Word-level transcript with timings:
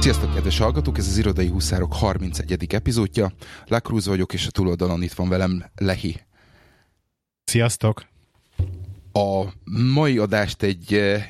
Sziasztok, 0.00 0.34
kedves 0.34 0.58
hallgatók! 0.58 0.98
Ez 0.98 1.06
az 1.06 1.18
Irodai 1.18 1.48
Huszárok 1.48 1.94
31. 1.94 2.74
epizódja. 2.74 3.32
Lakrúz 3.66 4.06
vagyok, 4.06 4.32
és 4.32 4.46
a 4.46 4.50
túloldalon 4.50 5.02
itt 5.02 5.12
van 5.12 5.28
velem 5.28 5.64
Lehi. 5.76 6.20
Sziasztok! 7.44 8.06
A 9.12 9.44
mai 9.94 10.18
adást 10.18 10.62
egy, 10.62 10.94
eh, 10.94 11.26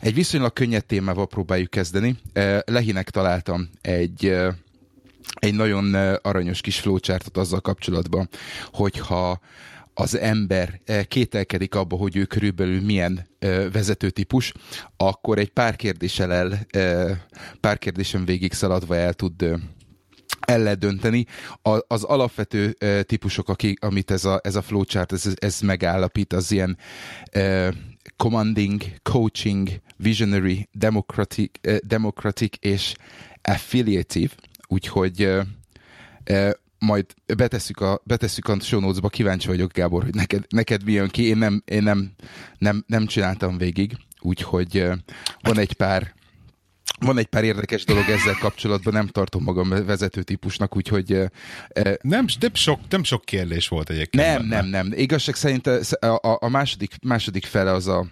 egy 0.00 0.14
viszonylag 0.14 0.52
könnyed 0.52 0.84
témával 0.84 1.26
próbáljuk 1.26 1.70
kezdeni. 1.70 2.16
Eh, 2.32 2.58
Lehinek 2.64 3.10
találtam 3.10 3.70
egy, 3.80 4.26
eh, 4.26 4.54
egy 5.34 5.54
nagyon 5.54 5.94
aranyos 6.22 6.60
kis 6.60 6.80
flowchartot 6.80 7.36
azzal 7.36 7.60
kapcsolatban, 7.60 8.28
hogyha 8.72 9.40
az 10.00 10.18
ember 10.18 10.80
kételkedik 11.08 11.74
abba, 11.74 11.96
hogy 11.96 12.16
ő 12.16 12.24
körülbelül 12.24 12.80
milyen 12.80 13.26
vezetőtípus, 13.72 14.52
akkor 14.96 15.38
egy 15.38 15.50
pár 15.50 15.76
kérdéssel 15.76 16.32
el, 16.32 16.66
pár 17.60 17.78
kérdésen 17.78 18.24
végig 18.24 18.52
szaladva 18.52 18.96
el 18.96 19.12
tud 19.12 19.58
el 20.40 20.62
lehet 20.62 20.78
dönteni. 20.78 21.26
az 21.86 22.04
alapvető 22.04 22.76
típusok, 23.02 23.48
akik, 23.48 23.84
amit 23.84 24.10
ez 24.10 24.24
a, 24.24 24.40
ez 24.42 24.56
a 24.56 24.62
flowchart, 24.62 25.12
ez, 25.12 25.32
ez 25.34 25.60
megállapít, 25.60 26.32
az 26.32 26.50
ilyen 26.52 26.78
commanding, 28.16 28.82
coaching, 29.02 29.68
visionary, 29.96 30.68
democratic, 30.72 31.50
democratic 31.86 32.56
és 32.60 32.94
affiliative, 33.42 34.32
úgyhogy 34.66 35.28
majd 36.80 37.06
betesszük 37.36 37.80
a, 37.80 38.00
betesszük 38.04 38.48
a 38.48 38.60
show 38.60 38.80
notes-ba, 38.80 39.08
kíváncsi 39.08 39.46
vagyok, 39.46 39.72
Gábor, 39.72 40.02
hogy 40.02 40.14
neked, 40.14 40.44
neked 40.48 40.84
mi 40.84 40.92
jön 40.92 41.08
ki. 41.08 41.22
Én 41.22 41.36
nem, 41.36 41.62
én 41.64 41.82
nem, 41.82 42.12
nem, 42.58 42.84
nem 42.86 43.06
csináltam 43.06 43.58
végig, 43.58 43.96
úgyhogy 44.20 44.86
van 45.40 45.58
egy 45.58 45.72
pár 45.72 46.14
van 47.00 47.18
egy 47.18 47.26
pár 47.26 47.44
érdekes 47.44 47.84
dolog 47.84 48.08
ezzel 48.08 48.36
kapcsolatban, 48.40 48.92
nem 48.92 49.06
tartom 49.06 49.42
magam 49.42 49.68
vezető 49.68 50.22
típusnak, 50.22 50.76
úgyhogy... 50.76 51.08
Nem, 52.00 52.24
nem, 52.40 52.54
sok, 52.54 52.80
nem 52.88 53.02
sok 53.02 53.24
kérdés 53.24 53.68
volt 53.68 53.90
egyébként. 53.90 54.24
Nem, 54.24 54.48
benne. 54.48 54.60
nem, 54.60 54.86
nem. 54.86 54.98
Igazság 54.98 55.34
szerint 55.34 55.66
a, 55.66 55.80
a, 56.06 56.38
a 56.40 56.48
második, 56.48 56.94
második 57.02 57.44
fele 57.44 57.72
az 57.72 57.86
a, 57.86 58.06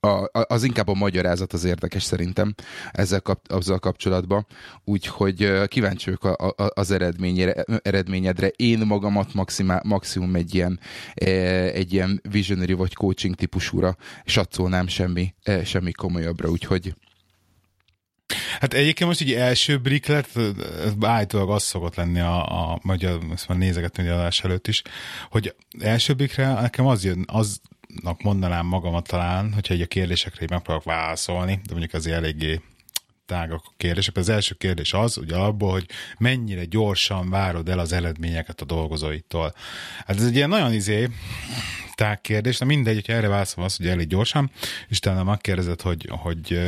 a, 0.00 0.28
az 0.32 0.64
inkább 0.64 0.88
a 0.88 0.94
magyarázat 0.94 1.52
az 1.52 1.64
érdekes 1.64 2.02
szerintem 2.02 2.54
ezzel 2.92 3.20
kap, 3.20 3.52
azzal 3.52 3.78
kapcsolatban, 3.78 4.46
úgyhogy 4.84 5.68
kíváncsi 5.68 6.10
vagyok 6.10 6.52
az 6.74 6.90
eredményre, 6.90 7.64
eredményedre. 7.82 8.48
Én 8.56 8.78
magamat 8.78 9.34
maximál, 9.34 9.82
maximum 9.84 10.34
egy 10.34 10.54
ilyen, 10.54 10.80
egy 11.14 11.92
ilyen 11.92 12.20
visionary 12.30 12.72
vagy 12.72 12.94
coaching 12.94 13.34
típusúra 13.34 13.96
satszolnám 14.24 14.86
semmi, 14.86 15.34
semmi 15.64 15.92
komolyabbra, 15.92 16.48
úgyhogy 16.48 16.94
Hát 18.60 18.74
egyébként 18.74 19.08
most 19.08 19.20
így 19.20 19.32
első 19.32 19.78
briklet, 19.78 20.28
állítólag 21.00 21.50
az 21.50 21.62
szokott 21.62 21.94
lenni 21.94 22.20
a, 22.20 22.70
a 22.70 22.78
magyar, 22.82 23.20
ezt 23.32 23.48
már 23.48 23.58
nézegetni 23.58 24.08
a 24.08 24.14
adás 24.14 24.44
előtt 24.44 24.68
is, 24.68 24.82
hogy 25.30 25.54
első 25.80 26.14
brikre 26.14 26.52
nekem 26.52 26.86
az 26.86 27.04
jön, 27.04 27.24
az 27.26 27.60
mondanám 28.22 28.66
magamat 28.66 29.06
talán, 29.06 29.52
hogyha 29.52 29.74
egy 29.74 29.80
a 29.80 29.86
kérdésekre 29.86 30.42
így 30.42 30.50
megpróbálok 30.50 30.84
válaszolni, 30.84 31.54
de 31.54 31.70
mondjuk 31.70 31.94
azért 31.94 32.16
eléggé 32.16 32.60
tágak 33.26 33.62
a 33.64 33.72
kérdések. 33.76 34.16
Az 34.16 34.28
első 34.28 34.54
kérdés 34.54 34.92
az, 34.92 35.16
ugye 35.16 35.36
abból, 35.36 35.70
hogy 35.70 35.88
mennyire 36.18 36.64
gyorsan 36.64 37.30
várod 37.30 37.68
el 37.68 37.78
az 37.78 37.92
eredményeket 37.92 38.60
a 38.60 38.64
dolgozóitól. 38.64 39.54
Hát 40.06 40.16
ez 40.16 40.26
egy 40.26 40.34
ilyen 40.34 40.48
nagyon 40.48 40.72
izé, 40.72 41.08
tág 41.94 42.20
kérdés, 42.20 42.58
de 42.58 42.64
mindegy, 42.64 42.94
hogyha 42.94 43.12
erre 43.12 43.28
válaszolom 43.28 43.64
azt, 43.64 43.76
hogy 43.76 43.88
elég 43.88 44.06
gyorsan, 44.06 44.50
és 44.88 44.98
talán 44.98 45.24
megkérdezed, 45.24 45.80
hogy, 45.80 46.08
hogy 46.10 46.60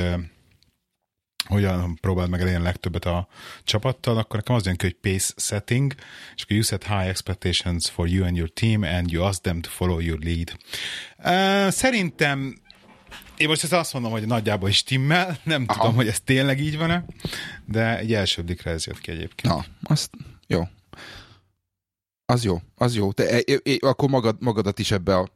hogyan 1.51 1.99
próbáld 2.01 2.31
meg 2.31 2.41
elérni 2.41 2.63
legtöbbet 2.63 3.05
a 3.05 3.29
csapattal, 3.65 4.17
akkor 4.17 4.37
nekem 4.37 4.55
az 4.55 4.67
jön 4.67 4.77
ki, 4.77 4.85
hogy 4.87 5.13
pace 5.13 5.33
setting, 5.37 5.95
és 6.37 6.43
akkor 6.43 6.57
you 6.57 6.63
set 6.63 6.85
high 6.85 7.09
expectations 7.09 7.91
for 7.91 8.09
you 8.09 8.27
and 8.27 8.37
your 8.37 8.51
team, 8.53 8.83
and 8.83 9.11
you 9.13 9.25
ask 9.25 9.43
them 9.43 9.61
to 9.61 9.69
follow 9.69 9.99
your 9.99 10.19
lead. 10.19 10.57
Uh, 11.19 11.73
szerintem 11.73 12.61
én 13.37 13.49
most 13.49 13.63
ezt 13.63 13.73
azt 13.73 13.93
mondom, 13.93 14.11
hogy 14.11 14.27
nagyjából 14.27 14.69
is 14.69 14.83
timmel, 14.83 15.39
nem 15.43 15.65
Aha. 15.67 15.81
tudom, 15.81 15.97
hogy 15.97 16.07
ez 16.07 16.21
tényleg 16.21 16.61
így 16.61 16.79
van-e, 16.79 17.05
de 17.65 17.99
egy 17.99 18.15
első 18.15 18.43
blikre 18.43 18.71
ez 18.71 18.87
jött 18.87 19.01
ki 19.01 19.11
egyébként. 19.11 19.55
Na, 19.55 19.65
azt 19.83 20.11
jó. 20.47 20.69
Az 22.27 22.45
jó, 22.45 22.61
az 22.75 22.95
jó. 22.95 23.13
Te 23.13 23.29
e, 23.29 23.43
e, 23.47 23.77
akkor 23.81 24.09
magad, 24.09 24.37
magadat 24.41 24.79
is 24.79 24.91
ebbe 24.91 25.17
a 25.17 25.29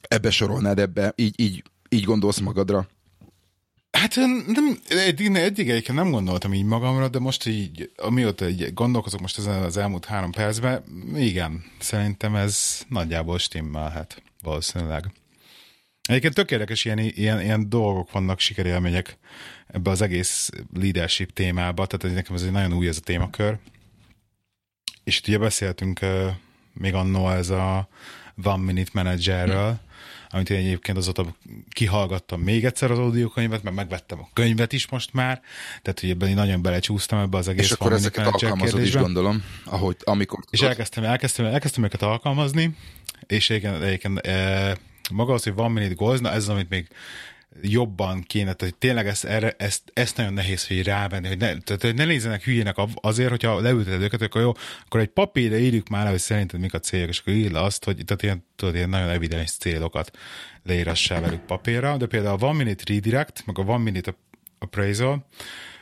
ebbe 0.00 0.30
sorolnád 0.30 0.78
ebbe, 0.78 1.12
így, 1.16 1.40
így, 1.40 1.62
így 1.88 2.04
gondolsz 2.04 2.38
magadra. 2.38 2.88
Hát 4.00 4.16
nem, 4.46 4.78
eddig, 4.88 5.34
eddig 5.34 5.70
egyébként 5.70 5.98
nem 5.98 6.10
gondoltam 6.10 6.54
így 6.54 6.64
magamra, 6.64 7.08
de 7.08 7.18
most 7.18 7.46
így, 7.46 7.92
amióta 7.96 8.48
így 8.48 8.74
gondolkozok 8.74 9.20
most 9.20 9.38
ezen 9.38 9.62
az 9.62 9.76
elmúlt 9.76 10.04
három 10.04 10.30
percben, 10.30 10.84
igen, 11.16 11.64
szerintem 11.78 12.34
ez 12.34 12.82
nagyjából 12.88 13.38
stimmelhet 13.38 14.22
valószínűleg. 14.42 15.12
Egyébként 16.08 16.34
tök 16.34 16.50
érdekes 16.50 16.84
ilyen, 16.84 16.98
ilyen, 16.98 17.40
ilyen 17.40 17.68
dolgok 17.68 18.12
vannak, 18.12 18.38
sikerélmények 18.38 19.18
ebbe 19.66 19.90
az 19.90 20.00
egész 20.00 20.50
leadership 20.74 21.32
témába, 21.32 21.86
tehát 21.86 22.16
nekem 22.16 22.34
ez 22.34 22.42
egy 22.42 22.50
nagyon 22.50 22.72
új 22.72 22.88
ez 22.88 22.96
a 22.96 23.00
témakör. 23.00 23.58
És 25.04 25.18
itt 25.18 25.28
ugye 25.28 25.38
beszéltünk 25.38 25.98
uh, 26.02 26.26
még 26.72 26.94
annó 26.94 27.30
ez 27.30 27.50
a 27.50 27.88
One 28.44 28.64
Minute 28.64 28.90
Managerről, 28.94 29.80
amit 30.30 30.50
én 30.50 30.56
egyébként 30.56 30.98
azóta 30.98 31.36
kihallgattam 31.70 32.40
még 32.40 32.64
egyszer 32.64 32.90
az 32.90 32.98
audiokönyvet, 32.98 33.62
mert 33.62 33.76
megvettem 33.76 34.20
a 34.20 34.28
könyvet 34.32 34.72
is 34.72 34.88
most 34.88 35.12
már, 35.12 35.40
tehát 35.82 36.00
hogy 36.00 36.10
ebben 36.10 36.28
én 36.28 36.34
nagyon 36.34 36.62
belecsúsztam 36.62 37.18
ebbe 37.18 37.36
az 37.36 37.48
egész 37.48 37.64
És 37.64 37.70
akkor 37.70 37.92
ezeket 37.92 38.26
alkalmazod 38.26 38.82
is 38.82 38.96
gondolom, 38.96 39.44
ahogy, 39.64 39.96
amikor... 40.04 40.38
És 40.50 40.60
elkezdtem, 40.60 41.04
elkezdtem, 41.04 41.44
elkezdtem 41.44 41.84
őket 41.84 42.02
alkalmazni, 42.02 42.76
és 43.26 43.50
egyébként, 43.50 43.82
egyébként 43.82 44.18
e, 44.18 44.76
maga 45.10 45.32
az, 45.32 45.42
hogy 45.42 45.54
van 45.54 45.72
minute 45.72 45.94
goals, 45.94 46.20
na 46.20 46.30
ez 46.30 46.36
az, 46.36 46.48
amit 46.48 46.68
még 46.68 46.88
jobban 47.62 48.22
kéne, 48.22 48.52
tehát 48.52 48.76
tényleg 48.76 49.06
ezt, 49.06 49.24
erre, 49.24 49.54
ezt, 49.58 49.82
ezt 49.94 50.16
nagyon 50.16 50.32
nehéz, 50.32 50.66
hogy 50.66 50.82
rávenni, 50.82 51.28
hogy 51.28 51.38
ne, 51.38 51.58
tehát, 51.58 51.96
ne 51.96 52.04
nézzenek 52.04 52.44
hülyének 52.44 52.76
azért, 52.94 53.30
hogyha 53.30 53.60
leülteted 53.60 54.02
őket, 54.02 54.22
akkor 54.22 54.40
jó, 54.40 54.52
akkor 54.84 55.00
egy 55.00 55.08
papírra 55.08 55.56
írjuk 55.56 55.88
már 55.88 56.04
le, 56.04 56.10
hogy 56.10 56.18
szerinted 56.18 56.60
mik 56.60 56.74
a 56.74 56.78
célok, 56.78 57.08
és 57.08 57.18
akkor 57.18 57.32
írd 57.32 57.52
le 57.52 57.62
azt, 57.62 57.84
hogy 57.84 58.04
tehát 58.04 58.22
ilyen, 58.22 58.46
tudod, 58.56 58.74
ilyen 58.74 58.88
nagyon 58.88 59.08
evidens 59.08 59.50
célokat 59.50 60.18
leírassál 60.62 61.20
velük 61.20 61.40
papírra, 61.40 61.96
de 61.96 62.06
például 62.06 62.38
a 62.40 62.46
One 62.46 62.56
Minute 62.56 62.84
Redirect, 62.86 63.42
meg 63.46 63.58
a 63.58 63.62
One 63.62 63.82
Minute 63.82 64.14
Appraisal, 64.58 65.26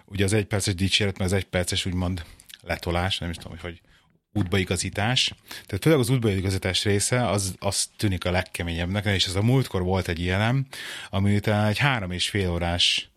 ugye 0.04 0.24
az 0.24 0.32
egy 0.32 0.46
perces 0.46 0.74
dicséret, 0.74 1.18
meg 1.18 1.26
az 1.26 1.32
egy 1.32 1.44
perces 1.44 1.86
úgymond 1.86 2.24
letolás, 2.62 3.18
nem 3.18 3.30
is 3.30 3.36
tudom, 3.36 3.52
hogy 3.52 3.60
hogy 3.60 3.80
útbaigazítás. 4.32 5.34
Tehát 5.48 5.82
főleg 5.82 5.98
az 5.98 6.10
útbaigazítás 6.10 6.84
része 6.84 7.28
az, 7.28 7.54
az 7.58 7.88
tűnik 7.96 8.24
a 8.24 8.30
legkeményebbnek, 8.30 9.04
és 9.04 9.26
ez 9.26 9.34
a 9.34 9.42
múltkor 9.42 9.82
volt 9.82 10.08
egy 10.08 10.18
ilyenem, 10.18 10.66
ami 11.10 11.36
utána 11.36 11.68
egy 11.68 11.78
három 11.78 12.10
és 12.10 12.28
fél 12.28 12.50
órás 12.50 13.10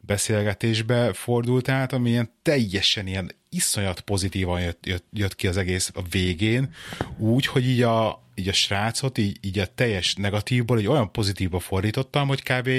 beszélgetésbe 0.00 1.12
fordult 1.12 1.68
át, 1.68 1.92
ami 1.92 2.10
ilyen 2.10 2.30
teljesen 2.42 3.06
ilyen 3.06 3.32
iszonyat 3.48 4.00
pozitívan 4.00 4.60
jött, 4.60 4.86
jött, 4.86 5.04
jött 5.12 5.34
ki 5.34 5.46
az 5.46 5.56
egész 5.56 5.90
a 5.94 6.02
végén, 6.10 6.74
úgy, 7.18 7.46
hogy 7.46 7.68
így 7.68 7.82
a, 7.82 8.22
így 8.34 8.48
a 8.48 8.52
srácot, 8.52 9.18
így, 9.18 9.38
így 9.40 9.58
a 9.58 9.74
teljes 9.74 10.14
negatívból 10.14 10.78
egy 10.78 10.86
olyan 10.86 11.12
pozitívba 11.12 11.58
fordítottam, 11.58 12.28
hogy 12.28 12.42
kb. 12.42 12.70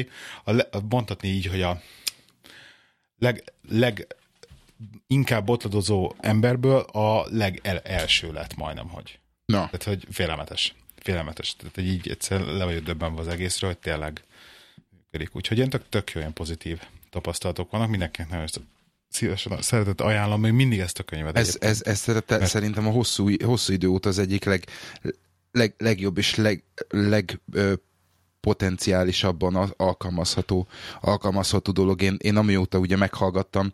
A, 0.46 0.80
mondhatni 0.90 1.28
így, 1.28 1.46
hogy 1.46 1.62
a 1.62 1.82
leg, 3.18 3.44
leg 3.70 4.08
inkább 5.08 5.46
botladozó 5.46 6.14
emberből 6.20 6.80
a 6.80 7.26
legelső 7.32 8.32
lett 8.32 8.56
majdnem, 8.56 8.88
hogy. 8.88 9.20
Na. 9.46 9.58
Tehát, 9.58 9.84
hogy 9.84 10.08
félelmetes. 10.12 10.76
Félelmetes. 10.96 11.56
Tehát, 11.56 11.76
hogy 11.76 11.88
így 11.88 12.10
egyszer 12.10 12.42
le 12.42 12.66
vagyok 12.66 12.84
döbbenve 12.84 13.20
az 13.20 13.28
egészről, 13.28 13.70
hogy 13.70 13.80
tényleg 13.80 14.24
működik. 15.12 15.36
Úgyhogy 15.36 15.58
ilyen 15.58 15.70
tök, 15.70 15.90
tök 15.90 16.12
jó 16.12 16.20
ilyen 16.20 16.34
pozitív 16.34 16.80
tapasztalatok 17.10 17.72
vannak. 17.72 17.90
Mindenkinek 17.90 18.30
nagyon 18.30 18.48
szívesen 19.10 19.62
szeretett 19.62 20.02
ajánlom, 20.02 20.42
még 20.42 20.52
mindig 20.52 20.80
ezt 20.80 21.00
a 21.00 21.04
könyvet. 21.04 21.38
Ez, 21.38 21.58
ez, 21.60 21.82
ez 21.84 22.00
szerette, 22.00 22.38
Mert... 22.38 22.50
szerintem 22.50 22.88
a 22.88 22.92
hosszú, 22.92 23.30
hosszú 23.44 23.74
idő 23.74 23.88
óta 23.88 24.10
az 24.10 24.20
egyik 24.20 24.44
leg, 24.44 24.64
leg, 25.52 25.74
legjobb 25.78 26.18
és 26.18 26.36
leg, 26.36 26.64
leg 26.90 27.40
ö, 27.52 27.74
potenciálisabban 28.40 29.56
alkalmazható, 29.78 30.68
alkalmazható 31.02 31.72
dolog. 31.72 32.02
Én, 32.02 32.18
én 32.22 32.36
amióta 32.36 32.78
ugye 32.78 32.96
meghallgattam, 32.96 33.72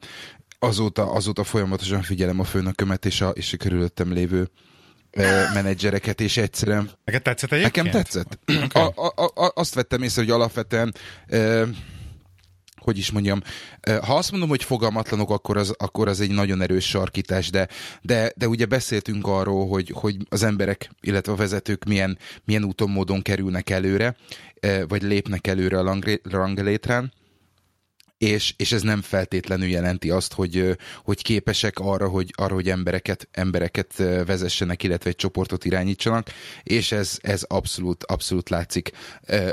azóta, 0.65 1.11
azóta 1.11 1.43
folyamatosan 1.43 2.01
figyelem 2.01 2.39
a 2.39 2.43
főnökömet 2.43 3.05
és 3.05 3.21
a, 3.21 3.29
és 3.29 3.53
a 3.53 3.57
körülöttem 3.57 4.13
lévő 4.13 4.49
menedzsereket, 5.53 6.21
és 6.21 6.37
egyszerűen... 6.37 6.89
Neked 7.03 7.21
tetszett 7.21 7.51
egyébként? 7.51 7.85
Nekem 7.85 8.01
tetszett. 8.01 8.39
Okay. 8.65 8.81
A, 8.95 9.11
a, 9.15 9.45
a, 9.45 9.51
azt 9.55 9.73
vettem 9.73 10.01
észre, 10.01 10.21
hogy 10.21 10.31
alapvetően 10.31 10.95
e, 11.27 11.67
hogy 12.85 12.97
is 12.97 13.11
mondjam, 13.11 13.41
ha 14.01 14.15
azt 14.15 14.31
mondom, 14.31 14.49
hogy 14.49 14.63
fogalmatlanok, 14.63 15.29
akkor 15.29 15.57
az, 15.57 15.73
akkor 15.77 16.07
az 16.07 16.19
egy 16.19 16.31
nagyon 16.31 16.61
erős 16.61 16.85
sarkítás, 16.85 17.49
de, 17.49 17.67
de, 18.01 18.31
de 18.35 18.47
ugye 18.47 18.65
beszéltünk 18.65 19.27
arról, 19.27 19.67
hogy, 19.67 19.91
hogy 19.93 20.17
az 20.29 20.43
emberek, 20.43 20.89
illetve 21.01 21.31
a 21.31 21.35
vezetők 21.35 21.83
milyen, 21.83 22.17
milyen 22.43 22.63
úton, 22.63 22.89
módon 22.89 23.21
kerülnek 23.21 23.69
előre, 23.69 24.15
vagy 24.87 25.01
lépnek 25.01 25.47
előre 25.47 25.79
a 25.79 25.97
ranglétrán, 26.23 27.13
és, 28.25 28.53
és 28.57 28.71
ez 28.71 28.81
nem 28.81 29.01
feltétlenül 29.01 29.67
jelenti 29.67 30.09
azt, 30.09 30.33
hogy, 30.33 30.77
hogy 31.03 31.21
képesek 31.21 31.79
arra, 31.79 32.07
hogy, 32.07 32.33
arra, 32.35 32.53
hogy 32.53 32.69
embereket, 32.69 33.27
embereket 33.31 33.93
vezessenek, 34.25 34.83
illetve 34.83 35.09
egy 35.09 35.15
csoportot 35.15 35.65
irányítsanak, 35.65 36.27
és 36.63 36.91
ez, 36.91 37.17
ez 37.21 37.43
abszolút, 37.43 38.03
abszolút 38.03 38.49
látszik 38.49 38.91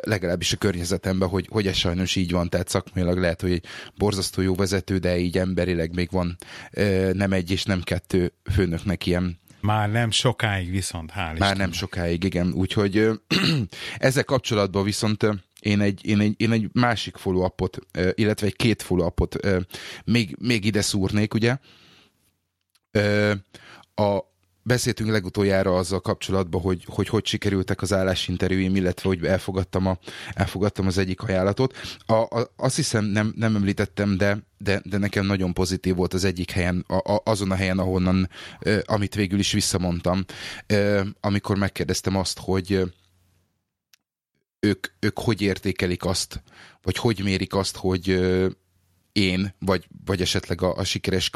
legalábbis 0.00 0.52
a 0.52 0.56
környezetemben, 0.56 1.28
hogy, 1.28 1.46
hogy 1.50 1.66
ez 1.66 1.76
sajnos 1.76 2.16
így 2.16 2.30
van, 2.30 2.48
tehát 2.48 2.68
szakmailag 2.68 3.18
lehet, 3.18 3.40
hogy 3.40 3.52
egy 3.52 3.64
borzasztó 3.96 4.42
jó 4.42 4.54
vezető, 4.54 4.98
de 4.98 5.18
így 5.18 5.38
emberileg 5.38 5.94
még 5.94 6.08
van 6.10 6.36
nem 7.12 7.32
egy 7.32 7.50
és 7.50 7.64
nem 7.64 7.82
kettő 7.82 8.32
főnöknek 8.52 9.06
ilyen 9.06 9.40
már 9.62 9.90
nem 9.90 10.10
sokáig 10.10 10.70
viszont, 10.70 11.10
hál' 11.10 11.14
Már 11.14 11.32
Isten. 11.34 11.56
nem 11.56 11.72
sokáig, 11.72 12.24
igen. 12.24 12.52
Úgyhogy 12.52 13.08
ezzel 13.98 14.24
kapcsolatban 14.24 14.84
viszont 14.84 15.26
én 15.62 15.80
egy, 15.80 16.06
én 16.06 16.20
egy, 16.20 16.34
én 16.36 16.52
egy 16.52 16.68
másik 16.72 17.16
follow-upot, 17.16 17.78
illetve 18.14 18.46
egy 18.46 18.56
két 18.56 18.82
follow-upot 18.82 19.36
még, 20.04 20.36
még 20.40 20.64
ide 20.64 20.80
szúrnék, 20.80 21.34
ugye. 21.34 21.56
A, 23.94 24.18
beszéltünk 24.62 25.10
legutoljára 25.10 25.76
azzal 25.76 26.00
kapcsolatban, 26.00 26.60
hogy, 26.60 26.84
hogy 26.86 27.08
hogy 27.08 27.26
sikerültek 27.26 27.82
az 27.82 27.92
állásinterjúim, 27.92 28.76
illetve 28.76 29.08
hogy 29.08 29.24
elfogadtam, 29.24 29.86
a, 29.86 29.98
elfogadtam 30.34 30.86
az 30.86 30.98
egyik 30.98 31.22
ajánlatot. 31.22 31.76
A, 32.06 32.12
a, 32.12 32.52
azt 32.56 32.76
hiszem 32.76 33.04
nem, 33.04 33.32
nem 33.36 33.56
említettem, 33.56 34.16
de, 34.16 34.38
de, 34.58 34.80
de 34.84 34.98
nekem 34.98 35.26
nagyon 35.26 35.52
pozitív 35.52 35.94
volt 35.94 36.14
az 36.14 36.24
egyik 36.24 36.50
helyen, 36.50 36.84
a, 36.88 37.12
a, 37.12 37.22
azon 37.24 37.50
a 37.50 37.54
helyen, 37.54 37.78
ahonnan, 37.78 38.28
amit 38.84 39.14
végül 39.14 39.38
is 39.38 39.52
visszamondtam, 39.52 40.24
amikor 41.20 41.56
megkérdeztem 41.58 42.16
azt, 42.16 42.38
hogy 42.38 42.92
ők, 44.64 44.86
ők 45.00 45.18
hogy 45.18 45.40
értékelik 45.40 46.04
azt, 46.04 46.42
vagy 46.82 46.96
hogy 46.96 47.20
mérik 47.22 47.54
azt, 47.54 47.76
hogy 47.76 48.20
én, 49.12 49.54
vagy, 49.58 49.88
vagy 50.04 50.20
esetleg 50.20 50.62
a, 50.62 50.76
a 50.76 50.84
sikeres 50.84 51.30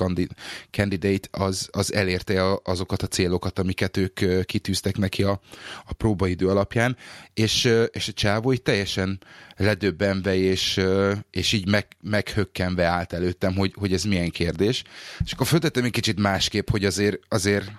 candidate 0.71 1.29
az, 1.31 1.69
az 1.73 1.93
elérte 1.93 2.61
azokat 2.63 3.03
a 3.03 3.07
célokat, 3.07 3.59
amiket 3.59 3.97
ők 3.97 4.45
kitűztek 4.45 4.97
neki 4.97 5.23
a, 5.23 5.41
a 5.85 5.93
próbaidő 5.93 6.49
alapján, 6.49 6.97
és, 7.35 7.65
és 7.91 8.09
a 8.09 8.13
csávó 8.13 8.53
így 8.53 8.63
teljesen 8.63 9.21
ledöbbenve, 9.57 10.35
és, 10.35 10.81
és 11.31 11.53
így 11.53 11.69
meg, 11.69 11.87
meghökkenve 12.01 12.85
állt 12.85 13.13
előttem, 13.13 13.55
hogy, 13.55 13.75
hogy 13.79 13.93
ez 13.93 14.05
milyen 14.05 14.31
kérdés. 14.31 14.83
És 15.25 15.33
akkor 15.33 15.47
föltettem 15.47 15.85
egy 15.85 15.91
kicsit 15.91 16.19
másképp, 16.19 16.71
hogy 16.71 16.85
azért, 16.85 17.19
azért 17.29 17.71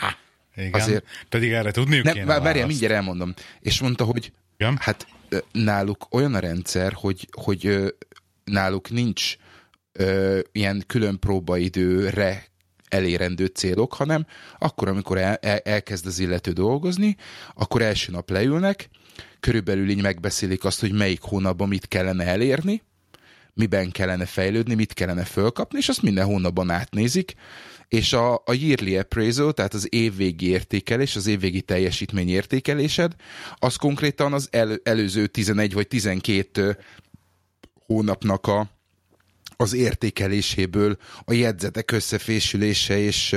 igen, 0.56 0.80
azért, 0.80 1.04
pedig 1.28 1.52
erre 1.52 1.70
tudniuk 1.70 2.04
nem, 2.04 2.14
kéne 2.14 2.40
Várjál, 2.40 2.66
mindjárt 2.66 2.94
elmondom. 2.94 3.34
És 3.60 3.80
mondta, 3.80 4.04
hogy 4.04 4.32
Igen? 4.56 4.76
hát 4.80 5.06
náluk 5.52 6.06
olyan 6.10 6.34
a 6.34 6.38
rendszer, 6.38 6.92
hogy, 6.92 7.28
hogy 7.30 7.94
náluk 8.44 8.90
nincs 8.90 9.36
ö, 9.92 10.38
ilyen 10.52 10.84
külön 10.86 11.18
próbaidőre 11.18 12.44
elérendő 12.88 13.46
célok, 13.46 13.94
hanem 13.94 14.26
akkor, 14.58 14.88
amikor 14.88 15.18
el, 15.18 15.34
el, 15.34 15.58
elkezd 15.58 16.06
az 16.06 16.18
illető 16.18 16.52
dolgozni, 16.52 17.16
akkor 17.54 17.82
első 17.82 18.12
nap 18.12 18.30
leülnek, 18.30 18.88
körülbelül 19.40 19.88
így 19.88 20.02
megbeszélik 20.02 20.64
azt, 20.64 20.80
hogy 20.80 20.92
melyik 20.92 21.20
hónapban 21.20 21.68
mit 21.68 21.88
kellene 21.88 22.24
elérni, 22.24 22.82
miben 23.56 23.90
kellene 23.90 24.26
fejlődni, 24.26 24.74
mit 24.74 24.92
kellene 24.92 25.24
fölkapni, 25.24 25.78
és 25.78 25.88
azt 25.88 26.02
minden 26.02 26.24
hónapban 26.24 26.70
átnézik, 26.70 27.34
és 27.88 28.12
a, 28.12 28.34
a 28.34 28.52
yearly 28.52 28.96
appraisal, 28.96 29.52
tehát 29.52 29.74
az 29.74 29.86
évvégi 29.90 30.48
értékelés, 30.48 31.16
az 31.16 31.26
évvégi 31.26 31.62
teljesítmény 31.62 32.28
értékelésed, 32.28 33.14
az 33.58 33.76
konkrétan 33.76 34.32
az 34.32 34.48
el, 34.50 34.78
előző 34.82 35.26
11 35.26 35.72
vagy 35.72 35.88
12 35.88 36.78
hónapnak 37.86 38.46
a, 38.46 38.70
az 39.56 39.72
értékeléséből 39.72 40.96
a 41.24 41.32
jegyzetek 41.32 41.90
összefésülése 41.90 42.98
és, 42.98 43.36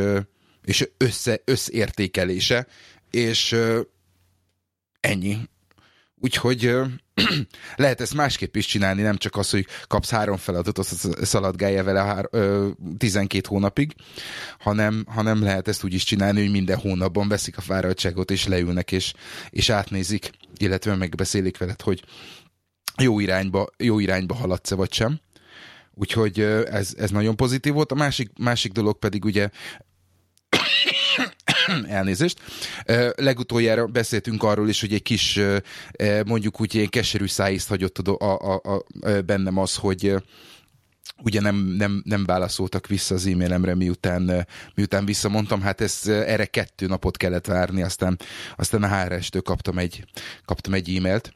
és 0.63 0.89
össze, 0.97 1.41
összértékelése, 1.45 2.67
és 3.11 3.55
ennyi. 4.99 5.37
Úgyhogy 6.15 6.75
lehet 7.75 8.01
ezt 8.01 8.13
másképp 8.13 8.55
is 8.55 8.65
csinálni, 8.65 9.01
nem 9.01 9.17
csak 9.17 9.35
az, 9.35 9.49
hogy 9.49 9.67
kapsz 9.87 10.09
három 10.09 10.37
feladatot, 10.37 10.87
szaladgálja 11.21 11.83
vele 11.83 11.99
hár, 11.99 12.27
ö, 12.31 12.67
12 12.97 13.47
hónapig, 13.47 13.93
hanem, 14.59 15.05
hanem 15.07 15.43
lehet 15.43 15.67
ezt 15.67 15.83
úgy 15.83 15.93
is 15.93 16.03
csinálni, 16.03 16.41
hogy 16.41 16.51
minden 16.51 16.77
hónapban 16.77 17.27
veszik 17.27 17.57
a 17.57 17.61
fáradtságot, 17.61 18.31
és 18.31 18.47
leülnek, 18.47 18.91
és, 18.91 19.13
és 19.49 19.69
átnézik, 19.69 20.29
illetve 20.57 20.95
megbeszélik 20.95 21.57
veled, 21.57 21.81
hogy 21.81 22.03
jó 22.97 23.19
irányba, 23.19 23.67
jó 23.77 23.99
irányba 23.99 24.33
haladsz-e 24.35 24.75
vagy 24.75 24.93
sem. 24.93 25.19
Úgyhogy 25.93 26.39
ez, 26.71 26.93
ez 26.97 27.09
nagyon 27.09 27.35
pozitív 27.35 27.73
volt. 27.73 27.91
A 27.91 27.95
másik, 27.95 28.29
másik 28.37 28.71
dolog 28.71 28.99
pedig 28.99 29.25
ugye 29.25 29.49
elnézést. 31.87 32.39
Legutoljára 33.15 33.85
beszéltünk 33.85 34.43
arról 34.43 34.69
is, 34.69 34.81
hogy 34.81 34.93
egy 34.93 35.03
kis, 35.03 35.39
mondjuk 36.25 36.61
úgy 36.61 36.75
ilyen 36.75 36.89
keserű 36.89 37.27
szájízt 37.27 37.67
hagyott 37.67 37.97
a, 37.97 38.15
a, 38.19 38.61
a, 38.63 38.73
a, 38.73 39.21
bennem 39.21 39.57
az, 39.57 39.75
hogy 39.75 40.15
ugye 41.23 41.41
nem, 41.41 41.55
nem, 41.55 42.01
nem 42.05 42.25
válaszoltak 42.25 42.87
vissza 42.87 43.15
az 43.15 43.25
e-mailemre, 43.25 43.75
miután, 43.75 44.47
miután 44.75 45.05
visszamondtam, 45.05 45.61
hát 45.61 45.81
ez, 45.81 46.07
erre 46.07 46.45
kettő 46.45 46.87
napot 46.87 47.17
kellett 47.17 47.45
várni, 47.45 47.81
aztán, 47.81 48.19
aztán 48.55 48.83
a 48.83 49.03
HR-estől 49.03 49.41
kaptam 49.41 49.77
egy, 49.77 50.03
kaptam 50.45 50.73
egy 50.73 50.95
e-mailt, 50.95 51.33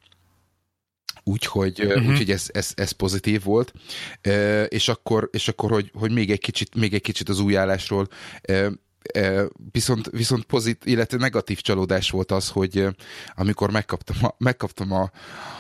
úgyhogy, 1.24 1.82
uh-huh. 1.86 2.08
úgyhogy 2.08 2.32
ez, 2.32 2.50
ez, 2.52 2.72
ez 2.76 2.92
pozitív 2.92 3.44
volt. 3.44 3.74
E, 4.22 4.64
és 4.64 4.88
akkor, 4.88 5.30
és 5.32 5.48
akkor 5.48 5.72
hogy, 5.72 5.92
hogy 5.94 6.12
még, 6.12 6.32
egy 6.32 6.40
kicsit, 6.40 6.76
még 6.76 6.94
egy 6.94 7.02
kicsit 7.02 7.30
az 7.30 7.40
új 7.40 7.58
állásról 7.58 8.08
e, 8.42 8.72
viszont, 9.72 10.10
viszont 10.12 10.44
pozit, 10.44 10.86
illetve 10.86 11.18
negatív 11.18 11.62
csalódás 11.62 12.10
volt 12.10 12.32
az, 12.32 12.50
hogy 12.50 12.88
amikor 13.36 13.72
megkaptam 13.72 14.16
a, 14.22 14.36
megkaptam 14.38 14.92
a, 14.92 15.12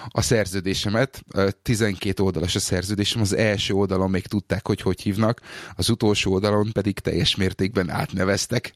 a 0.07 0.21
szerződésemet, 0.21 1.23
12 1.61 2.23
oldalas 2.23 2.55
a 2.55 2.59
szerződésem, 2.59 3.21
az 3.21 3.35
első 3.35 3.73
oldalon 3.73 4.09
még 4.09 4.27
tudták, 4.27 4.67
hogy 4.67 4.81
hogy 4.81 5.01
hívnak, 5.01 5.41
az 5.75 5.89
utolsó 5.89 6.33
oldalon 6.33 6.71
pedig 6.71 6.99
teljes 6.99 7.35
mértékben 7.35 7.89
átneveztek. 7.89 8.75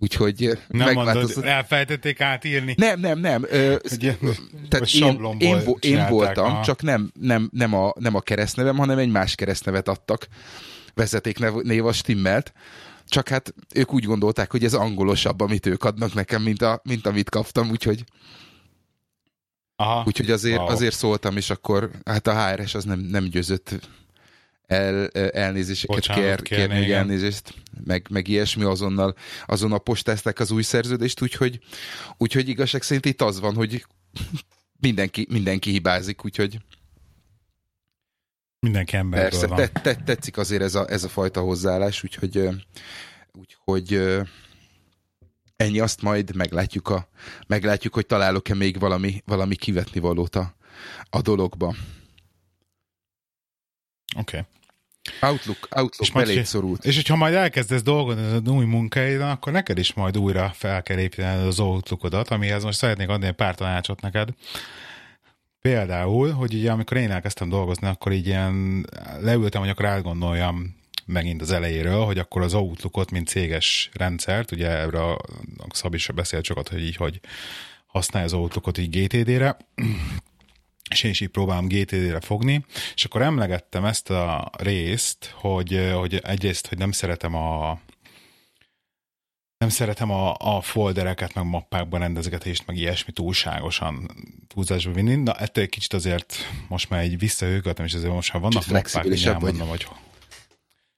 Úgyhogy 0.00 0.58
nem 0.68 0.92
mondod, 0.92 1.44
elfejtették 1.44 2.20
átírni. 2.20 2.74
Nem, 2.76 3.00
nem, 3.00 3.18
nem. 3.18 3.46
Ö, 3.50 3.76
Ugye, 3.92 4.16
tehát 4.68 4.92
én, 4.92 5.36
én, 5.38 5.76
én 5.80 6.06
voltam, 6.08 6.44
aha. 6.44 6.64
csak 6.64 6.82
nem, 6.82 7.12
nem, 7.20 7.50
nem, 7.52 7.74
a, 7.74 7.92
nem 7.98 8.14
a 8.14 8.20
keresztnevem, 8.20 8.76
hanem 8.76 8.98
egy 8.98 9.10
más 9.10 9.34
keresztnevet 9.34 9.88
adtak. 9.88 10.26
Vezetéknév 10.94 11.86
a 11.86 11.92
stimmelt. 11.92 12.52
Csak 13.08 13.28
hát 13.28 13.54
ők 13.74 13.92
úgy 13.92 14.04
gondolták, 14.04 14.50
hogy 14.50 14.64
ez 14.64 14.74
angolosabb, 14.74 15.40
amit 15.40 15.66
ők 15.66 15.84
adnak 15.84 16.14
nekem, 16.14 16.42
mint, 16.42 16.62
a, 16.62 16.80
mint 16.84 17.06
amit 17.06 17.30
kaptam, 17.30 17.70
úgyhogy 17.70 18.04
Aha. 19.80 20.02
Úgyhogy 20.06 20.30
azért, 20.30 20.58
wow. 20.58 20.68
azért 20.68 20.94
szóltam, 20.94 21.36
és 21.36 21.50
akkor 21.50 21.90
hát 22.04 22.26
a 22.26 22.46
HRS 22.46 22.74
az 22.74 22.84
nem, 22.84 23.00
nem 23.00 23.24
győzött 23.24 23.90
el, 24.66 25.08
elnézéseket 25.08 25.96
Bocsánat, 25.96 26.22
kér, 26.24 26.42
kérni, 26.42 26.74
kérni 26.74 26.92
elnézést, 26.92 27.54
meg, 27.84 28.06
meg 28.10 28.28
ilyesmi, 28.28 28.64
azonnal, 28.64 29.14
azonnal 29.46 29.80
postázták 29.80 30.38
az 30.38 30.50
új 30.50 30.62
szerződést, 30.62 31.22
úgyhogy, 31.22 31.58
úgyhogy 32.16 32.48
igazság 32.48 32.82
szerint 32.82 33.06
itt 33.06 33.22
az 33.22 33.40
van, 33.40 33.54
hogy 33.54 33.86
mindenki, 34.80 35.26
mindenki 35.30 35.70
hibázik, 35.70 36.24
úgyhogy 36.24 36.58
Mindenki 38.60 38.96
emberről 38.96 39.28
Persze, 39.28 39.46
van. 39.46 39.56
Te, 39.56 39.68
te, 39.68 39.94
tetszik 39.94 40.36
azért 40.36 40.62
ez 40.62 40.74
a, 40.74 40.90
ez 40.90 41.04
a 41.04 41.08
fajta 41.08 41.40
hozzáállás, 41.40 42.04
úgyhogy, 42.04 42.48
úgyhogy 43.32 44.16
ennyi, 45.56 45.80
azt 45.80 46.02
majd 46.02 46.36
meglátjuk, 46.36 46.88
a, 46.88 47.08
meglátjuk 47.46 47.94
hogy 47.94 48.06
találok-e 48.06 48.54
még 48.54 48.78
valami, 48.78 49.22
valami 49.26 49.56
kivetni 49.56 50.00
valót 50.00 50.36
a, 50.36 50.54
a 51.10 51.20
dologba. 51.20 51.66
Oké. 54.16 54.36
Okay. 54.36 54.42
Outlook, 55.20 55.68
Outlook 55.70 56.00
és 56.00 56.10
belét 56.10 56.44
szorult. 56.44 56.84
És 56.84 56.94
hogyha 56.94 57.16
majd 57.16 57.34
elkezdesz 57.34 57.82
dolgozni 57.82 58.22
az 58.22 58.48
új 58.48 58.64
munkáidon, 58.64 59.30
akkor 59.30 59.52
neked 59.52 59.78
is 59.78 59.92
majd 59.92 60.18
újra 60.18 60.50
fel 60.54 60.82
kell 60.82 60.98
építeni 60.98 61.46
az 61.46 61.60
Outlookodat, 61.60 62.28
amihez 62.28 62.64
most 62.64 62.78
szeretnék 62.78 63.08
adni 63.08 63.26
egy 63.26 63.32
pár 63.32 63.54
tanácsot 63.54 64.00
neked. 64.00 64.28
Például, 65.60 66.32
hogy 66.32 66.54
ugye 66.54 66.70
amikor 66.70 66.96
én 66.96 67.10
elkezdtem 67.10 67.48
dolgozni, 67.48 67.86
akkor 67.86 68.12
így 68.12 68.26
ilyen 68.26 68.86
leültem, 69.20 69.60
hogy 69.60 69.70
akkor 69.70 69.84
átgondoljam 69.84 70.76
megint 71.06 71.40
az 71.40 71.50
elejéről, 71.50 72.04
hogy 72.04 72.18
akkor 72.18 72.42
az 72.42 72.54
Outlookot, 72.54 73.10
mint 73.10 73.28
céges 73.28 73.90
rendszert, 73.92 74.50
ugye 74.50 74.68
erre 74.68 75.02
a 75.02 75.18
Szabi 75.70 75.96
is 75.96 76.10
beszélt 76.14 76.44
sokat, 76.44 76.68
hogy 76.68 76.82
így, 76.82 76.96
hogy 76.96 77.20
használja 77.86 78.28
az 78.28 78.34
Outlookot 78.34 78.78
így 78.78 78.96
GTD-re, 78.96 79.56
és 80.90 81.02
én 81.02 81.10
is 81.10 81.20
így 81.20 81.28
próbálom 81.28 81.68
GTD-re 81.68 82.20
fogni, 82.20 82.64
és 82.94 83.04
akkor 83.04 83.22
emlegettem 83.22 83.84
ezt 83.84 84.10
a 84.10 84.50
részt, 84.58 85.34
hogy, 85.34 85.90
hogy 85.94 86.14
egyrészt, 86.14 86.66
hogy 86.66 86.78
nem 86.78 86.92
szeretem 86.92 87.34
a 87.34 87.80
nem 89.58 89.68
szeretem 89.68 90.10
a, 90.10 90.34
a 90.38 90.60
foldereket, 90.60 91.34
meg 91.34 91.44
mappákban 91.44 92.00
rendezgetést, 92.00 92.66
meg 92.66 92.76
ilyesmi 92.76 93.12
túlságosan 93.12 94.10
túlzásba 94.48 94.92
vinni. 94.92 95.14
Na, 95.14 95.34
ettől 95.34 95.64
egy 95.64 95.70
kicsit 95.70 95.92
azért 95.92 96.36
most 96.68 96.90
már 96.90 97.00
egy 97.00 97.18
visszahőgöttem, 97.18 97.84
és 97.84 97.94
azért 97.94 98.12
most, 98.12 98.30
ha 98.30 98.38
vannak 98.38 98.66
mappák, 98.66 99.04
mindjárt 99.04 99.40
mondom, 99.40 99.68
hogy 99.68 99.86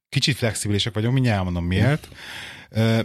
kicsit 0.09 0.37
flexibilisek 0.37 0.95
vagyok, 0.95 1.13
mindjárt 1.13 1.45
mondom 1.45 1.65
miért. 1.65 2.09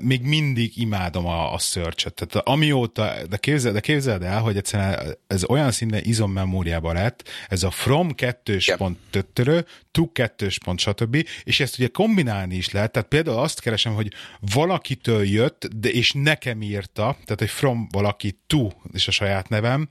Még 0.02 0.22
mindig 0.22 0.78
imádom 0.78 1.26
a, 1.26 1.54
a 1.54 1.58
search 1.58 2.10
Tehát 2.10 2.48
amióta, 2.48 3.14
de 3.30 3.38
képzeld, 3.38 3.74
de 3.74 3.80
képzeld 3.80 4.24
el, 4.24 4.42
hogy 4.42 4.58
egyszerűen 4.58 5.18
ez 5.28 5.44
olyan 5.46 5.72
szinten 5.72 6.02
izommemóriában 6.04 6.94
lett, 6.94 7.30
ez 7.48 7.64
a 7.64 7.72
from 7.72 8.16
2 8.16 8.60
pont 8.78 8.98
töttörő, 9.10 9.66
to 9.92 10.12
2 10.12 10.50
pont 10.64 10.80
stb. 10.80 11.28
És 11.44 11.60
ezt 11.60 11.80
ugye 11.80 11.88
kombinálni 11.88 12.56
is 12.56 12.72
lehet, 12.72 12.92
tehát 12.92 13.08
például 13.08 13.38
azt 13.38 13.62
keresem, 13.62 13.94
hogy 13.94 14.14
valakitől 14.54 15.24
jött, 15.24 15.68
de 15.76 15.90
és 15.90 16.12
nekem 16.12 16.62
írta, 16.62 17.18
tehát 17.24 17.40
hogy 17.40 17.50
from 17.50 17.88
valaki 17.92 18.40
to, 18.48 18.70
és 18.94 19.08
a 19.08 19.12
saját 19.12 19.50
nevem, 19.50 19.88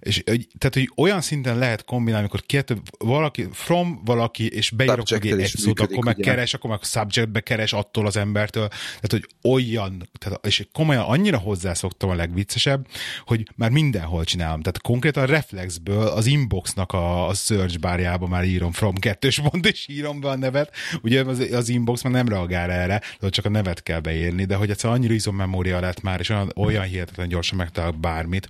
és 0.00 0.22
tehát, 0.58 0.72
hogy 0.72 0.90
olyan 0.96 1.20
szinten 1.20 1.58
lehet 1.58 1.84
kombinálni, 1.84 2.26
amikor 2.26 2.46
két, 2.46 2.74
valaki, 2.98 3.48
from 3.52 4.00
valaki, 4.04 4.48
és 4.48 4.70
beírok 4.70 5.10
egy 5.10 5.46
szót, 5.46 5.80
akkor 5.80 6.04
meg 6.04 6.16
keres, 6.16 6.54
akkor 6.54 6.70
meg 6.70 6.82
subjectbe 6.82 7.40
keres 7.40 7.72
attól 7.72 8.06
az 8.06 8.16
embertől, 8.16 8.68
tehát, 9.06 9.26
hogy 9.42 9.52
olyan, 9.52 10.08
tehát, 10.18 10.46
és 10.46 10.66
komolyan 10.72 11.04
annyira 11.04 11.38
hozzászoktam 11.38 12.10
a 12.10 12.14
legviccesebb, 12.14 12.86
hogy 13.26 13.48
már 13.56 13.70
mindenhol 13.70 14.24
csinálom. 14.24 14.60
Tehát 14.60 14.80
konkrétan 14.80 15.26
reflexből 15.26 16.06
az 16.06 16.26
inboxnak 16.26 16.92
a, 16.92 17.28
a 17.28 17.34
search 17.34 17.78
bárjába 17.78 18.26
már 18.26 18.44
írom 18.44 18.72
from 18.72 18.94
kettős 18.94 19.40
pont, 19.40 19.66
és 19.66 19.88
írom 19.88 20.20
be 20.20 20.28
a 20.28 20.36
nevet. 20.36 20.74
Ugye 21.02 21.24
az, 21.24 21.38
az 21.52 21.68
inbox 21.68 22.02
már 22.02 22.12
nem 22.12 22.28
reagál 22.28 22.70
erre, 22.70 23.00
de 23.20 23.28
csak 23.28 23.44
a 23.44 23.48
nevet 23.48 23.82
kell 23.82 24.00
beírni, 24.00 24.44
de 24.44 24.54
hogy 24.54 24.70
egyszer 24.70 24.90
annyira 24.90 25.14
izommemória 25.14 25.80
lett 25.80 26.00
már, 26.00 26.20
és 26.20 26.28
olyan, 26.28 26.52
olyan 26.56 26.84
hihetetlen 26.84 27.28
gyorsan 27.28 27.58
megtalál 27.58 27.90
bármit. 27.90 28.48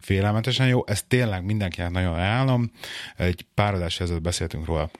Félelmetesen 0.00 0.66
jó, 0.66 0.82
ezt 0.86 1.06
tényleg 1.06 1.44
mindenkinek 1.44 1.90
nagyon 1.90 2.14
ajánlom. 2.14 2.70
Egy 3.16 3.44
pár 3.54 3.74
adás 3.74 4.02
beszéltünk 4.22 4.66
róla. 4.66 4.90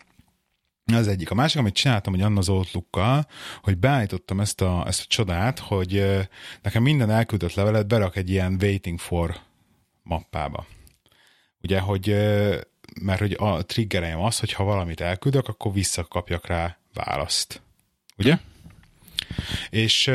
Az 0.92 1.08
egyik. 1.08 1.30
A 1.30 1.34
másik, 1.34 1.58
amit 1.58 1.74
csináltam, 1.74 2.12
hogy 2.12 2.22
Anna 2.22 2.40
Zoltlukkal, 2.40 3.26
hogy 3.62 3.78
beállítottam 3.78 4.40
ezt 4.40 4.60
a, 4.60 4.84
ezt 4.86 5.00
a 5.00 5.06
csodát, 5.08 5.58
hogy 5.58 6.04
nekem 6.62 6.82
minden 6.82 7.10
elküldött 7.10 7.54
levelet 7.54 7.86
berak 7.86 8.16
egy 8.16 8.30
ilyen 8.30 8.56
waiting 8.60 8.98
for 8.98 9.36
mappába. 10.02 10.66
Ugye, 11.62 11.80
hogy 11.80 12.06
mert 13.00 13.18
hogy 13.18 13.36
a 13.38 13.66
triggerem 13.66 14.20
az, 14.20 14.38
hogy 14.38 14.52
ha 14.52 14.64
valamit 14.64 15.00
elküldök, 15.00 15.48
akkor 15.48 15.72
visszakapjak 15.72 16.46
rá 16.46 16.78
választ. 16.94 17.62
Ugye? 18.16 18.38
És 19.70 20.10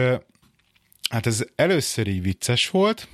hát 1.09 1.25
ez 1.25 1.45
először 1.55 2.07
így 2.07 2.21
vicces 2.21 2.69
volt, 2.69 3.07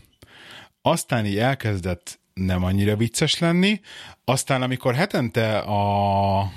aztán 0.81 1.25
így 1.25 1.37
elkezdett 1.37 2.19
nem 2.33 2.63
annyira 2.63 2.95
vicces 2.95 3.39
lenni, 3.39 3.81
aztán 4.23 4.61
amikor 4.61 4.95
hetente 4.95 5.57
a 5.57 6.51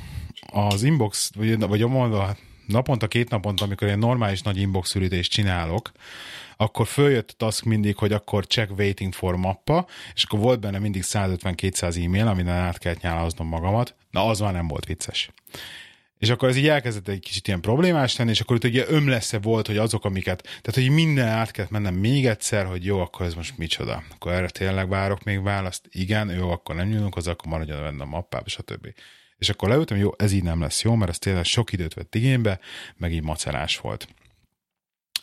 az 0.53 0.83
inbox, 0.83 1.31
vagy, 1.35 1.59
vagy 1.59 1.83
a 1.83 2.37
naponta, 2.67 3.09
két 3.09 3.31
naponta, 3.31 3.65
amikor 3.65 3.89
egy 3.89 3.99
normális 3.99 4.43
nagy 4.43 4.61
inbox 4.61 4.95
ürítést 4.95 5.31
csinálok, 5.31 5.93
akkor 6.57 6.87
följött 6.87 7.31
a 7.31 7.35
task 7.37 7.65
mindig, 7.65 7.97
hogy 7.97 8.13
akkor 8.13 8.47
check 8.47 8.79
waiting 8.79 9.13
for 9.13 9.37
mappa, 9.37 9.87
és 10.15 10.25
akkor 10.25 10.39
volt 10.39 10.61
benne 10.61 10.79
mindig 10.79 11.03
150-200 11.07 12.05
e-mail, 12.05 12.27
amin 12.27 12.49
át 12.49 12.79
kellett 12.79 13.01
nyálaznom 13.01 13.49
magamat. 13.49 13.95
Na, 14.11 14.27
az 14.27 14.41
már 14.41 14.53
nem 14.53 14.69
volt 14.69 14.87
vicces. 14.87 15.31
És 16.19 16.31
akkor 16.31 16.49
ez 16.49 16.57
így 16.57 16.69
elkezdett 16.69 17.09
egy 17.09 17.21
kicsit 17.21 17.47
ilyen 17.47 17.61
problémás 17.61 18.17
lenni, 18.17 18.31
és 18.31 18.41
akkor 18.41 18.57
itt 18.57 18.65
ugye 18.65 18.85
ömlesze 18.89 19.39
volt, 19.39 19.67
hogy 19.67 19.77
azok, 19.77 20.05
amiket, 20.05 20.43
tehát 20.43 20.75
hogy 20.75 20.91
minden 20.91 21.29
át 21.29 21.51
kellett 21.51 21.71
mennem 21.71 21.95
még 21.95 22.27
egyszer, 22.27 22.67
hogy 22.67 22.85
jó, 22.85 23.01
akkor 23.01 23.27
ez 23.27 23.35
most 23.35 23.59
micsoda. 23.59 24.03
Akkor 24.15 24.33
erre 24.33 24.49
tényleg 24.49 24.89
várok 24.89 25.25
még 25.25 25.43
választ. 25.43 25.89
Igen, 25.91 26.31
jó, 26.31 26.51
akkor 26.51 26.75
nem 26.75 26.89
nyúlunk 26.89 27.17
az, 27.17 27.27
akkor 27.27 27.51
maradjon 27.51 27.83
benne 27.83 28.03
a 28.03 28.07
mappába, 28.07 28.49
stb. 28.49 28.87
És 29.43 29.49
akkor 29.49 29.69
leültem, 29.69 29.99
jó, 29.99 30.11
ez 30.17 30.33
így 30.33 30.43
nem 30.43 30.61
lesz 30.61 30.83
jó, 30.83 30.95
mert 30.95 31.11
ez 31.11 31.19
tényleg 31.19 31.45
sok 31.45 31.73
időt 31.73 31.95
vett 31.95 32.15
igénybe, 32.15 32.59
meg 32.97 33.13
így 33.13 33.23
macerás 33.23 33.79
volt. 33.79 34.09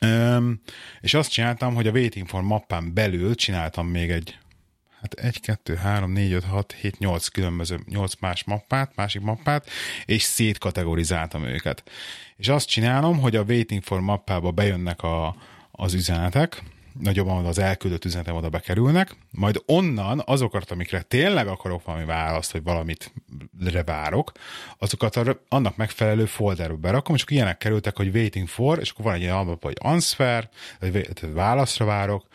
Üm, 0.02 0.62
és 1.00 1.14
azt 1.14 1.32
csináltam, 1.32 1.76
hogy 1.76 1.88
a 1.88 1.92
Waiting 1.92 2.28
for 2.28 2.42
mappán 2.42 2.94
belül 2.94 3.36
csináltam 3.36 3.88
még 3.88 4.10
egy 4.10 4.38
hát 5.02 5.14
1, 5.14 5.40
2, 5.40 5.76
3, 5.76 6.12
4, 6.12 6.32
5, 6.32 6.44
6, 6.44 6.72
7, 6.72 6.98
8 7.00 7.28
különböző, 7.28 7.80
8 7.86 8.14
más 8.20 8.44
mappát, 8.44 8.96
másik 8.96 9.22
mappát, 9.22 9.70
és 10.06 10.22
szétkategorizáltam 10.22 11.44
őket. 11.44 11.84
És 12.36 12.48
azt 12.48 12.68
csinálom, 12.68 13.20
hogy 13.20 13.36
a 13.36 13.44
Waiting 13.44 13.84
for 13.84 14.00
mappába 14.00 14.52
bejönnek 14.52 15.02
a, 15.04 15.36
az 15.72 15.94
üzenetek, 15.94 16.64
nagyobban 17.02 17.46
az 17.46 17.60
elküldött 17.60 18.06
üzenetem 18.06 18.36
oda 18.36 18.50
bekerülnek, 18.50 19.16
majd 19.32 19.62
onnan 19.66 20.22
azokat, 20.26 20.72
amikre 20.72 21.02
tényleg 21.02 21.48
akarok 21.48 21.86
valami 21.86 22.06
választ, 22.06 22.52
vagy 22.52 22.64
valamit 22.64 23.14
várok, 23.86 24.32
azokat 24.78 25.16
a, 25.16 25.42
annak 25.48 25.76
megfelelő 25.76 26.26
folderbe 26.26 26.76
berakom, 26.76 27.16
és 27.16 27.22
akkor 27.22 27.34
ilyenek 27.34 27.58
kerültek, 27.58 27.98
hogy 27.98 28.16
waiting 28.16 28.48
for, 28.48 28.80
és 28.80 28.90
akkor 28.90 29.06
van 29.06 29.14
egy 29.14 29.22
ilyen 29.22 29.36
alap, 29.36 29.64
hogy 29.64 29.78
answer, 29.80 30.50
vagy 30.80 31.10
válaszra 31.34 31.86
várok, 31.86 32.28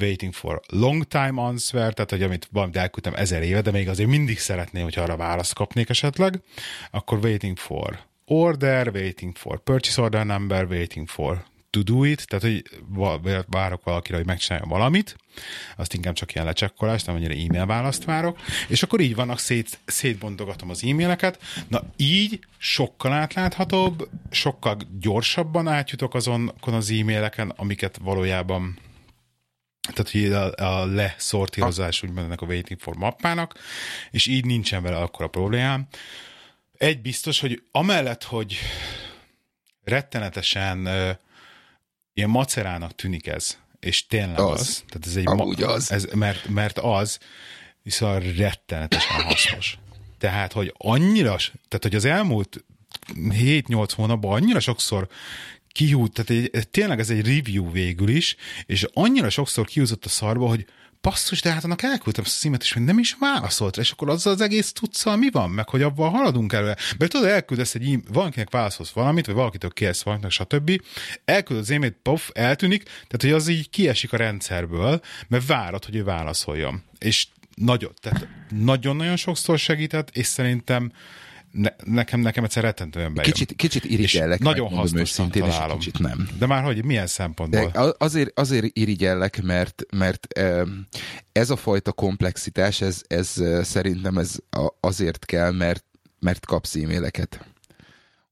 waiting 0.00 0.32
for 0.32 0.60
long 0.68 1.04
time 1.04 1.42
answer, 1.42 1.92
tehát 1.92 2.10
hogy 2.10 2.22
amit 2.22 2.48
valamit 2.52 2.76
elküldtem 2.76 3.14
ezer 3.14 3.42
éve, 3.42 3.60
de 3.60 3.70
még 3.70 3.88
azért 3.88 4.08
mindig 4.08 4.38
szeretném, 4.38 4.82
hogy 4.82 4.98
arra 4.98 5.16
választ 5.16 5.54
kapnék 5.54 5.88
esetleg, 5.88 6.40
akkor 6.90 7.18
waiting 7.18 7.58
for 7.58 7.98
order, 8.24 8.88
waiting 8.94 9.36
for 9.36 9.58
purchase 9.58 10.02
order 10.02 10.26
number, 10.26 10.64
waiting 10.64 11.08
for 11.08 11.44
to 11.72 11.82
do 11.82 12.04
it, 12.04 12.26
tehát 12.26 12.44
hogy 12.44 12.62
várok 13.46 13.84
valakire, 13.84 14.16
hogy 14.16 14.26
megcsinálja 14.26 14.66
valamit, 14.66 15.16
azt 15.76 15.94
inkább 15.94 16.14
csak 16.14 16.34
ilyen 16.34 16.46
lecsekkolást, 16.46 17.06
nem 17.06 17.14
annyira 17.14 17.34
e-mail 17.34 17.66
választ 17.66 18.04
várok, 18.04 18.38
és 18.68 18.82
akkor 18.82 19.00
így 19.00 19.14
vannak, 19.14 19.38
szét, 19.38 19.78
szétbontogatom 19.84 20.70
az 20.70 20.84
e-maileket, 20.84 21.42
na 21.68 21.82
így 21.96 22.38
sokkal 22.58 23.12
átláthatóbb, 23.12 24.08
sokkal 24.30 24.76
gyorsabban 25.00 25.68
átjutok 25.68 26.14
azon 26.14 26.52
az 26.60 26.90
e-maileken, 26.90 27.52
amiket 27.56 27.98
valójában 28.02 28.78
tehát 29.92 30.10
hogy 30.10 30.32
a, 30.32 30.80
a 30.80 30.86
leszortírozás 30.86 32.02
úgymond 32.02 32.26
ennek 32.26 32.40
a 32.40 32.46
waiting 32.46 32.80
for 32.80 32.94
mappának, 32.94 33.54
és 34.10 34.26
így 34.26 34.44
nincsen 34.44 34.82
vele 34.82 34.98
akkor 34.98 35.24
a 35.24 35.28
problémám. 35.28 35.86
Egy 36.78 37.00
biztos, 37.00 37.40
hogy 37.40 37.62
amellett, 37.70 38.22
hogy 38.24 38.58
rettenetesen 39.84 40.88
ilyen 42.14 42.30
macerának 42.30 42.94
tűnik 42.94 43.26
ez, 43.26 43.58
és 43.80 44.06
tényleg 44.06 44.38
az. 44.38 44.60
az. 44.60 44.84
Tehát 44.86 45.06
ez 45.06 45.16
egy 45.16 45.26
Amúgy 45.26 45.58
ma- 45.58 45.66
az. 45.66 45.92
Ez, 45.92 46.06
mert, 46.14 46.48
mert 46.48 46.78
az 46.78 47.18
viszont 47.82 48.36
rettenetesen 48.36 49.22
hasznos. 49.22 49.78
Tehát, 50.18 50.52
hogy 50.52 50.74
annyira, 50.76 51.36
tehát, 51.68 51.82
hogy 51.82 51.94
az 51.94 52.04
elmúlt 52.04 52.64
7-8 53.14 53.90
hónapban 53.94 54.32
annyira 54.32 54.60
sokszor 54.60 55.08
kihút, 55.68 56.12
tehát 56.12 56.44
egy, 56.54 56.68
tényleg 56.68 56.98
ez 56.98 57.10
egy 57.10 57.26
review 57.26 57.70
végül 57.70 58.08
is, 58.08 58.36
és 58.66 58.86
annyira 58.92 59.30
sokszor 59.30 59.66
kihúzott 59.66 60.04
a 60.04 60.08
szarba, 60.08 60.48
hogy 60.48 60.66
basszus, 61.02 61.40
de 61.40 61.52
hát 61.52 61.64
annak 61.64 61.82
elküldtem 61.82 62.24
ezt 62.24 62.36
a 62.36 62.38
címet, 62.38 62.62
és 62.62 62.74
még 62.74 62.84
nem 62.84 62.98
is 62.98 63.16
válaszolt, 63.18 63.76
és 63.76 63.90
akkor 63.90 64.08
azzal 64.08 64.32
az 64.32 64.40
egész 64.40 64.72
tudszal 64.72 65.16
mi 65.16 65.30
van, 65.30 65.50
meg 65.50 65.68
hogy 65.68 65.82
abban 65.82 66.10
haladunk 66.10 66.52
előre. 66.52 66.76
Mert 66.98 67.12
tudod, 67.12 67.28
elküldesz 67.28 67.74
egy 67.74 67.92
e- 67.92 68.12
valakinek 68.12 68.50
válaszolsz 68.50 68.90
valamit, 68.90 69.26
vagy 69.26 69.34
valakitől 69.34 69.70
kérsz 69.70 70.02
valamit, 70.02 70.30
stb. 70.30 70.82
Elküld 71.24 71.60
az 71.60 71.70
e-mailt, 71.70 71.96
pof, 72.02 72.30
eltűnik, 72.32 72.82
tehát 72.82 73.20
hogy 73.20 73.32
az 73.32 73.48
így 73.48 73.70
kiesik 73.70 74.12
a 74.12 74.16
rendszerből, 74.16 75.00
mert 75.28 75.46
várod, 75.46 75.84
hogy 75.84 75.96
ő 75.96 76.04
válaszoljon. 76.04 76.82
És 76.98 77.26
nagyon, 77.54 77.92
tehát 78.00 78.28
nagyon-nagyon 78.48 79.16
sokszor 79.16 79.58
segített, 79.58 80.16
és 80.16 80.26
szerintem 80.26 80.92
ne, 81.52 81.70
nekem, 81.84 82.20
nekem 82.20 82.44
egyszer 82.44 82.62
rettentően 82.62 83.14
bejön. 83.14 83.32
Kicsit, 83.32 83.56
kicsit 83.56 83.84
irigyellek. 83.84 84.40
Nagyon 84.40 84.68
hasznosan 84.68 85.30
találom. 85.30 85.78
kicsit 85.78 85.98
nem. 85.98 86.28
De 86.38 86.46
már 86.46 86.62
hogy 86.62 86.84
milyen 86.84 87.06
szempontból? 87.06 87.70
De 87.70 87.94
azért, 87.98 88.38
azért 88.38 88.76
irigyellek, 88.76 89.42
mert, 89.42 89.82
mert 89.96 90.26
ez 91.32 91.50
a 91.50 91.56
fajta 91.56 91.92
komplexitás, 91.92 92.80
ez, 92.80 93.02
ez 93.06 93.42
szerintem 93.62 94.18
ez 94.18 94.36
azért 94.80 95.24
kell, 95.24 95.52
mert, 95.52 95.84
mert 96.20 96.46
kapsz 96.46 96.76
e-maileket. 96.76 97.46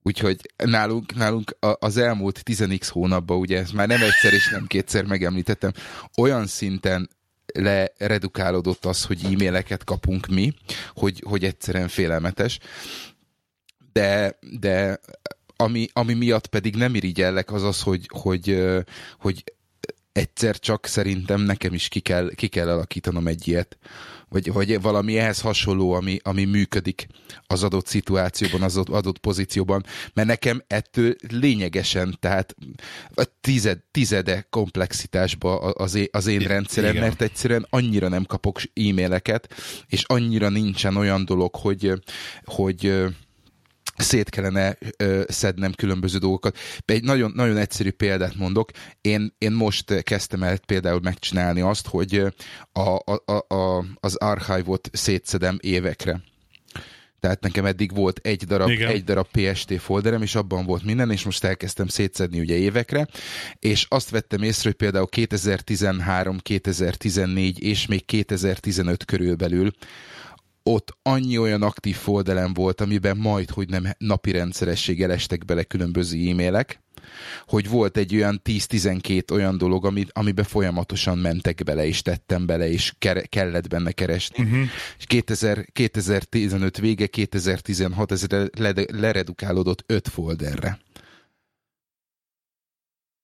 Úgyhogy 0.02 0.36
nálunk, 0.56 1.14
nálunk 1.14 1.56
az 1.60 1.96
elmúlt 1.96 2.42
10x 2.44 2.88
hónapban, 2.90 3.38
ugye 3.38 3.58
ezt 3.58 3.72
már 3.72 3.88
nem 3.88 4.02
egyszer 4.02 4.32
és 4.32 4.48
nem 4.50 4.66
kétszer 4.66 5.04
megemlítettem, 5.04 5.72
olyan 6.16 6.46
szinten 6.46 7.08
leredukálódott 7.54 8.84
az, 8.84 9.04
hogy 9.04 9.24
e-maileket 9.24 9.84
kapunk 9.84 10.26
mi, 10.26 10.52
hogy, 10.94 11.22
hogy 11.26 11.44
egyszerűen 11.44 11.88
félelmetes 11.88 12.58
de, 13.92 14.38
de 14.60 15.00
ami, 15.56 15.88
ami 15.92 16.14
miatt 16.14 16.46
pedig 16.46 16.76
nem 16.76 16.94
irigyellek 16.94 17.52
az 17.52 17.62
az, 17.62 17.82
hogy, 17.82 18.08
hogy, 18.12 18.62
hogy 19.18 19.44
egyszer 20.12 20.58
csak 20.58 20.86
szerintem 20.86 21.40
nekem 21.40 21.74
is 21.74 21.88
ki 21.88 22.00
kell, 22.00 22.30
ki 22.34 22.48
kell 22.48 22.68
alakítanom 22.68 23.26
egy 23.26 23.48
ilyet 23.48 23.78
vagy, 24.30 24.52
vagy 24.52 24.80
valami 24.80 25.18
ehhez 25.18 25.40
hasonló, 25.40 25.92
ami, 25.92 26.18
ami 26.22 26.44
működik 26.44 27.06
az 27.46 27.62
adott 27.62 27.86
szituációban, 27.86 28.62
az 28.62 28.76
adott 28.76 29.18
pozícióban, 29.18 29.84
mert 30.14 30.28
nekem 30.28 30.62
ettől 30.66 31.14
lényegesen, 31.28 32.16
tehát 32.20 32.56
a 33.14 33.24
tized, 33.40 33.78
tizede 33.90 34.46
komplexitásba 34.50 35.58
az, 35.58 35.94
én, 35.94 36.08
az 36.10 36.26
én 36.26 36.38
rendszerem, 36.38 36.90
Igen. 36.90 37.02
mert 37.02 37.22
egyszerűen 37.22 37.66
annyira 37.70 38.08
nem 38.08 38.24
kapok 38.24 38.60
e-maileket, 38.74 39.54
és 39.86 40.02
annyira 40.06 40.48
nincsen 40.48 40.96
olyan 40.96 41.24
dolog, 41.24 41.54
hogy, 41.54 41.92
hogy 42.44 43.04
szét 44.02 44.28
kellene 44.28 44.78
ö, 44.96 45.22
szednem 45.28 45.72
különböző 45.72 46.18
dolgokat. 46.18 46.58
Egy 46.84 47.02
nagyon, 47.02 47.32
nagyon 47.34 47.56
egyszerű 47.56 47.90
példát 47.90 48.34
mondok. 48.34 48.70
Én, 49.00 49.34
én 49.38 49.52
most 49.52 50.02
kezdtem 50.02 50.42
el 50.42 50.58
például 50.66 51.00
megcsinálni 51.02 51.60
azt, 51.60 51.86
hogy 51.86 52.26
a, 52.72 52.80
a, 52.80 53.54
a, 53.54 53.84
az 53.94 54.14
archívot 54.14 54.90
szétszedem 54.92 55.58
évekre. 55.60 56.20
Tehát 57.20 57.40
nekem 57.40 57.64
eddig 57.64 57.94
volt 57.94 58.18
egy 58.22 58.44
darab, 58.44 58.68
egy 58.68 59.04
darab 59.04 59.26
PST 59.30 59.80
folderem, 59.80 60.22
és 60.22 60.34
abban 60.34 60.64
volt 60.64 60.84
minden, 60.84 61.10
és 61.10 61.24
most 61.24 61.44
elkezdtem 61.44 61.86
szétszedni 61.86 62.40
ugye 62.40 62.54
évekre, 62.54 63.08
és 63.58 63.86
azt 63.88 64.10
vettem 64.10 64.42
észre, 64.42 64.68
hogy 64.68 64.78
például 64.78 65.08
2013, 65.08 66.38
2014 66.38 67.62
és 67.62 67.86
még 67.86 68.04
2015 68.04 69.04
körülbelül 69.04 69.70
ott 70.62 70.98
annyi 71.02 71.38
olyan 71.38 71.62
aktív 71.62 71.96
folderem 71.96 72.54
volt, 72.54 72.80
amiben 72.80 73.16
majd, 73.16 73.50
hogy 73.50 73.68
nem 73.68 73.84
napi 73.98 74.30
rendszerességgel 74.30 75.12
estek 75.12 75.44
bele 75.44 75.62
különböző 75.62 76.30
e-mailek, 76.30 76.80
hogy 77.46 77.68
volt 77.68 77.96
egy 77.96 78.14
olyan 78.14 78.40
10-12 78.44 79.30
olyan 79.30 79.58
dolog, 79.58 79.86
ami, 79.86 80.06
amiben 80.12 80.44
folyamatosan 80.44 81.18
mentek 81.18 81.62
bele, 81.64 81.86
és 81.86 82.02
tettem 82.02 82.46
bele, 82.46 82.70
és 82.70 82.94
ke- 82.98 83.28
kellett 83.28 83.68
benne 83.68 83.92
keresni. 83.92 84.44
Uh-huh. 84.44 84.62
És 84.98 85.04
2000, 85.04 85.66
2015 85.72 86.78
vége, 86.78 87.06
2016 87.06 88.12
ez 88.12 88.26
leredukálódott 88.90 89.84
5 89.86 90.08
folderre. 90.08 90.78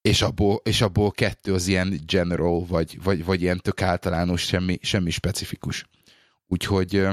És 0.00 0.22
abból, 0.22 0.60
és 0.64 0.80
abból 0.80 1.10
kettő 1.10 1.54
az 1.54 1.66
ilyen 1.66 2.00
general, 2.06 2.66
vagy, 2.66 2.98
vagy, 3.02 3.24
vagy 3.24 3.42
ilyen 3.42 3.58
tök 3.58 3.82
általános, 3.82 4.42
semmi, 4.42 4.78
semmi 4.82 5.10
specifikus. 5.10 5.86
Úgyhogy... 6.48 7.06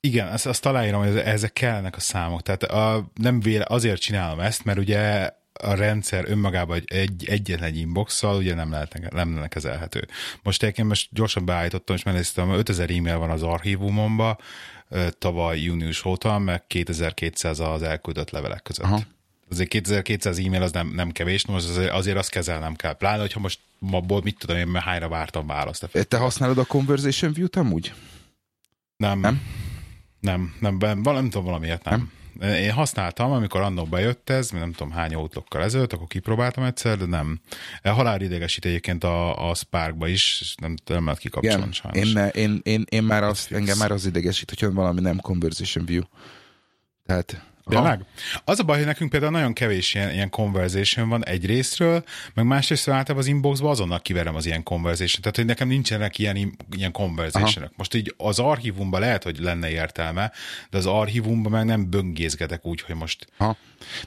Igen, 0.00 0.28
azt, 0.28 0.46
azt 0.46 0.66
aláírom, 0.66 1.04
hogy 1.04 1.16
ezek 1.16 1.52
kellnek 1.52 1.96
a 1.96 2.00
számok. 2.00 2.42
Tehát 2.42 2.62
a, 2.62 3.10
nem 3.14 3.40
véle, 3.40 3.64
azért 3.68 4.00
csinálom 4.00 4.40
ezt, 4.40 4.64
mert 4.64 4.78
ugye 4.78 5.30
a 5.52 5.74
rendszer 5.74 6.24
önmagában 6.28 6.82
egy, 6.86 7.24
egyetlen 7.28 7.68
egy 7.68 7.76
inbox 7.76 8.22
ugye 8.22 8.54
nem, 8.54 8.70
lehet, 8.70 9.10
nem 9.10 9.34
lenne 9.34 9.48
kezelhető. 9.48 10.08
Most 10.42 10.62
én 10.62 10.84
most 10.84 11.08
gyorsan 11.12 11.44
beállítottam, 11.44 11.96
és 11.96 12.02
megnéztem, 12.02 12.50
5000 12.50 12.90
e-mail 12.90 13.18
van 13.18 13.30
az 13.30 13.42
archívumomban, 13.42 14.38
tavaly 15.18 15.60
június 15.60 16.04
óta, 16.04 16.38
meg 16.38 16.66
2200 16.66 17.60
az 17.60 17.82
elküldött 17.82 18.30
levelek 18.30 18.62
között. 18.62 18.84
Aha. 18.84 19.02
Azért 19.50 19.68
2200 19.68 20.38
e-mail 20.38 20.62
az 20.62 20.72
nem, 20.72 20.88
nem 20.88 21.10
kevés, 21.10 21.46
most 21.46 21.68
azért, 21.68 21.90
azért 21.90 22.16
azt 22.16 22.30
kezelnem 22.30 22.74
kell. 22.74 22.96
Pláne, 22.96 23.20
hogyha 23.20 23.40
most 23.40 23.60
abból 23.90 24.20
mit 24.24 24.38
tudom 24.38 24.56
én, 24.56 24.66
mert 24.66 24.84
hányra 24.84 25.08
vártam 25.08 25.46
választ. 25.46 25.88
Te 26.08 26.16
használod 26.16 26.58
a 26.58 26.64
Conversation 26.64 27.32
View-t 27.32 27.56
amúgy? 27.56 27.92
Nem. 28.96 29.20
Nem? 29.20 29.42
Nem, 30.20 30.54
nem, 30.60 30.76
nem, 30.76 31.00
nem 31.00 31.24
tudom 31.30 31.44
valamiért 31.44 31.84
nem. 31.84 31.94
nem. 31.94 32.16
Én 32.40 32.72
használtam, 32.72 33.30
amikor 33.32 33.60
annó 33.60 33.84
bejött 33.84 34.30
ez, 34.30 34.50
nem 34.50 34.72
tudom 34.72 34.92
hány 34.92 35.14
outlokkal 35.14 35.62
ezelőtt, 35.62 35.92
akkor 35.92 36.06
kipróbáltam 36.06 36.64
egyszer, 36.64 36.98
de 36.98 37.04
nem. 37.04 37.40
Halálidegesít 37.82 38.64
egyébként 38.64 39.04
a, 39.04 39.48
a 39.50 39.54
Sparkba 39.54 40.08
is, 40.08 40.54
nem, 40.60 40.74
nem 40.86 41.04
lehet 41.04 41.20
kikapcsolni 41.20 41.72
sajnos. 41.72 42.12
Én, 42.12 42.30
én, 42.34 42.60
én, 42.62 42.84
én 42.88 43.02
már 43.02 43.22
az, 43.22 43.48
engem 43.50 43.78
már 43.78 43.90
az 43.90 44.06
idegesít, 44.06 44.48
hogyha 44.48 44.72
valami 44.72 45.00
nem 45.00 45.16
Conversation 45.16 45.84
View. 45.84 46.02
Tehát 47.06 47.47
Tényleg? 47.68 48.04
Az 48.44 48.58
a 48.58 48.62
baj, 48.62 48.76
hogy 48.76 48.86
nekünk 48.86 49.10
például 49.10 49.32
nagyon 49.32 49.52
kevés 49.52 49.94
ilyen, 49.94 50.12
ilyen 50.12 50.30
conversation 50.30 51.08
van 51.08 51.24
egy 51.24 51.46
részről, 51.46 52.04
meg 52.34 52.44
másrészt 52.44 52.88
általában 52.88 53.18
az 53.18 53.26
inboxba 53.26 53.70
azonnal 53.70 54.00
kiverem 54.00 54.34
az 54.34 54.46
ilyen 54.46 54.62
conversation. 54.62 55.20
Tehát, 55.20 55.36
hogy 55.36 55.46
nekem 55.46 55.68
nincsenek 55.68 56.18
ilyen, 56.18 56.56
ilyen 56.76 56.92
conversation 56.92 57.70
Most 57.76 57.94
így 57.94 58.14
az 58.16 58.38
archívumban 58.38 59.00
lehet, 59.00 59.22
hogy 59.22 59.38
lenne 59.38 59.70
értelme, 59.70 60.32
de 60.70 60.78
az 60.78 60.86
archívumban 60.86 61.52
meg 61.52 61.64
nem 61.64 61.90
böngészgetek 61.90 62.66
úgy, 62.66 62.80
hogy 62.80 62.94
most... 62.94 63.26
Aha. 63.36 63.56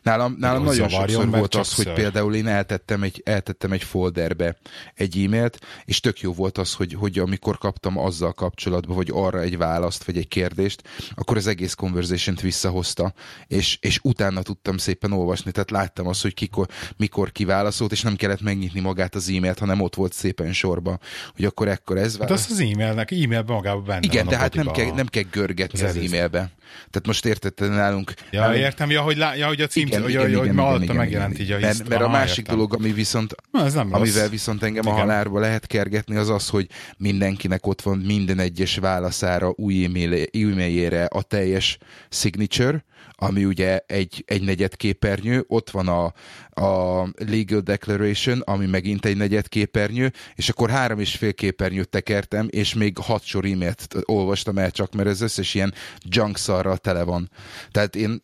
Nálam, 0.01 0.35
nálam 0.39 0.63
nagyon 0.63 0.89
sokszor 0.89 1.29
volt 1.29 1.55
az, 1.55 1.75
hogy 1.75 1.93
például 1.93 2.35
én 2.35 2.47
eltettem 2.47 3.03
egy, 3.03 3.21
eltettem 3.25 3.71
egy 3.71 3.83
folderbe 3.83 4.57
egy 4.93 5.23
e-mailt, 5.23 5.59
és 5.85 5.99
tök 5.99 6.19
jó 6.19 6.33
volt 6.33 6.57
az, 6.57 6.73
hogy, 6.73 6.93
hogy 6.93 7.19
amikor 7.19 7.57
kaptam 7.57 7.97
azzal 7.97 8.33
kapcsolatban, 8.33 8.95
vagy 8.95 9.09
arra 9.13 9.41
egy 9.41 9.57
választ, 9.57 10.03
vagy 10.03 10.17
egy 10.17 10.27
kérdést, 10.27 10.81
akkor 11.15 11.37
az 11.37 11.47
egész 11.47 11.73
conversation-t 11.73 12.41
visszahozta, 12.41 13.13
és, 13.51 13.77
és 13.81 13.99
utána 14.03 14.41
tudtam 14.41 14.77
szépen 14.77 15.11
olvasni, 15.11 15.51
tehát 15.51 15.71
láttam 15.71 16.07
azt, 16.07 16.21
hogy 16.21 16.33
kikor, 16.33 16.67
mikor 16.97 17.31
kiválaszolt, 17.31 17.91
és 17.91 18.01
nem 18.01 18.15
kellett 18.15 18.41
megnyitni 18.41 18.79
magát 18.79 19.15
az 19.15 19.29
e-mailt, 19.29 19.59
hanem 19.59 19.81
ott 19.81 19.95
volt 19.95 20.13
szépen 20.13 20.53
sorba, 20.53 20.99
hogy 21.35 21.45
akkor 21.45 21.67
ekkor 21.67 21.97
ez 21.97 22.17
válasz. 22.17 22.39
Hát 22.39 22.51
az 22.51 22.59
az 22.59 22.59
e-mailnek, 22.59 23.11
e-mailben 23.11 23.55
magában 23.55 23.83
benne 23.83 23.99
Igen, 24.01 24.27
de 24.27 24.37
hát 24.37 24.53
nem 24.53 24.71
kell, 24.71 24.91
nem 24.91 25.07
kell 25.07 25.23
görgetni 25.31 25.81
az, 25.81 25.89
az 25.89 25.95
e-mailbe. 25.95 26.51
Tehát 26.71 27.05
most 27.05 27.25
érted, 27.25 27.69
nálunk... 27.69 28.13
Ja, 28.31 28.39
nálunk... 28.39 28.59
értem, 28.59 28.89
ja, 28.89 29.01
hogy, 29.01 29.17
lá, 29.17 29.35
ja, 29.35 29.47
hogy 29.47 29.61
a 29.61 29.67
cím, 29.67 29.87
igen, 29.87 30.01
hogy, 30.01 30.09
igen, 30.09 30.21
hogy, 30.21 30.31
igen, 30.31 30.57
hogy 30.57 30.81
igen, 30.81 30.95
megjelent 30.95 31.39
igen, 31.39 31.45
így 31.45 31.63
a 31.63 31.65
Mert, 31.65 31.89
mert 31.89 32.01
a 32.01 32.09
másik 32.09 32.37
értem. 32.37 32.55
dolog, 32.55 32.73
ami 32.73 32.91
viszont, 32.91 33.35
Na, 33.51 33.65
ez 33.65 33.73
nem 33.73 33.93
amivel 33.93 34.21
rossz. 34.21 34.31
viszont 34.31 34.63
engem 34.63 34.83
igen. 34.83 34.95
a 34.95 34.99
halálba 34.99 35.39
lehet 35.39 35.67
kergetni, 35.67 36.15
az 36.15 36.29
az, 36.29 36.49
hogy 36.49 36.67
mindenkinek 36.97 37.67
ott 37.67 37.81
van 37.81 37.97
minden 37.97 38.39
egyes 38.39 38.77
válaszára, 38.77 39.53
új 39.55 39.85
e-mailjére 39.85 41.05
a 41.05 41.21
teljes 41.21 41.77
signature, 42.09 42.83
ami 43.23 43.45
ugye 43.45 43.79
egy, 43.87 44.23
egy 44.27 44.41
negyed 44.41 44.75
képernyő, 44.75 45.43
ott 45.47 45.69
van 45.69 45.87
a, 45.87 46.13
a 46.61 47.07
Legal 47.17 47.59
Declaration, 47.59 48.39
ami 48.39 48.65
megint 48.65 49.05
egy 49.05 49.17
negyed 49.17 49.47
képernyő, 49.47 50.11
és 50.35 50.49
akkor 50.49 50.69
három 50.69 50.99
és 50.99 51.15
fél 51.15 51.33
képernyőt 51.33 51.89
tekertem, 51.89 52.47
és 52.49 52.73
még 52.73 52.97
hat 52.97 53.23
sor 53.23 53.45
e-mailt 53.45 53.87
olvastam 54.05 54.57
el 54.57 54.71
csak, 54.71 54.93
mert 54.93 55.09
ez 55.09 55.21
összes 55.21 55.53
ilyen 55.53 55.73
junk 56.03 56.37
szarral 56.37 56.77
tele 56.77 57.03
van. 57.03 57.29
Tehát 57.71 57.95
én... 57.95 58.23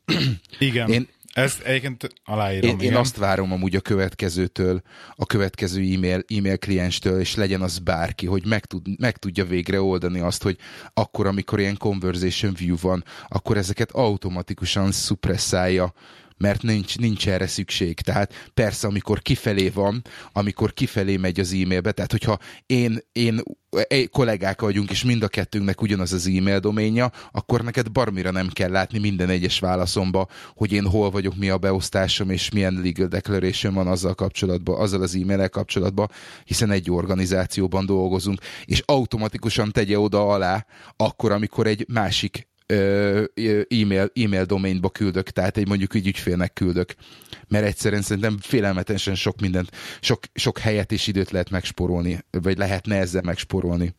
Igen. 0.60 0.90
Én, 0.90 1.08
ezt 1.38 1.62
egyébként 1.62 2.14
aláírom. 2.26 2.80
Én, 2.80 2.80
én 2.80 2.96
azt 2.96 3.18
várom 3.18 3.52
amúgy 3.52 3.76
a 3.76 3.80
következőtől, 3.80 4.82
a 5.16 5.26
következő 5.26 5.82
e-mail, 5.82 6.24
e-mail 6.28 6.58
klienstől, 6.58 7.20
és 7.20 7.36
legyen 7.36 7.62
az 7.62 7.80
bárki, 7.80 8.26
hogy 8.26 8.46
meg, 8.46 8.66
tud, 8.66 9.00
meg 9.00 9.18
tudja 9.18 9.46
végre 9.46 9.82
oldani 9.82 10.20
azt, 10.20 10.44
hogy 10.44 10.58
akkor, 10.94 11.28
amikor 11.28 11.60
ilyen 11.60 11.78
conversation 11.78 12.54
view 12.58 12.76
van, 12.82 13.04
akkor 13.28 13.58
ezeket 13.58 13.92
automatikusan 13.92 14.92
szupresszálja 14.92 15.94
mert 16.38 16.62
nincs, 16.62 16.98
nincs 16.98 17.28
erre 17.28 17.48
szükség. 17.48 18.00
Tehát 18.00 18.50
persze, 18.54 18.88
amikor 18.88 19.22
kifelé 19.22 19.70
van, 19.70 20.02
amikor 20.32 20.74
kifelé 20.74 21.18
megy 21.18 21.40
az 21.40 21.54
e-mailbe, 21.54 21.92
tehát 21.92 22.12
hogyha 22.12 22.38
én, 22.66 23.00
én 23.12 23.42
kollégák 24.12 24.62
vagyunk, 24.62 24.92
és 24.92 25.04
mind 25.04 25.24
a 25.24 25.28
kettőnknek 25.28 25.82
ugyanaz 25.82 26.14
az 26.14 26.28
e-mail 26.28 26.60
doménja, 26.60 27.12
akkor 27.32 27.64
neked 27.64 27.92
barmira 27.92 28.32
nem 28.32 28.48
kell 28.48 28.72
látni 28.72 29.00
minden 29.00 29.30
egyes 29.30 29.60
válaszomba, 29.60 30.28
hogy 30.56 30.72
én 30.72 30.86
hol 30.86 31.10
vagyok, 31.10 31.36
mi 31.36 31.50
a 31.50 31.58
beosztásom, 31.58 32.30
és 32.30 32.52
milyen 32.52 32.82
legal 32.84 33.08
declaration 33.08 33.74
van 33.74 33.88
azzal 33.88 34.14
kapcsolatban, 34.14 34.80
azzal 34.80 35.02
az 35.02 35.16
e-mail 35.16 35.50
kapcsolatban, 35.50 36.10
hiszen 36.44 36.72
egy 36.72 36.92
organizációban 36.92 37.86
dolgozunk, 37.86 38.40
és 38.66 38.84
automatikusan 38.86 39.72
tegye 39.72 40.00
oda 40.00 40.28
alá, 40.30 40.66
akkor, 40.96 41.32
amikor 41.32 41.68
egy 41.68 41.86
másik 41.88 42.48
e-mail, 42.68 44.12
e-mail 44.16 44.46
domainba 44.46 44.90
küldök, 44.90 45.30
tehát 45.30 45.58
egy 45.58 45.68
mondjuk 45.68 45.96
egy 45.96 46.08
ügyfélnek 46.08 46.54
küldök. 46.54 46.96
Mert 47.48 47.66
egyszerűen 47.66 48.02
szerintem 48.02 48.38
félelmetesen 48.42 49.16
sok 49.16 49.40
mindent, 49.40 49.72
sok, 50.00 50.24
sok 50.34 50.60
helyet 50.60 50.92
és 50.92 51.08
időt 51.08 51.32
lehet 51.32 51.50
megsporolni, 51.50 52.20
vagy 52.32 52.58
lehetne 52.58 52.96
ezzel 52.96 53.22
megsporolni. 53.22 53.96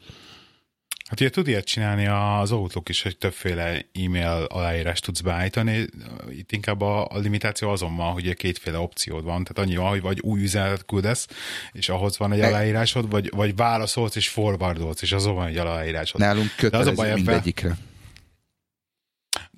Hát 1.08 1.20
ugye 1.20 1.30
tud 1.30 1.48
ilyet 1.48 1.64
csinálni 1.64 2.06
az 2.06 2.52
Outlook 2.52 2.88
is, 2.88 3.02
hogy 3.02 3.18
többféle 3.18 3.86
e-mail 4.04 4.46
aláírást 4.48 5.04
tudsz 5.04 5.20
beállítani. 5.20 5.86
Itt 6.30 6.52
inkább 6.52 6.80
a, 6.80 7.06
a 7.06 7.18
limitáció 7.18 7.68
azon 7.68 7.96
van, 7.96 8.12
hogy 8.12 8.34
kétféle 8.34 8.78
opciód 8.78 9.24
van. 9.24 9.44
Tehát 9.44 9.68
annyi 9.68 9.76
van, 9.76 9.88
hogy 9.88 10.00
vagy 10.00 10.20
új 10.20 10.42
üzenetet 10.42 10.84
küldesz, 10.84 11.26
és 11.72 11.88
ahhoz 11.88 12.18
van 12.18 12.32
egy 12.32 12.40
aláírásod, 12.40 13.10
vagy, 13.10 13.30
vagy 13.36 13.56
válaszolsz 13.56 14.16
és 14.16 14.28
forwardolsz, 14.28 15.02
és 15.02 15.12
azon 15.12 15.34
van 15.34 15.46
egy 15.46 15.56
aláírásod. 15.56 16.20
Nálunk 16.20 16.54
kötelező 16.56 16.90
az 16.90 16.98
a 16.98 17.02
baj 17.02 17.14
mindegyikre. 17.14 17.68
Ebben, 17.68 17.87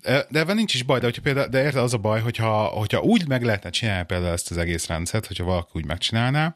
de 0.02 0.38
ebben 0.38 0.56
nincs 0.56 0.74
is 0.74 0.82
baj, 0.82 0.98
de, 0.98 1.04
hogyha 1.04 1.22
például, 1.22 1.48
de 1.48 1.62
érted, 1.62 1.82
az 1.82 1.94
a 1.94 1.98
baj, 1.98 2.20
hogyha, 2.20 2.64
hogyha 2.64 3.00
úgy 3.00 3.28
meg 3.28 3.42
lehetne 3.42 3.70
csinálni 3.70 4.04
például 4.04 4.32
ezt 4.32 4.50
az 4.50 4.56
egész 4.56 4.86
rendszert, 4.86 5.26
hogyha 5.26 5.44
valaki 5.44 5.70
úgy 5.72 5.86
megcsinálná, 5.86 6.54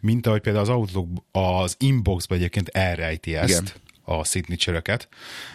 mint 0.00 0.26
ahogy 0.26 0.40
például 0.40 0.64
az 0.64 0.70
Outlook 0.70 1.08
az 1.32 1.76
inboxban 1.78 2.38
egyébként 2.38 2.68
elrejti 2.68 3.36
ezt. 3.36 3.48
Igen 3.48 3.82
a 4.04 4.24
signature-öket, 4.24 5.08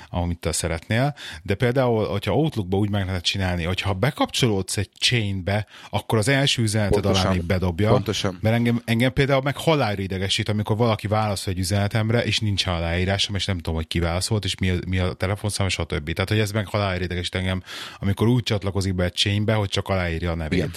amit 0.10 0.38
te 0.38 0.52
szeretnél, 0.52 1.16
de 1.44 1.56
például, 1.56 2.08
hogyha 2.08 2.36
Outlookba 2.36 2.78
úgy 2.78 2.90
meg 2.90 3.06
lehet 3.06 3.24
csinálni, 3.24 3.64
hogyha 3.64 3.94
bekapcsolódsz 3.94 4.78
egy 4.78 4.90
chainbe, 5.00 5.68
akkor 5.90 6.18
az 6.18 6.28
első 6.28 6.62
üzeneted 6.62 7.02
Pontosan. 7.02 7.26
alá 7.26 7.36
még 7.36 7.46
bedobja. 7.46 7.90
Pontosan. 7.90 8.38
Mert 8.42 8.56
engem, 8.56 8.82
engem 8.86 9.14
például 9.14 9.42
meg 9.42 9.58
halálra 9.58 10.02
idegesít, 10.02 10.50
amikor 10.50 10.78
valaki 10.78 11.08
válaszol 11.08 11.54
egy 11.54 11.60
üzenetemre, 11.60 12.24
és 12.24 12.40
nincs 12.40 12.66
aláírásom, 12.66 13.36
és 13.36 13.46
nem 13.46 13.56
tudom, 13.56 13.76
hogy 13.76 13.88
ki 13.88 14.00
válaszolt, 14.00 14.46
és 14.46 14.58
mi 14.58 14.70
a, 14.70 14.76
mi 14.88 14.98
a 14.98 15.14
telefonszám, 15.14 15.68
és 15.68 15.78
a 15.78 15.84
többi. 15.84 16.14
Tehát, 16.14 16.30
hogy 16.30 16.40
ez 16.40 16.52
meg 16.52 16.68
halálra 16.68 17.04
idegesít 17.04 17.36
engem, 17.36 17.64
amikor 18.00 18.28
úgy 18.28 18.44
csatlakozik 18.44 18.96
be 18.96 19.04
egy 19.04 19.14
chainbe, 19.14 19.54
hogy 19.54 19.70
csak 19.70 19.88
aláírja 19.88 20.32
a 20.32 20.36
nevét. 20.36 20.58
Igen. 20.58 20.72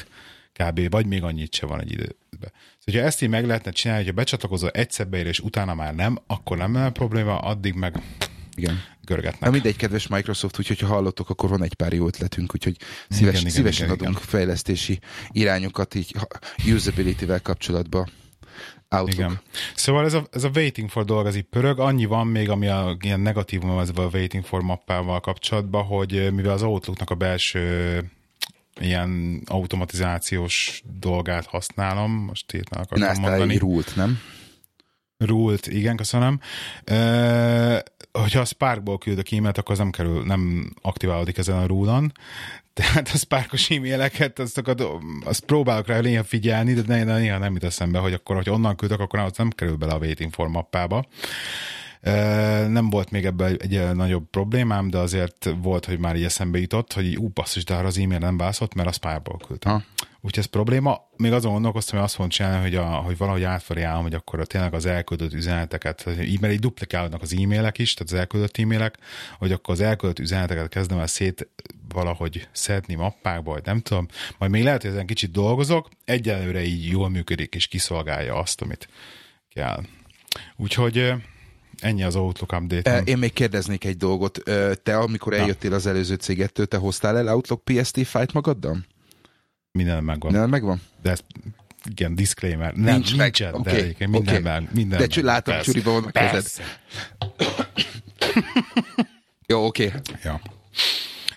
Kb. 0.53 0.91
Vagy 0.91 1.07
még 1.07 1.23
annyit 1.23 1.55
se 1.55 1.67
van 1.67 1.81
egy 1.81 1.93
időben. 1.93 2.53
Szóval, 2.85 3.01
hogyha 3.01 3.07
ezt 3.07 3.23
így 3.23 3.29
meg 3.29 3.47
lehetne 3.47 3.71
csinálni, 3.71 4.03
hogyha 4.03 4.17
becsatlakozol 4.17 4.71
egyszer 4.71 5.09
beír, 5.09 5.27
és 5.27 5.41
utána 5.41 5.75
már 5.75 5.95
nem, 5.95 6.19
akkor 6.27 6.57
nem 6.57 6.73
lenne 6.73 6.91
probléma, 6.91 7.39
addig 7.39 7.75
meg 7.75 8.03
Igen. 8.57 8.81
görgetnek. 9.05 9.41
Na 9.41 9.51
mindegy, 9.51 9.77
kedves 9.77 10.07
Microsoft, 10.07 10.59
úgyhogy 10.59 10.79
ha 10.79 10.87
hallottok, 10.87 11.31
akkor 11.31 11.49
van 11.49 11.63
egy 11.63 11.75
pár 11.75 11.93
jó 11.93 12.07
ötletünk, 12.07 12.55
úgyhogy 12.55 12.77
szíves, 13.09 13.41
igen, 13.41 13.51
szívesen 13.51 13.87
igen, 13.87 13.99
adunk 13.99 14.17
igen. 14.17 14.29
fejlesztési 14.29 14.99
irányokat 15.31 15.95
így 15.95 16.17
usability-vel 16.75 17.41
kapcsolatban. 17.41 18.09
Outlook. 18.89 19.31
Igen. 19.31 19.41
Szóval 19.75 20.05
ez 20.05 20.13
a, 20.13 20.27
ez 20.31 20.45
a 20.45 20.51
waiting 20.55 20.91
for 20.91 21.05
dolog, 21.05 21.27
ez 21.27 21.37
így 21.37 21.43
pörög. 21.43 21.79
Annyi 21.79 22.05
van 22.05 22.27
még, 22.27 22.49
ami 22.49 22.67
a 22.67 22.97
ilyen 23.01 23.21
negatívum 23.21 23.79
ezzel 23.79 23.95
a 23.97 24.09
waiting 24.13 24.45
for 24.45 24.63
mappával 24.63 25.21
kapcsolatban, 25.21 25.85
hogy 25.85 26.33
mivel 26.33 26.53
az 26.53 26.63
Outlooknak 26.63 27.11
a 27.11 27.15
belső 27.15 28.05
ilyen 28.81 29.43
automatizációs 29.47 30.83
dolgát 31.01 31.47
használom, 31.47 32.13
most 32.13 32.51
hirtelen 32.51 32.87
Ne 32.91 32.97
akartam 32.97 33.09
ezt 33.09 33.21
mondani. 33.21 33.57
rult, 33.57 33.97
nem? 33.97 34.19
Rult, 35.19 35.67
igen, 35.67 35.97
köszönöm. 35.97 36.41
E, 36.85 37.83
hogyha 38.13 38.41
a 38.41 38.45
Sparkból 38.45 38.99
küldök 38.99 39.33
e-mailt, 39.33 39.59
akkor 39.59 39.73
az 39.73 39.79
nem 39.79 39.91
kerül, 39.91 40.25
nem 40.25 40.73
aktiválódik 40.83 41.39
ezen 41.39 41.57
a 41.57 41.67
rúlon. 41.67 42.13
Tehát 42.75 43.09
a 43.09 43.17
Sparkos 43.17 43.71
e-maileket, 43.71 44.39
azt, 44.39 44.63
azt 45.25 45.45
próbálok 45.45 45.87
rá 45.87 46.01
néha 46.01 46.25
figyelni, 46.25 46.73
de 46.75 46.83
néha, 46.87 47.19
néha 47.19 47.39
nem 47.39 47.53
jut 47.53 47.65
eszembe, 47.65 47.99
hogy 47.99 48.13
akkor, 48.13 48.37
hogy 48.37 48.51
onnan 48.51 48.77
küldök, 48.77 49.01
akkor 49.01 49.19
az 49.19 49.37
nem 49.37 49.51
kerül 49.51 49.77
bele 49.77 49.93
a 49.93 49.99
waiting 49.99 50.33
for 50.33 50.49
mappába. 50.49 51.07
Nem 52.69 52.91
volt 52.91 53.11
még 53.11 53.25
ebben 53.25 53.57
egy, 53.61 53.95
nagyobb 53.95 54.31
problémám, 54.31 54.91
de 54.91 54.99
azért 54.99 55.55
volt, 55.63 55.85
hogy 55.85 55.99
már 55.99 56.17
így 56.17 56.25
eszembe 56.25 56.59
jutott, 56.59 56.93
hogy 56.93 57.17
ú, 57.17 57.29
basszus, 57.29 57.65
de 57.65 57.75
arra 57.75 57.87
az 57.87 57.99
e-mail 57.99 58.19
nem 58.19 58.37
válaszolt, 58.37 58.75
mert 58.75 58.89
a 58.89 58.93
Sparkból 58.93 59.41
küldtem. 59.47 59.73
Ha. 59.73 59.83
Úgyhogy 60.25 60.39
ez 60.39 60.51
probléma. 60.51 61.09
Még 61.17 61.33
azon 61.33 61.53
gondolkoztam, 61.53 61.97
hogy 61.97 62.07
azt 62.07 62.15
fogom 62.15 62.31
csinálni, 62.31 62.63
hogy, 62.63 62.75
a, 62.75 62.85
hogy 62.85 63.17
valahogy 63.17 63.43
átvariálom, 63.43 64.03
hogy 64.03 64.15
akkor 64.15 64.41
a, 64.41 64.45
tényleg 64.45 64.75
az 64.75 64.87
elküldött 64.87 65.33
üzeneteket, 65.33 66.09
így, 66.21 66.41
mert 66.41 66.53
így 66.53 66.59
duplikálódnak 66.59 67.23
az 67.23 67.33
e-mailek 67.33 67.79
is, 67.79 67.95
tehát 67.95 68.13
az 68.13 68.19
elküldött 68.19 68.57
e-mailek, 68.57 68.99
hogy 69.39 69.53
akkor 69.53 69.75
az 69.75 69.81
elküldött 69.81 70.19
üzeneteket 70.19 70.69
kezdem 70.69 70.99
el 70.99 71.07
szét 71.07 71.49
valahogy 71.89 72.49
szedni 72.53 72.95
mappákba, 72.95 73.53
vagy 73.53 73.65
nem 73.65 73.81
tudom. 73.81 74.09
Majd 74.39 74.51
még 74.51 74.63
lehet, 74.63 74.83
hogy 74.83 74.91
ezen 74.91 75.07
kicsit 75.07 75.31
dolgozok, 75.31 75.89
egyelőre 76.05 76.65
így 76.65 76.87
jól 76.87 77.09
működik, 77.09 77.55
és 77.55 77.67
kiszolgálja 77.67 78.35
azt, 78.35 78.63
amit 78.63 78.89
kell. 79.55 79.83
Úgyhogy 80.57 81.13
ennyi 81.83 82.03
az 82.03 82.17
Outlook 82.17 82.53
update 82.63 82.91
E, 82.91 83.01
Én 83.01 83.19
még 83.19 83.33
kérdeznék 83.33 83.85
egy 83.85 83.97
dolgot. 83.97 84.41
Ö, 84.45 84.73
Te, 84.83 84.97
amikor 84.99 85.33
eljöttél 85.35 85.75
az 85.75 85.87
előző 85.87 86.15
cégettől, 86.15 86.67
te 86.67 86.77
hoztál 86.77 87.17
el 87.19 87.29
Outlook 87.29 87.65
PST 87.65 88.07
fájt 88.07 88.33
magaddal? 88.33 88.79
Minden 89.73 90.05
megvan. 90.05 90.33
Nem, 90.33 90.49
megvan? 90.49 90.81
De 91.03 91.11
ez 91.11 91.21
igen, 91.91 92.15
disclaimer. 92.15 92.75
Nem, 92.75 92.95
Nincs 92.95 93.11
meg. 93.17 93.21
nincsen, 93.21 93.55
Oké, 93.55 93.71
de 93.71 93.77
egyébként 93.77 94.11
minden, 94.11 94.35
oké. 94.35 94.43
meg, 94.43 94.69
minden 94.73 94.99
De 94.99 95.07
meg. 95.15 95.25
látom, 95.25 95.55
Persze. 95.55 95.71
csuriba 95.73 95.93
van 95.93 96.05
a 96.05 96.11
kezed. 96.11 96.47
Jó, 99.47 99.67
oké. 99.67 99.87
Okay. 99.87 100.01
Ja. 100.23 100.41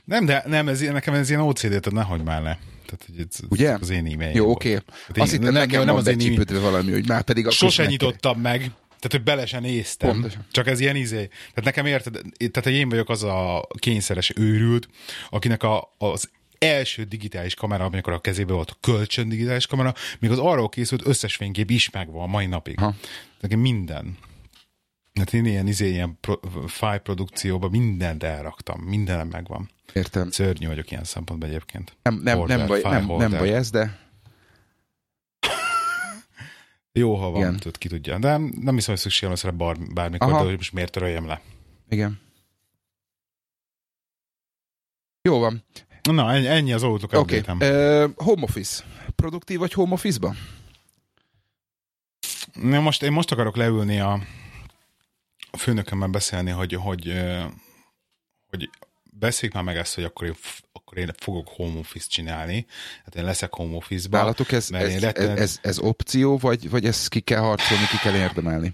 Nem, 0.03 0.25
de 0.25 0.43
nem, 0.47 0.67
ez, 0.67 0.79
nekem 0.79 1.13
ez 1.13 1.29
ilyen 1.29 1.41
OCD, 1.41 1.67
tehát 1.67 1.91
nehogy 1.91 2.23
már 2.23 2.41
le. 2.41 2.59
Tehát, 2.85 3.05
hogy 3.05 3.25
ez, 3.29 3.39
Ugye? 3.49 3.71
az 3.81 3.89
én 3.89 4.05
e-mail. 4.05 4.35
Jó, 4.35 4.49
oké. 4.51 4.69
Okay. 4.69 5.23
Azt 5.23 5.31
hittem, 5.31 5.53
nekem 5.53 5.85
nem 5.85 5.95
az 5.95 6.07
egy 6.07 6.17
csípődve 6.17 6.59
valami, 6.59 6.91
hogy 6.91 7.07
már 7.07 7.21
pedig 7.21 7.43
akkor 7.43 7.55
Sose 7.57 7.85
nyitottam 7.85 8.39
meg, 8.39 8.71
tehát 9.07 9.25
hogy 9.25 9.35
bele 9.35 9.45
se 9.45 9.59
néztem. 9.59 10.09
Pontosan. 10.09 10.45
Csak 10.51 10.67
ez 10.67 10.79
ilyen 10.79 10.95
izé. 10.95 11.27
Tehát 11.27 11.63
nekem 11.63 11.85
érted, 11.85 12.13
tehát 12.37 12.63
hogy 12.63 12.73
én 12.73 12.89
vagyok 12.89 13.09
az 13.09 13.23
a 13.23 13.67
kényszeres 13.79 14.33
őrült, 14.35 14.87
akinek 15.29 15.63
a, 15.63 15.93
az 15.97 16.29
első 16.57 17.03
digitális 17.03 17.53
kamera, 17.53 17.85
amikor 17.85 18.13
a 18.13 18.19
kezében 18.19 18.55
volt 18.55 18.69
a 18.69 18.77
kölcsön 18.79 19.29
digitális 19.29 19.67
kamera, 19.67 19.93
még 20.19 20.31
az 20.31 20.39
arról 20.39 20.69
készült 20.69 21.07
összes 21.07 21.35
fénykép 21.35 21.69
is 21.69 21.89
megvan 21.89 22.23
a 22.23 22.27
mai 22.27 22.45
napig. 22.45 22.79
Ha. 22.79 22.93
Nekem 23.39 23.59
minden. 23.59 24.17
Hát 25.13 25.33
én 25.33 25.45
ilyen, 25.45 25.67
izé, 25.67 25.89
ilyen 25.89 26.17
pro, 26.21 26.39
file 26.67 26.97
produkcióban 26.97 27.69
mindent 27.69 28.23
elraktam, 28.23 28.81
mindenem 28.81 29.27
megvan. 29.27 29.69
Értem. 29.93 30.31
Szörnyű 30.31 30.67
vagyok 30.67 30.91
ilyen 30.91 31.03
szempontból 31.03 31.49
egyébként. 31.49 31.97
Nem, 32.01 32.19
nem, 32.23 32.37
Holder, 32.37 32.57
nem, 32.57 32.67
baj, 32.67 32.81
nem, 32.81 33.05
nem 33.05 33.31
baj 33.31 33.53
ez, 33.53 33.69
de 33.69 34.04
Jó, 36.97 37.15
ha 37.15 37.29
van, 37.29 37.39
Igen. 37.41 37.57
tud, 37.57 37.77
ki 37.77 37.87
tudja. 37.87 38.17
De 38.19 38.37
nem 38.37 38.73
hiszem, 38.75 38.93
hogy 38.93 38.97
szükségem 38.97 39.29
lesz 39.29 39.43
rá 39.43 39.49
bár, 39.49 39.77
bármikor, 39.93 40.29
Aha. 40.29 40.39
de 40.39 40.45
hogy 40.45 40.55
most 40.55 40.73
miért 40.73 40.91
töröljem 40.91 41.25
le. 41.25 41.41
igen. 41.89 42.19
Jó 45.21 45.39
van. 45.39 45.63
Na, 46.03 46.33
ennyi, 46.33 46.73
az 46.73 46.83
Outlook 46.83 47.13
Oké. 47.13 47.37
update-em. 47.37 47.55
Okay. 47.55 48.13
home 48.25 48.41
office. 48.43 48.83
Produktív 49.15 49.59
vagy 49.59 49.73
home 49.73 49.93
office-ba? 49.93 50.35
Na, 52.53 52.79
most, 52.79 53.03
én 53.03 53.11
most 53.11 53.31
akarok 53.31 53.55
leülni 53.55 53.99
a, 53.99 54.19
a 55.51 55.57
főnökömmel 55.57 56.07
beszélni, 56.07 56.49
hogy, 56.49 56.73
hogy, 56.73 57.07
ö, 57.07 57.43
hogy 58.49 58.69
beszéljük 59.19 59.55
már 59.55 59.63
meg 59.63 59.77
ezt, 59.77 59.95
hogy 59.95 60.03
akkor 60.03 60.27
én, 60.27 60.35
akkor 60.71 60.97
én 60.97 61.11
fogok 61.17 61.47
home 61.47 61.79
office 61.79 62.07
csinálni, 62.09 62.65
hát 63.03 63.15
én 63.15 63.23
leszek 63.23 63.53
home 63.53 63.75
office-ba. 63.75 64.17
Nálatok 64.17 64.51
ez, 64.51 64.69
mert 64.69 64.83
ez, 64.83 64.91
én 64.91 65.09
ez, 65.09 65.39
ez, 65.39 65.59
ez 65.61 65.79
opció, 65.79 66.37
vagy, 66.37 66.69
vagy 66.69 66.85
ezt 66.85 67.09
ki 67.09 67.19
kell 67.19 67.39
harcolni, 67.41 67.85
ki 67.85 67.97
kell 67.97 68.15
érdemelni? 68.15 68.73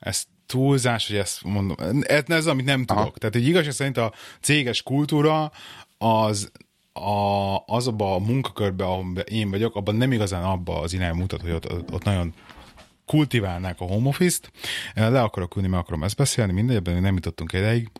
ez 0.00 0.24
túlzás, 0.46 1.06
hogy 1.06 1.16
ezt 1.16 1.44
mondom. 1.44 1.76
Ez, 2.00 2.22
ez 2.26 2.46
amit 2.46 2.64
nem 2.64 2.84
tudok. 2.84 3.02
Aha. 3.02 3.12
Tehát 3.18 3.34
egy 3.34 3.46
igazság 3.46 3.72
szerint 3.72 3.96
a 3.96 4.12
céges 4.40 4.82
kultúra 4.82 5.52
az 5.98 6.50
a, 6.92 7.56
az 7.66 7.86
abban 7.86 8.12
a 8.12 8.26
munkakörben, 8.26 8.86
ahol 8.86 9.18
én 9.18 9.50
vagyok, 9.50 9.76
abban 9.76 9.94
nem 9.94 10.12
igazán 10.12 10.42
abban 10.42 10.82
az 10.82 10.92
irány 10.92 11.14
mutat, 11.14 11.40
hogy 11.40 11.50
ott, 11.50 11.92
ott 11.92 12.04
nagyon 12.04 12.34
kultiválnák 13.06 13.80
a 13.80 13.84
home 13.84 14.08
office-t. 14.08 14.52
Le 14.94 15.22
akarok 15.22 15.56
ülni, 15.56 15.68
meg 15.68 15.78
akarom 15.78 16.04
ezt 16.04 16.16
beszélni, 16.16 16.52
mindegy, 16.52 16.76
ebben 16.76 17.02
nem 17.02 17.14
jutottunk 17.14 17.52
ideig. 17.52 17.90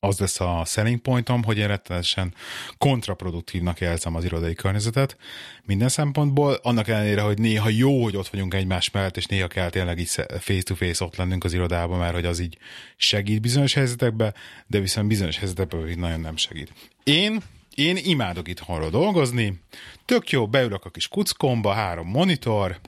Az 0.00 0.18
lesz 0.18 0.40
a 0.40 0.62
selling 0.66 1.00
pointom, 1.00 1.42
hogy 1.42 1.58
én 1.58 1.66
rettenetesen 1.66 2.34
kontraproduktívnak 2.78 3.80
érzem 3.80 4.14
az 4.14 4.24
irodai 4.24 4.54
környezetet 4.54 5.16
minden 5.64 5.88
szempontból, 5.88 6.58
annak 6.62 6.88
ellenére, 6.88 7.20
hogy 7.20 7.38
néha 7.38 7.68
jó, 7.68 8.02
hogy 8.02 8.16
ott 8.16 8.28
vagyunk 8.28 8.54
egymás 8.54 8.90
mellett, 8.90 9.16
és 9.16 9.26
néha 9.26 9.46
kell 9.46 9.70
tényleg 9.70 9.98
így 9.98 10.10
face-to-face 10.40 11.04
ott 11.04 11.16
lennünk 11.16 11.44
az 11.44 11.52
irodában, 11.52 11.98
mert 11.98 12.14
hogy 12.14 12.24
az 12.24 12.38
így 12.38 12.58
segít 12.96 13.40
bizonyos 13.40 13.74
helyzetekben, 13.74 14.34
de 14.66 14.80
viszont 14.80 15.08
bizonyos 15.08 15.38
helyzetekben 15.38 15.80
pedig 15.80 15.96
nagyon 15.96 16.20
nem 16.20 16.36
segít. 16.36 16.72
Én 17.04 17.42
én 17.74 17.96
imádok 17.96 18.48
itthonról 18.48 18.90
dolgozni, 18.90 19.60
tök 20.04 20.30
jó, 20.30 20.48
beülök 20.48 20.84
a 20.84 20.90
kis 20.90 21.08
kuckomba, 21.08 21.72
három 21.72 22.08
monitor, 22.08 22.80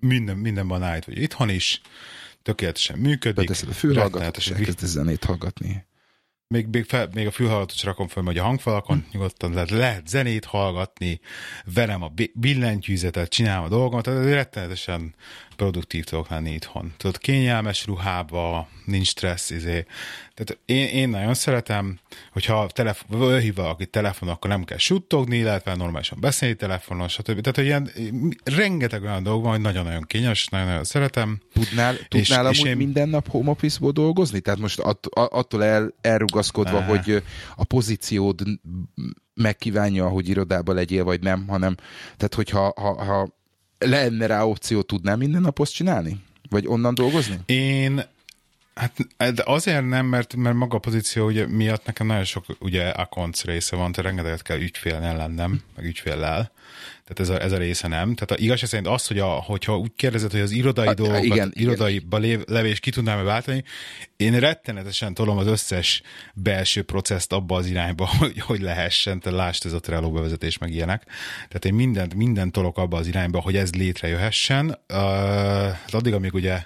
minden, 0.00 0.36
minden 0.36 0.68
van 0.68 0.82
állít, 0.82 1.04
vagy 1.04 1.22
itthon 1.22 1.48
is, 1.48 1.80
tökéletesen 2.50 2.98
működik. 2.98 3.36
Beteszed 3.36 3.68
a 3.68 3.72
fülhallgatót, 3.72 4.36
és 4.36 4.50
elkezdesz 4.50 4.90
zenét 4.90 5.24
hallgatni. 5.24 5.86
még, 6.48 6.66
még, 6.66 6.84
fel, 6.84 7.08
még 7.14 7.26
a 7.26 7.30
fülhallgatót 7.30 7.74
is 7.74 7.82
rakom 7.82 8.08
fel, 8.08 8.22
hogy 8.22 8.38
a 8.38 8.42
hangfalakon 8.42 9.06
nyugodtan 9.12 9.52
lehet, 9.52 9.70
lehet 9.70 10.08
zenét 10.08 10.44
hallgatni, 10.44 11.20
verem 11.74 12.02
a 12.02 12.08
bi- 12.08 12.32
billentyűzetet, 12.34 13.30
csinálom 13.30 13.64
a 13.64 13.68
dolgomat, 13.68 14.04
tehát 14.04 14.24
rettenetesen 14.24 15.14
produktív 15.60 16.04
tudok 16.04 16.28
lenni 16.28 16.52
itthon. 16.52 16.92
Tudod, 16.96 17.18
kényelmes 17.18 17.86
ruhába, 17.86 18.68
nincs 18.84 19.06
stressz, 19.06 19.50
izé. 19.50 19.84
Tehát 20.34 20.58
én, 20.64 20.86
én 20.86 21.08
nagyon 21.08 21.34
szeretem, 21.34 21.98
hogyha 22.32 22.66
telefon, 22.72 23.20
ölhív 23.20 23.54
valaki 23.54 23.86
telefonon, 23.86 24.34
akkor 24.34 24.50
nem 24.50 24.64
kell 24.64 24.78
suttogni, 24.78 25.42
vele 25.42 25.62
normálisan 25.76 26.18
beszélni 26.20 26.54
telefonon, 26.54 27.08
stb. 27.08 27.40
Tehát 27.40 27.56
hogy 27.56 27.64
ilyen, 27.64 27.90
rengeteg 28.44 29.02
olyan 29.02 29.22
dolog 29.22 29.42
van, 29.42 29.50
hogy 29.50 29.60
nagyon-nagyon 29.60 30.02
kényes, 30.02 30.48
nagyon-nagyon 30.48 30.84
szeretem. 30.84 31.40
Tudnál, 31.52 31.96
tudnál 32.08 32.50
és 32.50 32.58
amúgy 32.58 32.58
én- 32.58 32.66
én... 32.66 32.76
minden 32.76 33.08
nap 33.08 33.28
home 33.28 33.50
office-ból 33.50 33.92
dolgozni? 33.92 34.40
Tehát 34.40 34.60
most 34.60 34.78
att, 34.78 35.06
attól 35.14 35.64
el, 35.64 35.94
elrugaszkodva, 36.00 36.78
Ne. 36.78 36.84
hogy 36.84 37.22
a 37.56 37.64
pozíciód 37.64 38.42
megkívánja, 39.34 40.08
hogy 40.08 40.28
irodában 40.28 40.74
legyél, 40.74 41.04
vagy 41.04 41.20
nem, 41.22 41.48
hanem 41.48 41.74
tehát 42.16 42.34
hogyha 42.34 42.72
ha, 42.76 43.04
ha 43.04 43.38
lenne 43.80 44.26
rá 44.26 44.44
opció, 44.44 44.82
tudnál 44.82 45.16
minden 45.16 45.40
nap 45.40 45.66
csinálni? 45.66 46.22
Vagy 46.48 46.66
onnan 46.66 46.94
dolgozni? 46.94 47.40
Én 47.46 48.02
Hát 48.80 49.34
de 49.34 49.42
azért 49.44 49.88
nem, 49.88 50.06
mert, 50.06 50.36
mert 50.36 50.56
maga 50.56 50.76
a 50.76 50.78
pozíció 50.78 51.26
ugye, 51.26 51.46
miatt 51.46 51.86
nekem 51.86 52.06
nagyon 52.06 52.24
sok 52.24 52.44
ugye 52.58 52.88
akonc 52.88 53.44
része 53.44 53.76
van, 53.76 53.92
tehát 53.92 54.10
rengeteget 54.10 54.42
kell 54.42 54.60
ügyfélnél 54.60 55.16
lennem, 55.16 55.62
meg 55.76 55.84
ügyféllel. 55.84 56.52
Tehát 57.04 57.20
ez 57.20 57.28
a, 57.28 57.44
ez 57.44 57.52
a 57.52 57.56
része 57.56 57.88
nem. 57.88 58.14
Tehát 58.14 58.30
a 58.30 58.44
igazság 58.44 58.68
szerint 58.68 58.88
az, 58.88 59.06
hogy 59.06 59.18
a, 59.18 59.26
hogyha 59.26 59.78
úgy 59.78 59.92
kérdezed, 59.96 60.30
hogy 60.30 60.40
az 60.40 60.50
irodai 60.50 60.86
a, 60.86 60.94
dolgokat, 60.94 61.24
igen, 61.24 61.50
irodai 61.54 62.02
igen. 62.10 62.44
levés 62.46 62.80
ki 62.80 62.90
tudnám 62.90 63.24
váltani, 63.24 63.64
én 64.16 64.38
rettenetesen 64.38 65.14
tolom 65.14 65.38
az 65.38 65.46
összes 65.46 66.02
belső 66.34 66.82
processzt 66.82 67.32
abba 67.32 67.56
az 67.56 67.66
irányba, 67.66 68.06
hogy, 68.18 68.40
hogy 68.40 68.60
lehessen, 68.60 69.20
te 69.20 69.30
lásd 69.30 69.66
ez 69.66 69.72
a 69.72 69.80
Trello 69.80 70.10
bevezetés, 70.10 70.58
meg 70.58 70.72
ilyenek. 70.72 71.04
Tehát 71.36 71.64
én 71.64 71.74
mindent, 71.74 72.14
mindent 72.14 72.52
tolok 72.52 72.78
abba 72.78 72.96
az 72.96 73.06
irányba, 73.06 73.40
hogy 73.40 73.56
ez 73.56 73.74
létrejöhessen. 73.74 74.78
Uh, 74.88 75.76
addig, 75.92 76.12
amíg 76.12 76.34
ugye 76.34 76.62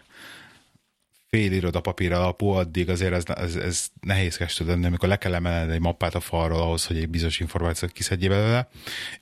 fél 1.34 1.52
iroda 1.52 1.80
papír 1.80 2.12
alapú, 2.12 2.48
addig 2.48 2.88
azért 2.88 3.12
ez, 3.12 3.22
ez, 3.26 3.56
ez 3.56 3.86
nehézkes 4.00 4.54
tud 4.54 4.66
lenni, 4.66 4.86
amikor 4.86 5.08
le 5.08 5.16
kell 5.16 5.34
emelni 5.34 5.72
egy 5.72 5.80
mappát 5.80 6.14
a 6.14 6.20
falról 6.20 6.60
ahhoz, 6.60 6.86
hogy 6.86 6.96
egy 6.96 7.08
bizonyos 7.08 7.40
információt 7.40 7.92
kiszedjél 7.92 8.28
belőle. 8.28 8.68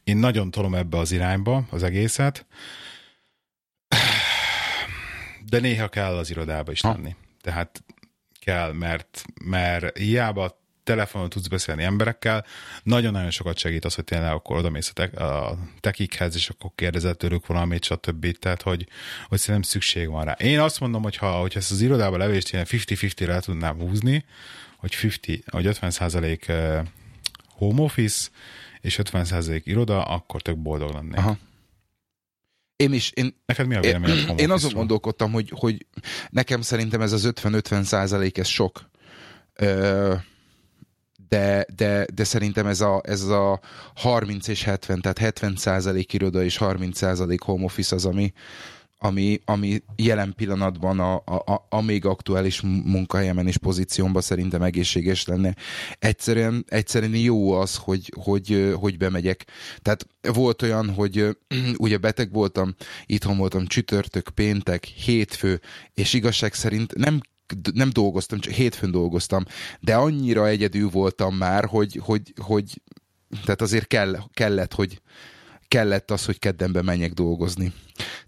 Én 0.05 0.17
nagyon 0.17 0.51
tolom 0.51 0.75
ebbe 0.75 0.99
az 0.99 1.13
irányba 1.13 1.65
az 1.71 1.83
egészet, 1.83 2.47
de 5.51 5.61
néha 5.61 5.89
kell 5.89 6.17
az 6.17 6.31
irodába 6.31 6.73
is 6.73 6.81
lenni. 6.81 7.17
Tehát 7.41 7.85
kell, 8.41 8.73
mert, 8.73 9.25
mert 9.45 9.99
hiába 9.99 10.62
telefonon 10.85 11.29
tudsz 11.29 11.47
beszélni 11.47 11.83
emberekkel, 11.83 12.47
nagyon-nagyon 12.83 13.31
sokat 13.31 13.59
segít 13.59 13.85
az, 13.85 13.95
hogy 13.95 14.05
tényleg 14.05 14.33
akkor 14.33 14.57
odamész 14.57 14.89
a, 14.89 14.93
te- 14.93 15.25
a 15.25 15.59
tekikhez, 15.81 16.35
és 16.35 16.49
akkor 16.49 16.71
kérdezett 16.75 17.19
tőlük 17.19 17.47
valamit, 17.47 17.85
stb. 17.85 18.39
Tehát, 18.39 18.63
hogy, 18.63 18.89
hogy 19.29 19.39
szerintem 19.39 19.71
szükség 19.71 20.09
van 20.09 20.25
rá. 20.25 20.33
Én 20.33 20.61
azt 20.61 20.81
mondom, 20.81 21.03
hogy 21.03 21.17
ha 21.17 21.31
hogy 21.31 21.53
ezt 21.57 21.71
az 21.71 21.81
irodába 21.81 22.17
levést 22.17 22.53
ilyen 22.53 22.67
50-50-re 22.69 23.41
tudnám 23.41 23.79
húzni, 23.79 24.25
hogy 24.77 24.97
50, 25.03 25.43
vagy 25.51 25.67
50 25.67 25.91
százalék 25.91 26.53
home 27.49 27.83
office, 27.83 28.29
és 28.81 28.99
50 28.99 29.25
százalék 29.25 29.67
iroda, 29.67 30.03
akkor 30.03 30.43
tök 30.43 30.57
boldog 30.57 30.93
lennék. 30.93 31.17
Aha. 31.17 31.39
Én 32.77 32.93
is. 32.93 33.11
Én, 33.11 33.43
Neked 33.47 33.67
mi 33.67 33.75
a 33.75 33.81
véleményed? 33.81 34.29
Én, 34.29 34.37
én 34.37 34.51
azon 34.51 34.73
gondolkodtam, 34.73 35.33
hogy, 35.33 35.53
hogy 35.55 35.87
nekem 36.31 36.61
szerintem 36.61 37.01
ez 37.01 37.13
az 37.13 37.31
50-50 37.35 37.83
százalék, 37.83 38.39
ez 38.39 38.47
sok. 38.47 38.91
Ö, 39.55 40.15
de, 41.33 41.67
de, 41.77 42.07
de 42.15 42.25
szerintem 42.25 42.67
ez 42.67 42.81
a, 42.81 43.01
ez 43.05 43.23
a 43.23 43.61
30 43.95 44.49
és 44.49 44.63
70, 44.63 45.01
tehát 45.01 45.19
70 45.19 45.57
százalék 45.57 46.13
iroda 46.13 46.43
és 46.45 46.57
30 46.57 46.97
százalék 46.97 47.43
home 47.43 47.65
office 47.65 47.95
az, 47.95 48.05
ami, 48.05 48.33
ami, 48.99 49.41
ami 49.45 49.83
jelen 49.97 50.33
pillanatban 50.37 51.01
a, 51.01 51.15
a, 51.15 51.53
a, 51.53 51.67
a 51.69 51.81
még 51.81 52.05
aktuális 52.05 52.61
munkahelyemen 52.85 53.47
és 53.47 53.57
pozíciómban 53.57 54.23
szerintem 54.23 54.63
egészséges 54.63 55.27
lenne. 55.27 55.57
Egyszerűen, 55.99 56.65
egyszerűen 56.69 57.15
jó 57.15 57.53
az, 57.53 57.77
hogy, 57.77 58.13
hogy, 58.17 58.75
hogy 58.81 58.97
bemegyek. 58.97 59.47
Tehát 59.83 60.07
volt 60.21 60.63
olyan, 60.63 60.91
hogy 60.91 61.37
ugye 61.79 61.97
beteg 61.97 62.33
voltam, 62.33 62.75
itthon 63.07 63.37
voltam 63.37 63.67
csütörtök, 63.67 64.29
péntek, 64.35 64.85
hétfő, 64.85 65.61
és 65.95 66.13
igazság 66.13 66.55
szerint 66.55 66.95
nem 66.95 67.21
nem 67.75 67.91
dolgoztam, 67.91 68.39
csak 68.39 68.53
hétfőn 68.53 68.91
dolgoztam, 68.91 69.45
de 69.81 69.95
annyira 69.95 70.47
egyedül 70.49 70.91
voltam 70.91 71.37
már, 71.37 71.65
hogy, 71.65 72.01
hogy, 72.03 72.33
hogy 72.37 72.83
tehát 73.45 73.61
azért 73.61 73.87
kell, 73.87 74.17
kellett, 74.33 74.75
hogy 74.75 75.01
kellett 75.69 76.11
az, 76.11 76.25
hogy 76.25 76.39
keddenbe 76.39 76.83
menjek 76.83 77.13
dolgozni. 77.13 77.73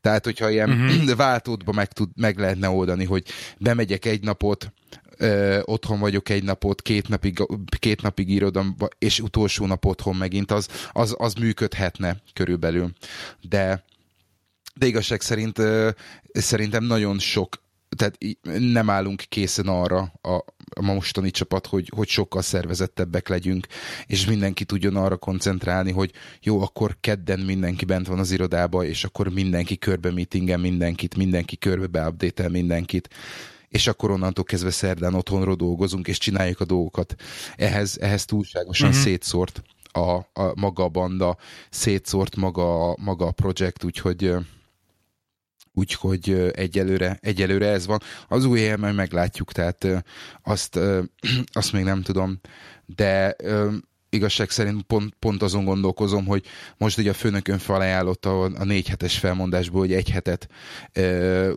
Tehát, 0.00 0.24
hogyha 0.24 0.50
ilyen 0.50 0.70
uh-huh. 0.70 1.14
váltódba 1.26 1.72
meg, 1.72 1.92
tud, 1.92 2.08
meg 2.16 2.38
lehetne 2.38 2.68
oldani, 2.68 3.04
hogy 3.04 3.24
bemegyek 3.58 4.04
egy 4.04 4.22
napot, 4.22 4.72
ö, 5.16 5.60
otthon 5.64 5.98
vagyok 5.98 6.28
egy 6.28 6.42
napot, 6.42 6.82
két 6.82 7.08
napig, 7.08 7.42
két 7.78 8.02
napig 8.02 8.30
írodom, 8.30 8.76
és 8.98 9.20
utolsó 9.20 9.66
nap 9.66 9.84
otthon 9.84 10.16
megint, 10.16 10.50
az, 10.50 10.68
az, 10.92 11.14
az 11.18 11.34
működhetne 11.34 12.16
körülbelül. 12.32 12.92
De 13.48 13.84
de 14.74 14.86
igazság 14.86 15.20
szerint 15.20 15.58
ö, 15.58 15.90
szerintem 16.32 16.84
nagyon 16.84 17.18
sok 17.18 17.62
tehát 17.96 18.18
nem 18.58 18.90
állunk 18.90 19.22
készen 19.28 19.66
arra 19.66 20.12
a, 20.22 20.34
a 20.76 20.82
mostani 20.82 21.30
csapat, 21.30 21.66
hogy, 21.66 21.90
hogy 21.94 22.08
sokkal 22.08 22.42
szervezettebbek 22.42 23.28
legyünk, 23.28 23.66
és 24.06 24.26
mindenki 24.26 24.64
tudjon 24.64 24.96
arra 24.96 25.16
koncentrálni, 25.16 25.92
hogy 25.92 26.12
jó, 26.42 26.60
akkor 26.60 26.96
kedden 27.00 27.40
mindenki 27.40 27.84
bent 27.84 28.06
van 28.06 28.18
az 28.18 28.30
irodába, 28.30 28.84
és 28.84 29.04
akkor 29.04 29.28
mindenki 29.28 29.78
körbe 29.78 30.12
meetingen 30.12 30.60
mindenkit, 30.60 31.16
mindenki 31.16 31.56
körbe 31.56 31.86
beupdate 31.86 32.48
mindenkit 32.48 33.08
és 33.68 33.86
akkor 33.86 34.10
onnantól 34.10 34.44
kezdve 34.44 34.70
szerdán 34.70 35.14
otthonról 35.14 35.54
dolgozunk, 35.54 36.08
és 36.08 36.18
csináljuk 36.18 36.60
a 36.60 36.64
dolgokat. 36.64 37.14
Ehhez, 37.56 37.98
ehhez 38.00 38.24
túlságosan 38.24 38.88
uh-huh. 38.88 39.04
szétszórt 39.04 39.62
a, 39.92 40.00
a 40.40 40.52
maga 40.54 40.84
a 40.84 40.88
banda, 40.88 41.36
szétszórt 41.70 42.36
maga, 42.36 42.96
maga 43.00 43.26
a 43.26 43.30
projekt, 43.30 43.84
úgyhogy 43.84 44.34
úgyhogy 45.74 46.50
egyelőre, 46.52 47.18
egyelőre 47.20 47.68
ez 47.68 47.86
van. 47.86 48.00
Az 48.28 48.44
új 48.44 48.58
helyen 48.58 48.80
majd 48.80 48.94
meglátjuk, 48.94 49.52
tehát 49.52 49.86
azt, 50.42 50.80
azt 51.52 51.72
még 51.72 51.84
nem 51.84 52.02
tudom, 52.02 52.40
de 52.86 53.36
igazság 54.14 54.50
szerint 54.50 54.82
pont, 54.82 55.14
pont 55.18 55.42
azon 55.42 55.64
gondolkozom, 55.64 56.26
hogy 56.26 56.44
most 56.76 56.98
ugye 56.98 57.10
a 57.10 57.14
főnökön 57.14 57.58
felajánlotta 57.58 58.42
a, 58.42 58.64
négy 58.64 58.88
hetes 58.88 59.18
felmondásból, 59.18 59.80
hogy 59.80 59.92
egy 59.92 60.10
hetet 60.10 60.48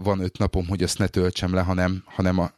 van 0.04 0.20
öt 0.20 0.38
napom, 0.38 0.68
hogy 0.68 0.84
azt 0.84 0.98
ne 0.98 1.08
töltsem 1.08 1.54
le, 1.54 1.62
hanem, 1.62 2.04
hanem 2.06 2.40
a, 2.40 2.52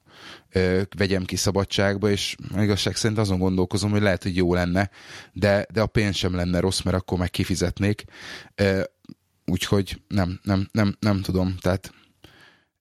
vegyem 0.98 1.26
ki 1.26 1.36
szabadságba, 1.36 2.10
és 2.10 2.36
igazság 2.58 2.96
szerint 2.96 3.20
azon 3.20 3.40
gondolkozom, 3.40 3.92
hogy 3.92 4.02
lehet, 4.02 4.24
hogy 4.24 4.36
jó 4.36 4.54
lenne, 4.54 4.90
de, 5.34 5.66
de 5.74 5.82
a 5.82 5.86
pénz 5.86 6.16
sem 6.16 6.36
lenne 6.36 6.60
rossz, 6.60 6.82
mert 6.82 6.98
akkor 6.98 7.18
meg 7.18 7.30
kifizetnék 7.30 8.04
úgyhogy 9.50 10.02
nem, 10.08 10.40
nem, 10.44 10.70
nem, 10.72 10.96
nem 11.00 11.22
tudom, 11.22 11.56
tehát 11.60 11.94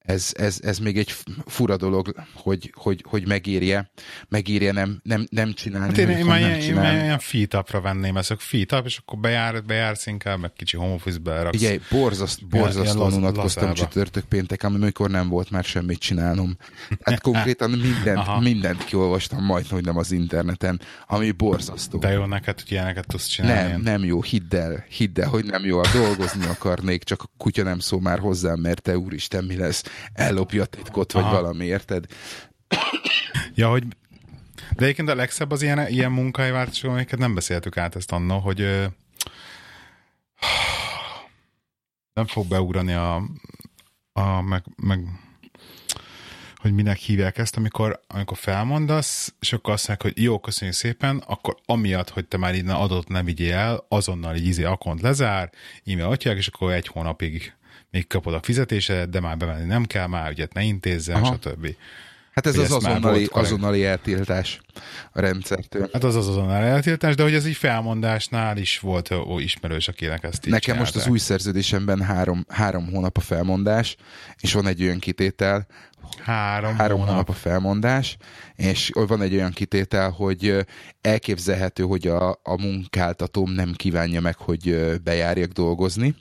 ez, 0.08 0.32
ez, 0.36 0.58
ez 0.62 0.78
még 0.78 0.98
egy 0.98 1.14
fura 1.46 1.76
dolog, 1.76 2.14
hogy, 2.34 2.72
hogy, 2.76 3.04
hogy 3.08 3.26
megírje, 3.26 3.90
megírje 4.28 4.72
nem, 4.72 5.00
nem, 5.02 5.26
nem 5.30 5.52
csinálni. 5.52 5.86
Hát 5.86 5.98
én, 5.98 6.08
én, 6.08 6.24
már 6.24 6.38
ilyen, 6.38 6.60
én 6.60 6.74
már 6.74 6.94
ilyen 6.94 7.18
feet 7.18 7.70
venném, 7.82 8.16
ezek 8.16 8.40
feet 8.40 8.82
és 8.84 8.98
akkor 8.98 9.18
bejár, 9.18 9.64
bejársz 9.64 10.06
inkább, 10.06 10.40
meg 10.40 10.52
kicsi 10.52 10.76
home 10.76 10.92
office-be 10.92 11.42
raksz. 11.42 11.56
Ugye, 11.56 11.78
borzaszt, 11.90 12.46
borzasztóan 12.46 13.12
unatkoztam 13.12 13.74
csütörtök 13.74 14.24
péntek, 14.24 14.62
amikor 14.62 15.10
nem 15.10 15.28
volt 15.28 15.50
már 15.50 15.64
semmit 15.64 15.98
csinálnom. 15.98 16.56
Hát 17.02 17.20
konkrétan 17.20 17.70
mindent, 17.70 18.40
mindent 18.40 18.84
kiolvastam 18.84 19.44
majd, 19.44 19.66
hogy 19.66 19.84
nem 19.84 19.96
az 19.96 20.12
interneten, 20.12 20.80
ami 21.06 21.30
borzasztó. 21.30 21.98
De 21.98 22.10
jó 22.10 22.24
neked, 22.24 22.60
hogy 22.60 22.72
ilyeneket 22.72 23.06
tudsz 23.06 23.26
csinálni. 23.26 23.70
Nem, 23.70 23.80
nem 23.80 24.04
jó, 24.04 24.22
hidd 24.22 24.54
el, 24.54 24.84
hidd 24.88 25.20
el, 25.20 25.28
hogy 25.28 25.44
nem 25.44 25.64
jó, 25.64 25.80
dolgozni 25.92 26.46
akarnék, 26.46 27.04
csak 27.04 27.22
a 27.22 27.30
kutya 27.36 27.62
nem 27.62 27.78
szól 27.78 28.00
már 28.00 28.18
hozzám, 28.18 28.60
mert 28.60 28.82
te 28.82 28.98
úristen, 28.98 29.44
mi 29.44 29.56
lesz 29.56 29.82
ellopja 30.12 30.62
a 30.62 30.66
titkot, 30.66 31.12
vagy 31.12 31.22
Aha. 31.22 31.40
valami, 31.40 31.64
érted? 31.64 32.06
Ja, 33.54 33.70
hogy 33.70 33.86
de 34.76 34.84
egyébként 34.84 35.08
a 35.08 35.14
legszebb 35.14 35.50
az 35.50 35.62
ilyen, 35.62 35.88
ilyen 35.88 36.12
munkájváltások, 36.12 36.90
amiket 36.90 37.18
nem 37.18 37.34
beszéltük 37.34 37.76
át 37.76 37.96
ezt 37.96 38.12
anna, 38.12 38.34
hogy 38.34 38.60
ö, 38.60 38.84
nem 42.12 42.26
fog 42.26 42.46
beugrani 42.46 42.92
a, 42.92 43.22
a 44.12 44.40
meg, 44.40 44.64
meg 44.76 45.00
hogy 46.56 46.72
minek 46.72 46.96
hívják 46.96 47.38
ezt, 47.38 47.56
amikor, 47.56 48.00
amikor 48.06 48.36
felmondasz, 48.36 49.34
és 49.40 49.52
akkor 49.52 49.72
azt 49.72 49.88
mondják, 49.88 50.14
hogy 50.14 50.24
jó, 50.24 50.38
köszönjük 50.38 50.76
szépen, 50.76 51.22
akkor 51.26 51.56
amiatt, 51.64 52.08
hogy 52.08 52.26
te 52.26 52.36
már 52.36 52.54
innen 52.54 52.76
adott 52.76 53.08
nem 53.08 53.24
vigyél 53.24 53.54
el, 53.54 53.84
azonnal 53.88 54.36
így 54.36 54.46
izé 54.46 54.64
akont 54.64 55.00
lezár, 55.00 55.50
e-mail 55.84 56.06
adják, 56.06 56.36
és 56.36 56.46
akkor 56.46 56.72
egy 56.72 56.86
hónapig 56.86 57.54
még 57.90 58.06
kapod 58.06 58.34
a 58.34 58.40
fizetésedet, 58.42 59.10
de 59.10 59.20
már 59.20 59.36
bemenni 59.36 59.66
nem 59.66 59.84
kell, 59.84 60.06
már 60.06 60.30
ügyet 60.30 60.52
ne 60.52 60.62
intézzen, 60.62 61.22
Aha. 61.22 61.34
stb. 61.34 61.74
Hát 62.34 62.46
ez 62.46 62.58
az 62.58 62.72
azonnali, 62.72 63.28
azonnali 63.30 63.84
eltiltás 63.84 64.60
a 65.12 65.20
rendszertől. 65.20 65.88
Hát 65.92 66.04
az 66.04 66.14
az 66.16 66.28
azonnali 66.28 66.66
eltiltás, 66.66 67.14
de 67.14 67.22
hogy 67.22 67.34
ez 67.34 67.46
így 67.46 67.56
felmondásnál 67.56 68.56
is 68.56 68.78
volt 68.78 69.10
ó, 69.10 69.38
ismerős, 69.38 69.88
akinek 69.88 70.22
ezt 70.22 70.46
így 70.46 70.52
Nekem 70.52 70.60
csinálták. 70.60 70.94
most 70.94 71.06
az 71.06 71.10
új 71.10 71.18
szerződésemben 71.18 72.02
három, 72.02 72.44
három 72.48 72.90
hónap 72.90 73.16
a 73.16 73.20
felmondás, 73.20 73.96
és 74.40 74.52
van 74.52 74.66
egy 74.66 74.82
olyan 74.82 74.98
kitétel, 74.98 75.66
Három, 76.22 76.76
három 76.76 76.98
hónap. 76.98 77.12
hónap 77.12 77.28
a 77.28 77.32
felmondás, 77.32 78.16
és 78.54 78.90
van 78.92 79.22
egy 79.22 79.34
olyan 79.34 79.50
kitétel, 79.50 80.10
hogy 80.10 80.66
elképzelhető, 81.00 81.82
hogy 81.82 82.06
a, 82.06 82.30
a 82.30 82.60
munkáltatóm 82.60 83.50
nem 83.50 83.72
kívánja 83.72 84.20
meg, 84.20 84.36
hogy 84.36 84.92
bejárjak 85.02 85.50
dolgozni, 85.50 86.14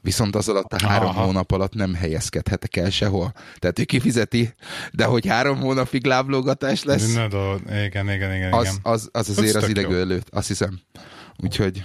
viszont 0.00 0.36
az 0.36 0.48
alatt 0.48 0.72
a 0.72 0.86
három 0.86 1.08
Aha. 1.08 1.24
hónap 1.24 1.50
alatt 1.50 1.74
nem 1.74 1.94
helyezkedhetek 1.94 2.76
el 2.76 2.90
sehol. 2.90 3.32
Tehát 3.56 3.78
ő 3.78 3.84
kifizeti, 3.84 4.54
de 4.92 5.04
hogy 5.04 5.26
három 5.26 5.60
hónapig 5.60 6.06
láblógatás 6.06 6.84
lesz, 6.84 7.14
ne, 7.14 7.28
do, 7.28 7.54
igen, 7.84 8.10
igen, 8.10 8.34
igen, 8.34 8.52
az, 8.52 8.78
az, 8.82 9.08
az 9.12 9.28
azért 9.28 9.54
az 9.54 9.68
idegő 9.68 10.00
előtt, 10.00 10.28
azt 10.30 10.48
hiszem. 10.48 10.80
Úgyhogy... 11.36 11.84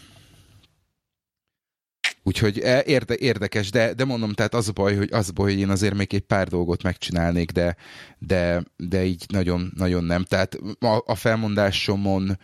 Úgyhogy 2.24 2.60
e, 2.60 2.84
érde, 2.86 3.16
érdekes, 3.18 3.72
de, 3.72 3.94
de 3.94 4.06
mondom, 4.06 4.34
tehát 4.34 4.54
az 4.54 4.68
a 4.68 4.72
baj, 4.72 4.96
hogy 4.96 5.10
az 5.12 5.30
a 5.30 5.32
baj, 5.32 5.52
hogy 5.52 5.60
én 5.60 5.70
azért 5.70 5.94
még 5.94 6.14
egy 6.14 6.22
pár 6.22 6.48
dolgot 6.48 6.84
megcsinálnék, 6.84 7.52
de, 7.52 7.76
de, 8.18 8.64
de 8.78 9.06
így 9.06 9.26
nagyon, 9.28 9.72
nagyon 9.76 10.04
nem. 10.04 10.24
Tehát 10.24 10.60
a, 10.80 11.04
a 11.06 11.16
felmondásomon 11.16 12.40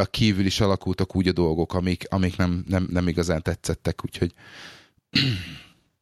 a 0.00 0.04
kívül 0.04 0.46
is 0.46 0.60
alakultak 0.60 1.16
úgy 1.16 1.28
a 1.28 1.32
dolgok, 1.32 1.74
amik, 1.74 2.04
amik 2.08 2.36
nem, 2.36 2.64
nem, 2.68 2.86
nem 2.90 3.08
igazán 3.08 3.42
tetszettek, 3.42 4.04
úgyhogy 4.04 4.32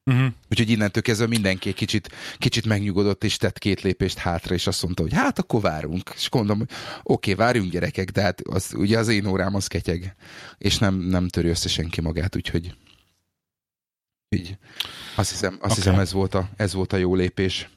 Uh-huh. 0.08 0.32
Úgyhogy 0.50 0.70
innentől 0.70 1.02
kezdve 1.02 1.26
mindenki 1.26 1.68
egy 1.68 1.74
kicsit, 1.74 2.08
kicsit 2.38 2.66
megnyugodott, 2.66 3.24
és 3.24 3.36
tett 3.36 3.58
két 3.58 3.80
lépést 3.80 4.18
hátra, 4.18 4.54
és 4.54 4.66
azt 4.66 4.82
mondta, 4.82 5.02
hogy 5.02 5.12
hát 5.12 5.38
akkor 5.38 5.60
várunk. 5.60 6.12
És 6.14 6.30
gondolom, 6.30 6.58
hogy 6.58 6.70
oké, 7.02 7.32
okay, 7.32 7.44
várjunk 7.44 7.70
gyerekek, 7.70 8.10
de 8.10 8.22
hát 8.22 8.40
az, 8.40 8.72
ugye 8.76 8.98
az 8.98 9.08
én 9.08 9.26
órám 9.26 9.54
az 9.54 9.66
ketyeg, 9.66 10.14
és 10.58 10.78
nem, 10.78 10.94
nem 10.94 11.28
törő 11.28 11.48
össze 11.48 11.68
senki 11.68 12.00
magát, 12.00 12.36
úgyhogy 12.36 12.74
így. 14.28 14.56
Azt 15.14 15.30
hiszem, 15.30 15.52
azt 15.52 15.62
okay. 15.62 15.74
hiszem 15.74 15.98
ez, 15.98 16.12
volt 16.12 16.34
a, 16.34 16.48
ez 16.56 16.74
volt 16.74 16.92
a 16.92 16.96
jó 16.96 17.14
lépés. 17.14 17.68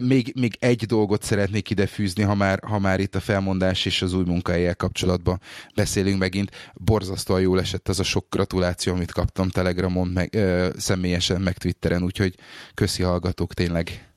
Még, 0.00 0.32
még 0.34 0.56
egy 0.58 0.86
dolgot 0.86 1.22
szeretnék 1.22 1.70
ide 1.70 1.86
fűzni, 1.86 2.22
ha 2.22 2.34
már, 2.34 2.60
ha 2.66 2.78
már 2.78 3.00
itt 3.00 3.14
a 3.14 3.20
felmondás 3.20 3.84
és 3.84 4.02
az 4.02 4.12
új 4.12 4.24
munkahelyel 4.24 4.74
kapcsolatban 4.74 5.40
beszélünk 5.74 6.18
megint. 6.18 6.70
Borzasztóan 6.74 7.40
jól 7.40 7.60
esett 7.60 7.88
az 7.88 8.00
a 8.00 8.02
sok 8.02 8.26
gratuláció, 8.30 8.92
amit 8.92 9.12
kaptam 9.12 9.48
Telegramon, 9.48 10.08
meg, 10.08 10.34
ö, 10.34 10.70
személyesen, 10.76 11.40
meg 11.40 11.58
Twitteren, 11.58 12.02
úgyhogy 12.02 12.34
köszi 12.74 13.02
hallgatók, 13.02 13.54
tényleg. 13.54 14.08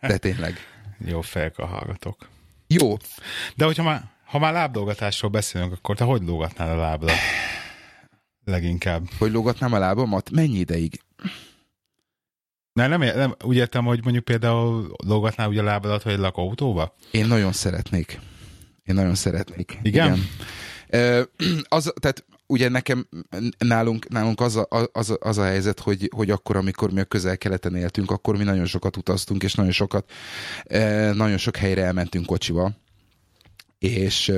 De 0.00 0.16
tényleg. 0.16 0.56
Jó 1.10 1.20
fejek 1.20 1.58
a 1.58 1.66
hallgatók. 1.66 2.28
Jó. 2.66 2.96
De 3.54 3.64
hogyha 3.64 3.82
már, 3.82 4.02
ha 4.24 4.38
már 4.38 4.52
lábdolgatásról 4.52 5.30
beszélünk, 5.30 5.72
akkor 5.72 5.96
te 5.96 6.04
hogy 6.04 6.22
lógatnál 6.22 6.70
a 6.70 6.80
lábadat? 6.80 7.16
Leginkább. 8.44 9.02
Hogy 9.18 9.32
lógatnám 9.32 9.72
a 9.72 9.78
lábamat? 9.78 10.30
Mennyi 10.30 10.58
ideig? 10.58 11.00
Nem, 12.72 12.90
nem, 12.90 13.00
nem, 13.00 13.34
úgy 13.44 13.56
értem, 13.56 13.84
hogy 13.84 14.00
mondjuk 14.02 14.24
például 14.24 14.94
lógatnál 15.06 15.48
ugye 15.48 15.60
a 15.60 15.64
lábadat, 15.64 16.02
vagy 16.02 16.12
egy 16.12 16.18
lakóautóba? 16.18 16.94
Én 17.10 17.26
nagyon 17.26 17.52
szeretnék. 17.52 18.20
Én 18.84 18.94
nagyon 18.94 19.14
szeretnék. 19.14 19.78
Igen? 19.82 20.06
Igen. 20.06 21.20
Az, 21.68 21.92
tehát 22.00 22.24
ugye 22.46 22.68
nekem, 22.68 23.08
nálunk, 23.58 24.08
nálunk 24.08 24.40
az, 24.40 24.56
a, 24.56 24.68
az, 24.92 25.16
az 25.20 25.38
a 25.38 25.44
helyzet, 25.44 25.80
hogy, 25.80 26.10
hogy 26.14 26.30
akkor, 26.30 26.56
amikor 26.56 26.92
mi 26.92 27.00
a 27.00 27.04
közel-keleten 27.04 27.74
éltünk, 27.74 28.10
akkor 28.10 28.36
mi 28.36 28.44
nagyon 28.44 28.66
sokat 28.66 28.96
utaztunk, 28.96 29.42
és 29.42 29.54
nagyon 29.54 29.72
sokat, 29.72 30.10
nagyon 31.12 31.36
sok 31.36 31.56
helyre 31.56 31.84
elmentünk 31.84 32.26
kocsival 32.26 32.76
és 33.82 34.32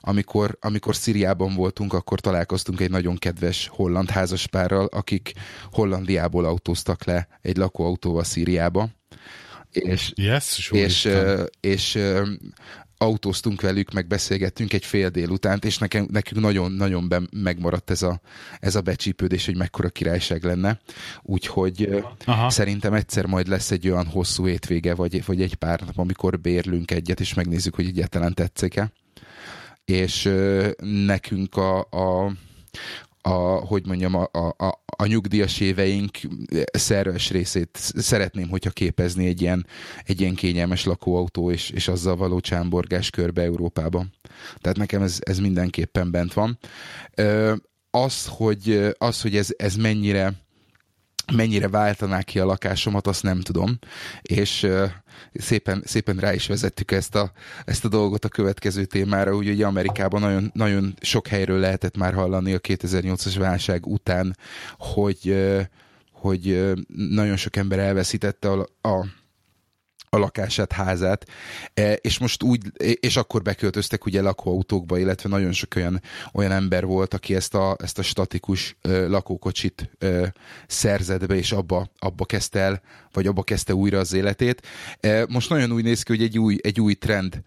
amikor, 0.00 0.56
amikor 0.60 0.96
Szíriában 0.96 1.54
voltunk, 1.54 1.92
akkor 1.92 2.20
találkoztunk 2.20 2.80
egy 2.80 2.90
nagyon 2.90 3.16
kedves 3.16 3.68
holland 3.72 4.10
házaspárral, 4.10 4.86
akik 4.86 5.32
Hollandiából 5.70 6.44
autóztak 6.44 7.04
le 7.04 7.28
egy 7.42 7.56
lakóautóval 7.56 8.24
Szíriába. 8.24 8.88
És, 9.70 10.12
yes, 10.14 10.58
és, 10.58 10.70
és, 10.70 11.08
és 11.60 11.98
autóztunk 12.98 13.60
velük, 13.60 13.92
meg 13.92 14.06
beszélgettünk 14.06 14.72
egy 14.72 14.84
fél 14.84 15.08
délutánt, 15.08 15.64
és 15.64 15.78
nekem, 15.78 16.06
nekünk 16.10 16.40
nagyon-nagyon 16.40 17.28
megmaradt 17.32 17.90
ez 17.90 18.02
a, 18.02 18.20
ez 18.60 18.74
a 18.74 18.80
becsípődés, 18.80 19.46
hogy 19.46 19.56
mekkora 19.56 19.88
királyság 19.88 20.44
lenne. 20.44 20.80
Úgyhogy 21.22 22.04
Aha. 22.24 22.50
szerintem 22.50 22.92
egyszer 22.92 23.26
majd 23.26 23.48
lesz 23.48 23.70
egy 23.70 23.88
olyan 23.88 24.06
hosszú 24.06 24.46
hétvége, 24.46 24.94
vagy, 24.94 25.24
vagy 25.24 25.42
egy 25.42 25.54
pár 25.54 25.80
nap, 25.80 25.98
amikor 25.98 26.40
bérlünk 26.40 26.90
egyet, 26.90 27.20
és 27.20 27.34
megnézzük, 27.34 27.74
hogy 27.74 27.86
egyáltalán 27.86 28.34
tetszik-e. 28.34 28.92
És 29.84 30.30
nekünk 30.80 31.56
a, 31.56 31.78
a 31.78 32.32
a, 33.28 33.66
hogy 33.66 33.86
mondjam, 33.86 34.14
a, 34.14 34.28
a, 34.32 34.82
a 34.96 35.06
nyugdíjas 35.06 35.60
éveink 35.60 36.18
szerves 36.72 37.30
részét 37.30 37.78
szeretném, 37.96 38.48
hogyha 38.48 38.70
képezni 38.70 39.26
egy 39.26 39.40
ilyen, 39.40 39.66
egy 40.04 40.20
ilyen 40.20 40.34
kényelmes 40.34 40.84
lakóautó, 40.84 41.50
és, 41.50 41.70
és 41.70 41.88
azzal 41.88 42.16
való 42.16 42.40
csámborgás 42.40 43.10
körbe 43.10 43.42
Európában. 43.42 44.12
Tehát 44.58 44.76
nekem 44.78 45.02
ez, 45.02 45.18
ez 45.20 45.38
mindenképpen 45.38 46.10
bent 46.10 46.32
van. 46.32 46.58
Az, 47.90 48.26
hogy, 48.26 48.94
az, 48.98 49.22
hogy 49.22 49.36
ez, 49.36 49.48
ez 49.56 49.76
mennyire 49.76 50.32
mennyire 51.32 51.68
váltaná 51.68 52.22
ki 52.22 52.38
a 52.38 52.44
lakásomat, 52.44 53.06
azt 53.06 53.22
nem 53.22 53.40
tudom, 53.40 53.78
és 54.22 54.66
szépen, 55.34 55.82
szépen 55.84 56.16
rá 56.16 56.34
is 56.34 56.46
vezettük 56.46 56.90
ezt 56.90 57.14
a, 57.14 57.32
ezt 57.64 57.84
a 57.84 57.88
dolgot 57.88 58.24
a 58.24 58.28
következő 58.28 58.84
témára, 58.84 59.36
úgy, 59.36 59.46
hogy 59.46 59.62
Amerikában 59.62 60.20
nagyon, 60.20 60.50
nagyon 60.54 60.94
sok 61.00 61.26
helyről 61.26 61.58
lehetett 61.58 61.96
már 61.96 62.14
hallani 62.14 62.54
a 62.54 62.58
2008-as 62.60 63.34
válság 63.38 63.86
után, 63.86 64.36
hogy, 64.78 65.46
hogy 66.12 66.74
nagyon 66.96 67.36
sok 67.36 67.56
ember 67.56 67.78
elveszítette 67.78 68.50
a, 68.50 68.88
a 68.88 69.06
a 70.08 70.18
lakását, 70.18 70.72
házát, 70.72 71.26
e, 71.74 71.92
és 71.92 72.18
most 72.18 72.42
úgy, 72.42 72.62
és 73.00 73.16
akkor 73.16 73.42
beköltöztek 73.42 74.06
ugye 74.06 74.20
lakóautókba, 74.20 74.98
illetve 74.98 75.28
nagyon 75.28 75.52
sok 75.52 75.72
olyan, 75.76 76.02
olyan 76.32 76.52
ember 76.52 76.84
volt, 76.84 77.14
aki 77.14 77.34
ezt 77.34 77.54
a, 77.54 77.76
ezt 77.82 77.98
a 77.98 78.02
statikus 78.02 78.76
lakókocsit 78.82 79.90
szerzett 80.66 81.26
be, 81.26 81.34
és 81.34 81.52
abba, 81.52 81.90
abba 81.98 82.24
kezdte 82.24 82.58
el, 82.58 82.82
vagy 83.12 83.26
abba 83.26 83.42
kezdte 83.42 83.74
újra 83.74 83.98
az 83.98 84.12
életét. 84.12 84.66
E, 85.00 85.26
most 85.28 85.48
nagyon 85.48 85.72
úgy 85.72 85.84
néz 85.84 86.02
ki, 86.02 86.12
hogy 86.12 86.22
egy 86.22 86.38
új, 86.38 86.58
egy 86.62 86.80
új 86.80 86.94
trend 86.94 87.42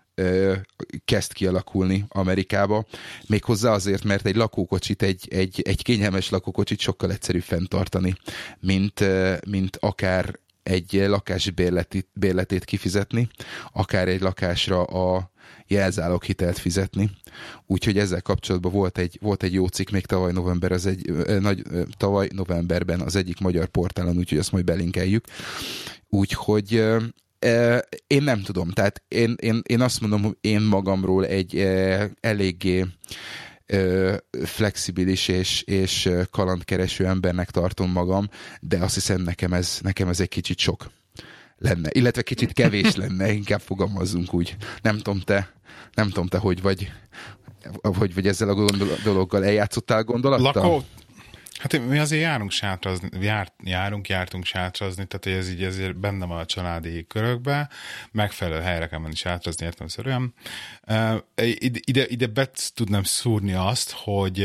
kezd 1.05 1.33
kialakulni 1.33 2.05
Amerikába, 2.07 2.85
méghozzá 3.27 3.71
azért, 3.71 4.03
mert 4.03 4.25
egy 4.25 4.35
lakókocsit, 4.35 5.01
egy, 5.01 5.27
egy, 5.29 5.61
egy 5.61 5.83
kényelmes 5.83 6.29
lakókocsit 6.29 6.79
sokkal 6.79 7.11
egyszerűbb 7.11 7.41
fenntartani, 7.41 8.15
mint, 8.59 9.03
mint 9.45 9.77
akár 9.79 10.39
egy 10.63 11.03
lakás 11.07 11.49
bérletét, 11.49 12.07
bérletét 12.13 12.65
kifizetni, 12.65 13.29
akár 13.73 14.07
egy 14.07 14.21
lakásra 14.21 14.83
a 14.83 15.31
jelzálog 15.67 16.23
hitelt 16.23 16.57
fizetni. 16.57 17.09
Úgyhogy 17.67 17.97
ezzel 17.97 18.21
kapcsolatban 18.21 18.71
volt 18.71 18.97
egy, 18.97 19.17
volt 19.21 19.43
egy 19.43 19.53
jó 19.53 19.67
cikk 19.67 19.89
még 19.89 20.05
tavaly 20.05 20.31
november 20.31 20.71
az 20.71 20.85
egy, 20.85 21.11
nagy, 21.39 21.63
tavaly 21.97 22.29
novemberben 22.33 23.01
az 23.01 23.15
egyik 23.15 23.39
magyar 23.39 23.67
portálon, 23.67 24.17
úgyhogy 24.17 24.37
azt 24.37 24.51
majd 24.51 24.65
belinkeljük. 24.65 25.25
Úgyhogy 26.09 26.71
én 28.07 28.23
nem 28.23 28.41
tudom, 28.41 28.69
tehát 28.69 29.03
én, 29.07 29.35
én, 29.39 29.61
én 29.65 29.81
azt 29.81 30.01
mondom, 30.01 30.23
hogy 30.23 30.37
én 30.41 30.61
magamról 30.61 31.25
egy 31.25 31.57
eléggé 32.19 32.85
flexibilis 34.43 35.27
és, 35.27 35.61
és 35.61 36.09
kalandkereső 36.31 37.05
embernek 37.05 37.51
tartom 37.51 37.91
magam, 37.91 38.29
de 38.61 38.77
azt 38.77 38.93
hiszem 38.93 39.21
nekem 39.21 39.53
ez, 39.53 39.79
nekem 39.81 40.07
ez 40.07 40.19
egy 40.19 40.29
kicsit 40.29 40.57
sok 40.57 40.91
lenne, 41.57 41.89
illetve 41.91 42.21
kicsit 42.21 42.53
kevés 42.53 42.95
lenne, 42.95 43.31
inkább 43.31 43.61
fogalmazzunk 43.61 44.33
úgy. 44.33 44.55
Nem 44.81 44.97
tudom 44.97 45.19
te, 45.19 45.51
nem 45.93 46.07
tudom 46.07 46.27
te, 46.27 46.37
hogy 46.37 46.61
vagy, 46.61 46.91
hogy 47.81 48.13
vagy 48.13 48.27
ezzel 48.27 48.49
a 48.49 48.65
dologgal 49.03 49.45
eljátszottál 49.45 50.03
gondolattal? 50.03 50.63
Lakó, 50.63 50.83
Hát 51.61 51.87
mi 51.87 51.97
azért 51.97 52.21
járunk 52.21 52.51
sátrazni, 52.51 53.09
jár, 53.19 53.53
járunk, 53.63 54.07
jártunk 54.07 54.45
sátrazni, 54.45 55.05
tehát 55.07 55.39
ez 55.39 55.49
így 55.49 55.63
ezért 55.63 55.95
benne 55.95 56.25
van 56.25 56.37
a 56.37 56.45
családi 56.45 57.05
körökbe, 57.07 57.69
megfelelő 58.11 58.61
helyre 58.61 58.87
kell 58.87 58.99
menni 58.99 59.15
sátrazni 59.15 59.65
értelmszerűen. 59.65 60.33
Ide, 61.85 62.05
ide 62.07 62.27
be 62.27 62.49
tudnám 62.73 63.03
szúrni 63.03 63.53
azt, 63.53 63.91
hogy 63.91 64.41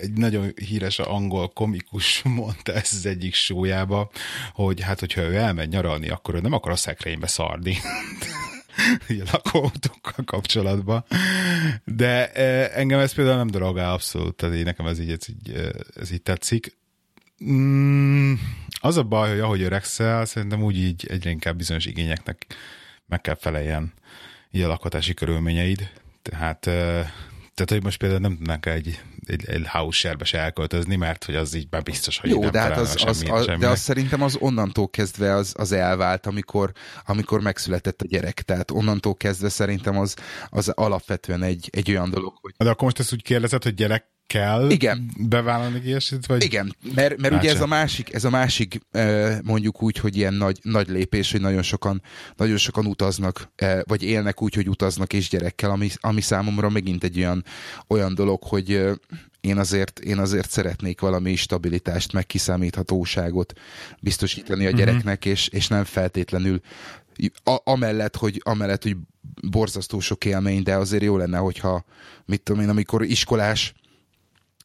egy 0.00 0.12
nagyon 0.12 0.52
híres 0.56 0.98
angol 0.98 1.48
komikus 1.48 2.22
mondta 2.40 2.72
ezt 2.72 2.92
az 2.92 3.06
egyik 3.06 3.34
sójába, 3.34 4.10
hogy 4.52 4.80
hát, 4.80 5.00
hogyha 5.00 5.20
ő 5.20 5.36
elmegy 5.36 5.68
nyaralni, 5.68 6.08
akkor 6.08 6.34
ő 6.34 6.40
nem 6.40 6.52
akar 6.52 6.72
a 6.72 6.76
szekrénybe 6.76 7.26
szarni. 7.26 7.76
a 9.08 9.28
lakóautókkal 9.32 10.24
kapcsolatban. 10.24 11.04
De 11.84 12.32
engem 12.72 12.98
ez 12.98 13.12
például 13.12 13.36
nem 13.36 13.50
drogál 13.50 13.92
abszolút, 13.92 14.34
tehát 14.34 14.54
én 14.54 14.64
nekem 14.64 14.86
ez 14.86 14.98
így, 14.98 15.10
ez 15.10 15.28
így, 15.28 15.70
ez 15.94 16.12
így 16.12 16.22
tetszik. 16.22 16.78
Mm, 17.44 18.32
az 18.80 18.96
a 18.96 19.02
baj, 19.02 19.30
hogy 19.30 19.40
ahogy 19.40 19.62
öregszel, 19.62 20.24
szerintem 20.24 20.62
úgy 20.62 20.76
így 20.76 21.06
egyre 21.08 21.30
inkább 21.30 21.56
bizonyos 21.56 21.86
igényeknek 21.86 22.46
meg 23.06 23.20
kell 23.20 23.36
feleljen 23.36 23.92
így 24.50 24.62
a 24.62 24.68
lakhatási 24.68 25.14
körülményeid. 25.14 25.90
Tehát 26.22 26.68
tehát, 27.60 27.74
hogy 27.74 27.82
most 27.82 27.98
például 27.98 28.20
nem 28.20 28.36
tudnánk 28.36 28.66
egy, 28.66 29.00
egy, 29.30 29.48
egy 29.48 29.66
house 29.68 29.98
share 29.98 30.24
se 30.24 30.38
elköltözni, 30.38 30.96
mert 30.96 31.24
hogy 31.24 31.34
az 31.34 31.54
így 31.54 31.66
már 31.70 31.82
biztos, 31.82 32.18
hogy 32.18 32.30
Jó, 32.30 32.40
nem 32.40 32.50
de 32.50 32.60
hát 32.60 32.76
az, 32.76 32.98
semmi, 32.98 33.30
az, 33.30 33.46
az, 33.48 33.58
de 33.58 33.68
az 33.68 33.80
szerintem 33.80 34.22
az 34.22 34.36
onnantól 34.36 34.88
kezdve 34.88 35.34
az, 35.34 35.54
az 35.58 35.72
elvált, 35.72 36.26
amikor, 36.26 36.72
amikor 37.06 37.40
megszületett 37.40 38.02
a 38.02 38.06
gyerek. 38.06 38.42
Tehát 38.42 38.70
onnantól 38.70 39.14
kezdve 39.14 39.48
szerintem 39.48 39.98
az, 39.98 40.16
az 40.48 40.68
alapvetően 40.68 41.42
egy, 41.42 41.68
egy 41.72 41.90
olyan 41.90 42.10
dolog, 42.10 42.34
hogy... 42.40 42.54
De 42.56 42.70
akkor 42.70 42.84
most 42.84 42.98
ezt 42.98 43.12
úgy 43.12 43.22
kérdezed, 43.22 43.62
hogy 43.62 43.74
gyerek 43.74 44.04
kell 44.30 44.70
Igen. 44.70 45.10
bevállalni 45.18 45.80
ilyesmit? 45.84 46.26
Vagy? 46.26 46.42
Igen, 46.44 46.76
mert, 46.94 47.16
mert 47.20 47.34
ugye 47.34 47.50
ez 47.50 47.60
a 47.60 47.66
másik, 47.66 48.14
ez 48.14 48.24
a 48.24 48.30
másik 48.30 48.80
mondjuk 49.42 49.82
úgy, 49.82 49.98
hogy 49.98 50.16
ilyen 50.16 50.34
nagy, 50.34 50.58
nagy 50.62 50.88
lépés, 50.88 51.32
hogy 51.32 51.40
nagyon 51.40 51.62
sokan, 51.62 52.02
nagyon 52.36 52.56
sokan 52.56 52.86
utaznak, 52.86 53.48
vagy 53.82 54.02
élnek 54.02 54.42
úgy, 54.42 54.54
hogy 54.54 54.68
utaznak 54.68 55.12
és 55.12 55.28
gyerekkel, 55.28 55.70
ami, 55.70 55.88
ami 56.00 56.20
számomra 56.20 56.68
megint 56.68 57.04
egy 57.04 57.18
olyan, 57.18 57.44
olyan 57.88 58.14
dolog, 58.14 58.42
hogy 58.42 58.88
én 59.40 59.58
azért, 59.58 59.98
én 59.98 60.18
azért 60.18 60.50
szeretnék 60.50 61.00
valami 61.00 61.36
stabilitást, 61.36 62.12
meg 62.12 62.26
kiszámíthatóságot 62.26 63.52
biztosítani 64.00 64.66
a 64.66 64.68
Mhm. 64.68 64.78
gyereknek, 64.78 65.24
és, 65.24 65.48
és 65.48 65.68
nem 65.68 65.84
feltétlenül 65.84 66.60
a, 67.44 67.56
amellett, 67.64 68.16
hogy, 68.16 68.40
amellett, 68.44 68.82
hogy 68.82 68.96
borzasztó 69.50 70.00
sok 70.00 70.24
élmény, 70.24 70.62
de 70.62 70.74
azért 70.74 71.02
jó 71.02 71.16
lenne, 71.16 71.38
hogyha, 71.38 71.84
mit 72.26 72.42
tudom 72.42 72.62
én, 72.62 72.68
amikor 72.68 73.02
iskolás 73.04 73.74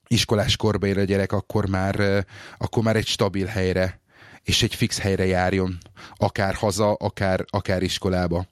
iskolás 0.07 0.55
korba 0.55 0.87
ér 0.87 0.97
a 0.97 1.03
gyerek, 1.03 1.31
akkor 1.31 1.65
már, 1.69 2.25
akkor 2.57 2.83
már 2.83 2.95
egy 2.95 3.07
stabil 3.07 3.45
helyre 3.45 4.03
és 4.45 4.63
egy 4.63 4.75
fix 4.75 4.99
helyre 4.99 5.25
járjon, 5.25 5.77
akár 6.15 6.53
haza, 6.53 6.93
akár, 6.93 7.45
akár 7.49 7.83
iskolába. 7.83 8.47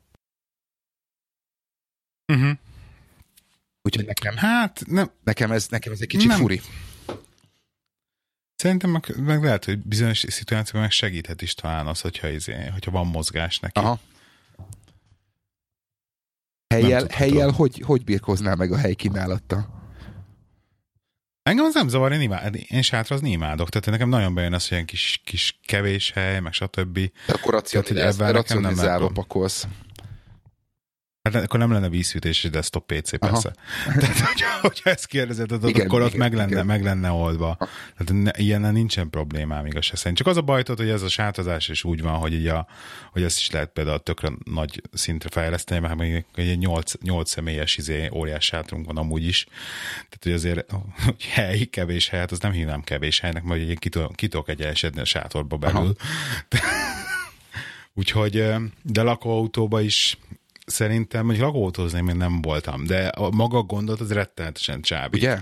Uh-huh. 2.34 2.58
Úgyhogy 3.82 4.06
nekem, 4.06 4.36
Hát, 4.36 4.84
nem, 4.88 5.12
nekem, 5.24 5.52
ez, 5.52 5.68
nekem 5.68 5.92
ez 5.92 6.02
egy 6.02 6.08
kicsit 6.08 6.28
Nem. 6.28 6.40
furi. 6.40 6.62
szerintem 8.56 8.90
meg, 8.90 9.16
meg 9.18 9.44
lehet, 9.44 9.66
hogy 9.66 9.80
bizonyos 9.80 10.26
szituációban 10.28 10.82
meg 10.82 10.92
segíthet 10.92 11.42
is 11.42 11.54
talán 11.54 11.88
az, 11.88 12.02
hogyha, 12.02 12.30
izé, 12.30 12.68
hogyha 12.68 12.92
van 12.92 13.08
mozgás 13.08 13.60
neki. 13.60 13.80
Aha. 13.80 14.00
Helyjel, 16.68 17.00
tudható. 17.00 17.18
helyjel 17.18 17.52
hogy, 17.52 17.82
hogy 17.86 18.04
birkoznál 18.04 18.56
meg 18.56 18.72
a 18.72 18.78
hely 18.78 18.94
kínálattal? 18.94 19.83
Engem 21.44 21.66
az 21.66 21.74
nem 21.74 21.88
zavar, 21.88 22.12
én, 22.12 22.22
imád, 22.22 22.56
én 22.68 22.82
sátrazni 22.82 23.32
imádok. 23.32 23.70
Tehát 23.70 23.90
nekem 23.90 24.10
nagyon 24.10 24.34
bejön 24.34 24.54
az, 24.54 24.64
hogy 24.64 24.72
ilyen 24.72 24.86
kis, 24.86 25.22
kis 25.26 25.60
kevés 25.66 26.12
hely, 26.12 26.40
meg 26.40 26.54
stb. 26.54 27.00
Akkor 27.28 27.38
Tehát, 27.38 27.54
racionalizálva, 27.54 28.24
nem 28.24 28.34
racionalizálva 28.34 29.08
pakolsz. 29.08 29.68
Hát 31.30 31.44
akkor 31.44 31.60
nem 31.60 31.72
lenne 31.72 31.90
vízfűtés 31.90 32.44
és 32.44 32.50
desktop 32.50 32.94
PC, 32.94 33.14
Aha. 33.14 33.32
persze. 33.32 33.54
Tehát, 34.00 34.20
hogyha, 34.20 34.60
hogyha 34.62 34.90
ezt 34.90 35.06
kérdezed, 35.06 35.52
akkor 35.52 35.70
Igen, 35.70 35.92
ott 35.92 36.08
igen, 36.08 36.20
meg, 36.20 36.34
lenne, 36.34 36.52
igen. 36.52 36.66
meg 36.66 36.84
lenne 36.84 37.12
oldva. 37.12 37.58
Tehát 37.98 38.24
ne, 38.24 38.32
ilyennel 38.36 38.72
nincsen 38.72 39.10
problémám 39.10 39.66
igazság 39.66 39.96
szerint. 39.96 40.18
Csak 40.18 40.28
az 40.28 40.38
a 40.38 40.42
baj, 40.42 40.64
tudod, 40.64 40.80
hogy 40.80 40.90
ez 40.90 41.02
a 41.02 41.10
sátrazás 41.10 41.70
is 41.70 41.84
úgy 41.84 42.02
van, 42.02 42.14
hogy, 42.14 42.34
így 42.34 42.48
a, 42.48 42.68
hogy 43.12 43.24
ezt 43.24 43.38
is 43.38 43.52
lehet 43.52 43.70
például 43.70 44.00
tökre 44.00 44.32
nagy 44.44 44.82
szintre 44.94 45.30
fejleszteni, 45.30 45.80
mert 45.80 45.96
még 45.96 46.26
egy 46.36 46.58
8, 46.58 46.94
8 47.02 47.30
személyes 47.30 47.78
izé, 47.78 48.10
óriás 48.14 48.46
sátrunk 48.46 48.86
van 48.86 48.98
amúgy 48.98 49.26
is. 49.26 49.46
Tehát, 49.94 50.20
hogy 50.22 50.32
azért 50.32 50.72
hogy 51.06 51.24
hely, 51.24 51.64
kevés 51.64 52.10
helyet, 52.10 52.32
az 52.32 52.40
nem 52.40 52.52
hívnám 52.52 52.82
kevés 52.82 53.20
helynek, 53.20 53.44
mert 53.44 53.62
én 53.62 53.76
ki 53.76 53.90
tudok, 53.90 54.16
ki 54.16 54.28
tudok 54.28 54.50
egyenesedni 54.50 55.02
a 55.02 55.06
sátorba 55.06 55.58
belül. 55.58 55.96
Úgyhogy, 57.96 58.46
de 58.82 59.02
lakóautóba 59.02 59.82
is 59.82 60.18
szerintem, 60.66 61.26
hogy 61.26 61.38
lakóautózni 61.38 62.02
még 62.02 62.16
nem 62.16 62.42
voltam, 62.42 62.86
de 62.86 63.08
a 63.08 63.30
maga 63.30 63.62
gondot 63.62 64.00
az 64.00 64.14
rettenetesen 64.14 64.82
csábít. 64.82 65.22
Ugye? 65.22 65.42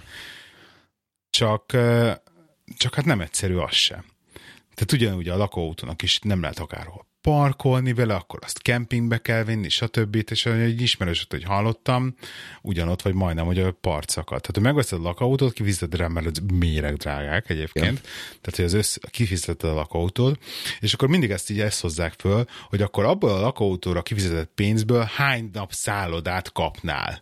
Csak, 1.30 1.66
csak 2.78 2.96
hát 2.96 3.06
nem 3.06 3.22
egyszerű 3.22 3.56
az 3.56 3.74
sem. 3.74 4.06
Tehát 4.74 4.92
ugyanúgy 4.92 5.30
a 5.30 5.38
lakóautónak 5.38 6.02
is 6.02 6.20
nem 6.20 6.42
lehet 6.42 6.60
akárhol 6.60 7.10
parkolni 7.22 7.94
vele, 7.94 8.16
akkor 8.16 8.40
azt 8.44 8.62
kempingbe 8.62 9.18
kell 9.18 9.44
vinni, 9.44 9.70
stb. 9.70 10.24
És 10.30 10.46
egy 10.46 10.82
ismerős, 10.82 11.26
hogy 11.30 11.44
hallottam, 11.44 12.16
ugyanott 12.62 13.02
vagy 13.02 13.14
majdnem, 13.14 13.46
hogy 13.46 13.60
a 13.60 13.72
parcakat. 13.72 14.42
Tehát, 14.42 14.52
hogy 14.54 14.64
megveszed 14.64 15.00
a 15.00 15.02
lakóautót, 15.02 15.54
kifizeted 15.54 16.00
rá, 16.00 16.08
mert 16.08 16.40
méreg 16.54 16.96
drágák 16.96 17.50
egyébként. 17.50 18.02
Ja. 18.04 18.10
Tehát, 18.42 18.56
hogy 18.56 18.66
az 18.66 18.74
össz, 18.74 18.98
kifizeted 19.10 19.70
a 19.70 19.74
lakóautót, 19.74 20.44
és 20.80 20.94
akkor 20.94 21.08
mindig 21.08 21.32
ezt 21.32 21.50
így 21.50 21.60
ezt 21.60 21.82
hozzák 21.82 22.14
föl, 22.18 22.46
hogy 22.70 22.82
akkor 22.82 23.06
abból 23.06 23.30
a 23.30 23.40
lakóautóra 23.40 24.02
kifizetett 24.02 24.52
pénzből 24.56 25.10
hány 25.16 25.50
nap 25.54 25.72
szállodát 25.72 26.52
kapnál. 26.52 27.22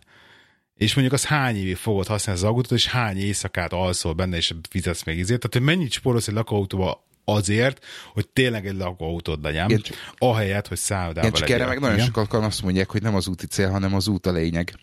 És 0.74 0.94
mondjuk 0.94 1.16
az 1.16 1.26
hány 1.26 1.56
évig 1.56 1.76
fogod 1.76 2.06
használni 2.06 2.42
az 2.42 2.48
autót, 2.48 2.72
és 2.72 2.86
hány 2.86 3.18
éjszakát 3.18 3.72
alszol 3.72 4.12
benne, 4.12 4.36
és 4.36 4.54
fizetsz 4.70 5.04
még 5.04 5.18
izért. 5.18 5.40
Tehát, 5.40 5.66
hogy 5.66 5.76
mennyit 5.76 5.92
spórolsz 5.92 6.28
egy 6.28 6.34
lakóautóba 6.34 7.08
azért, 7.34 7.84
hogy 8.12 8.28
tényleg 8.28 8.66
egy 8.66 8.76
lakóautód 8.76 9.42
legyen, 9.42 9.70
Igen, 9.70 9.82
ahelyett, 10.18 10.68
hogy 10.68 10.78
szállodában 10.78 11.28
Igen, 11.28 11.32
csak 11.32 11.48
legyél. 11.48 11.56
erre 11.56 11.66
meg 11.66 11.80
nagyon 11.80 11.96
Igen? 11.96 12.10
sokan 12.14 12.44
azt 12.44 12.62
mondják, 12.62 12.90
hogy 12.90 13.02
nem 13.02 13.14
az 13.14 13.28
úti 13.28 13.46
cél, 13.46 13.70
hanem 13.70 13.94
az 13.94 14.08
út 14.08 14.26
a 14.26 14.32
lényeg. 14.32 14.74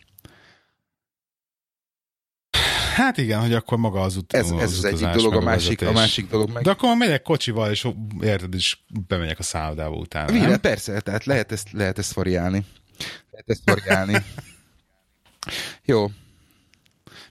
Hát 2.97 3.17
igen, 3.17 3.39
hogy 3.39 3.53
akkor 3.53 3.77
maga 3.77 4.01
az 4.01 4.17
út. 4.17 4.33
Ez, 4.33 4.49
ez 4.49 4.71
az 4.71 4.85
egyik 4.85 5.07
dolog, 5.07 5.33
a 5.33 5.41
másik, 5.41 5.81
a 5.81 5.91
másik 5.91 6.29
dolog 6.29 6.49
meg... 6.49 6.63
De 6.63 6.69
akkor 6.69 6.95
megyek 6.95 7.21
kocsival, 7.21 7.71
és 7.71 7.87
érted, 8.21 8.53
és 8.53 8.77
bemegyek 9.07 9.39
a 9.39 9.43
szállodába 9.43 9.95
utána. 9.95 10.31
Vile, 10.31 10.47
nem? 10.47 10.59
persze, 10.59 11.01
tehát 11.01 11.25
lehet 11.25 11.51
ezt, 11.51 11.71
lehet 11.71 11.97
ezt 11.97 12.13
variálni. 12.13 12.65
Lehet 13.31 13.49
ezt 13.49 13.61
variálni. 13.65 14.13
Jó. 15.85 16.11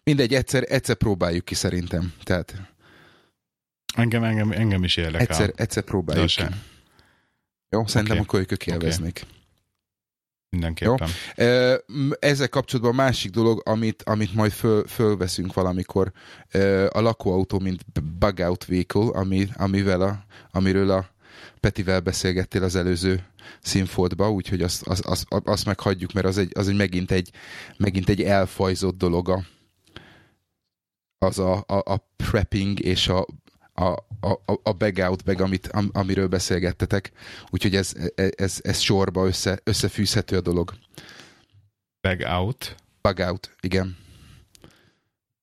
Mindegy, 0.05 0.35
egyszer, 0.35 0.65
egyszer 0.69 0.97
próbáljuk 0.97 1.45
ki 1.45 1.55
szerintem. 1.55 2.13
Tehát 2.23 2.55
Engem, 3.97 4.25
engem, 4.25 4.53
engem 4.53 4.85
is 4.85 4.97
érdekel. 4.97 5.21
egyszer, 5.21 5.53
egyszer 5.57 5.83
próbáljuk 5.83 6.27
ki. 6.27 6.43
Jó, 7.71 7.87
szerintem 7.87 8.17
Oké. 8.19 8.27
akkor 8.27 8.47
ők 8.51 8.67
élveznék. 8.67 9.27
Mindenképpen. 10.49 11.09
Ö, 11.37 11.77
m- 11.87 12.17
Ezzel 12.25 12.49
kapcsolatban 12.49 12.93
a 12.93 13.03
másik 13.03 13.31
dolog, 13.31 13.63
amit, 13.65 14.03
amit 14.03 14.35
majd 14.35 14.53
föl, 14.53 14.87
fölveszünk 14.87 15.55
valamikor, 15.55 16.13
a 16.89 17.01
lakóautó, 17.01 17.59
mint 17.59 17.85
bug 18.19 18.39
out 18.39 18.65
vehicle, 18.65 19.09
ami, 19.13 19.49
amivel 19.57 20.01
a, 20.01 20.25
amiről 20.51 20.91
a 20.91 21.15
Petivel 21.61 22.01
beszélgettél 22.01 22.63
az 22.63 22.77
előző 22.77 23.27
színfoltba, 23.61 24.31
úgyhogy 24.33 24.63
azt, 24.63 24.87
azt, 24.87 25.05
azt, 25.05 25.27
azt 25.29 25.65
meghagyjuk, 25.65 26.13
mert 26.13 26.27
az 26.27 26.39
egy, 26.39 26.51
az 26.55 26.69
egy 26.69 26.77
megint, 26.77 27.11
egy, 27.11 27.31
megint 27.77 28.09
egy 28.09 28.23
elfajzott 28.23 28.97
dolog 28.97 29.29
a, 29.29 29.45
az 31.19 31.39
a, 31.39 31.65
a, 31.67 31.93
a 31.93 32.09
prepping 32.17 32.81
és 32.81 33.09
a, 33.09 33.27
a, 33.77 34.05
a, 34.21 34.61
a 34.63 34.73
bag 34.73 34.99
out 34.99 35.25
bag, 35.25 35.41
amit, 35.41 35.67
am, 35.67 35.91
amiről 35.93 36.29
beszélgettetek. 36.29 37.13
Úgyhogy 37.51 37.77
ez, 37.77 37.93
ez, 38.15 38.31
ez, 38.37 38.61
ez 38.63 38.79
sorba 38.79 39.27
össze, 39.27 39.61
összefűzhető 39.65 40.37
a 40.37 40.41
dolog. 40.41 40.75
Bag 42.01 42.21
out. 42.21 42.75
Bug 43.03 43.19
out, 43.19 43.51
igen. 43.61 43.97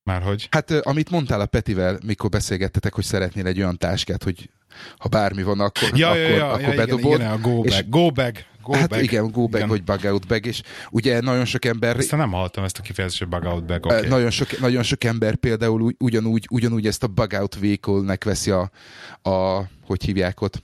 Márhogy? 0.04 0.48
Hát 0.52 0.72
ö, 0.72 0.80
amit 0.84 1.10
mondtál 1.10 1.42
a 1.42 1.46
Petivel, 1.46 2.00
mikor 2.06 2.30
beszélgettetek, 2.30 2.94
hogy 2.94 3.04
szeretnél 3.04 3.48
egy 3.48 3.58
olyan 3.58 3.78
táskát, 3.78 4.24
hogy 4.24 4.50
ha 4.98 5.10
bármi 5.10 5.44
van, 5.44 5.60
akkor, 5.60 5.90
Ja, 5.98 6.08
akkor, 6.08 6.20
ja, 6.20 6.28
ja, 6.28 6.48
akkor 6.48 6.62
ja, 6.62 6.74
igen, 6.74 6.86
bedobod. 6.86 7.20
igen, 7.20 7.32
a 7.32 7.38
go 7.38 7.56
bag. 7.56 7.66
és- 7.66 7.84
Go 7.90 8.12
bag. 8.12 8.32
Go 8.64 8.74
hát 8.74 8.90
bag. 8.90 9.02
igen, 9.04 9.32
go 9.32 9.42
bag 9.42 9.56
Igen. 9.56 9.68
vagy 9.68 9.84
bug 9.84 10.00
out 10.04 10.28
bag, 10.28 10.46
és 10.46 10.62
ugye 10.92 11.22
nagyon 11.22 11.46
sok 11.46 11.66
ember 11.66 11.98
Ezt 11.98 12.12
nem 12.12 12.32
hallottam, 12.32 12.64
ezt 12.64 12.78
a 12.78 12.82
kifejezést, 12.82 13.20
hogy 13.20 13.30
bug 13.30 13.46
out 13.46 13.66
bag. 13.66 13.86
Okay. 13.86 14.08
Nagyon, 14.08 14.30
sok, 14.30 14.60
nagyon 14.60 14.84
sok 14.84 15.04
ember 15.04 15.36
például 15.36 15.82
ugy- 15.82 15.96
ugyanúgy, 16.00 16.48
ugyanúgy 16.52 16.88
ezt 16.88 17.04
a 17.04 17.08
bug 17.08 17.32
out 17.40 17.60
vehicle-nek 17.60 18.24
veszi 18.24 18.52
a, 18.52 18.72
a 19.30 19.64
hogy 19.86 20.04
hívják 20.04 20.42
ott, 20.42 20.62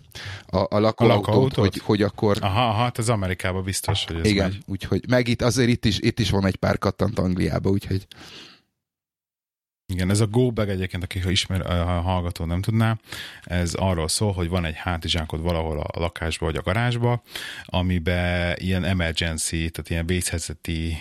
a, 0.48 0.58
a 0.58 0.80
lakóautót? 0.80 1.54
hogy, 1.56 1.82
hogy 1.84 2.02
akkor 2.02 2.38
Aha, 2.42 2.68
aha, 2.68 2.84
hát 2.84 2.98
az 2.98 3.10
Amerikában 3.10 3.64
biztos, 3.64 4.06
hogy 4.06 4.20
ez 4.20 4.26
igen, 4.26 4.50
megy. 4.50 4.60
úgyhogy 4.68 5.04
meg 5.10 5.28
itt 5.28 5.42
azért 5.42 5.70
itt 5.70 5.86
is, 5.86 6.00
itt 6.00 6.20
is 6.20 6.30
van 6.30 6.46
egy 6.46 6.56
pár 6.56 6.78
kattant 6.78 7.20
Angliába, 7.20 7.70
úgyhogy 7.70 8.08
Igen, 9.94 10.10
ez 10.10 10.20
a 10.20 10.28
go 10.28 10.52
bag 10.52 10.70
egyébként, 10.70 11.04
aki 11.04 11.20
ha 11.20 11.30
ismer, 11.30 11.72
a 11.72 12.02
hallgató 12.02 12.46
nem 12.46 12.62
tudná, 12.62 12.98
ez 13.44 13.74
arról 13.74 14.08
szól, 14.08 14.34
hogy 14.34 14.50
van 14.50 14.66
egy 14.66 14.76
hátizsákod 14.76 15.42
valahol 15.42 15.80
a 15.80 16.00
lakásba 16.00 16.46
vagy 16.46 16.56
a 16.56 16.62
garázsba, 16.62 17.22
amiben 17.66 18.56
ilyen 18.60 18.84
emergency, 18.84 19.70
tehát 19.70 19.90
ilyen 19.90 20.06
vészhelyzeti 20.06 20.98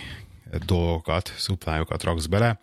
dolgokat, 0.65 1.33
szuplályokat 1.37 2.03
raksz 2.03 2.25
bele, 2.25 2.59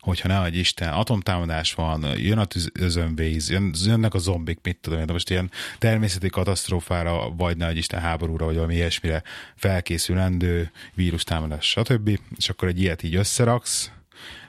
hogyha 0.00 0.28
ne 0.28 0.44
egy 0.44 0.56
Isten 0.56 0.92
atomtámadás 0.92 1.74
van, 1.74 2.18
jön 2.18 2.38
a 2.38 2.44
tüz- 2.44 3.48
jön, 3.48 3.72
jönnek 3.84 4.14
a 4.14 4.18
zombik, 4.18 4.58
mit 4.62 4.78
tudom 4.80 4.98
én, 4.98 5.06
de 5.06 5.12
most 5.12 5.30
ilyen 5.30 5.50
természeti 5.78 6.28
katasztrófára, 6.28 7.30
vagy 7.36 7.56
ne 7.56 7.68
egy 7.68 7.76
Isten 7.76 8.00
háborúra, 8.00 8.44
vagy 8.44 8.54
valami 8.54 8.74
ilyesmire 8.74 9.22
felkészülendő 9.56 10.70
vírustámadás, 10.94 11.68
stb. 11.68 12.18
És 12.36 12.48
akkor 12.48 12.68
egy 12.68 12.80
ilyet 12.80 13.02
így 13.02 13.14
összeraksz, 13.14 13.90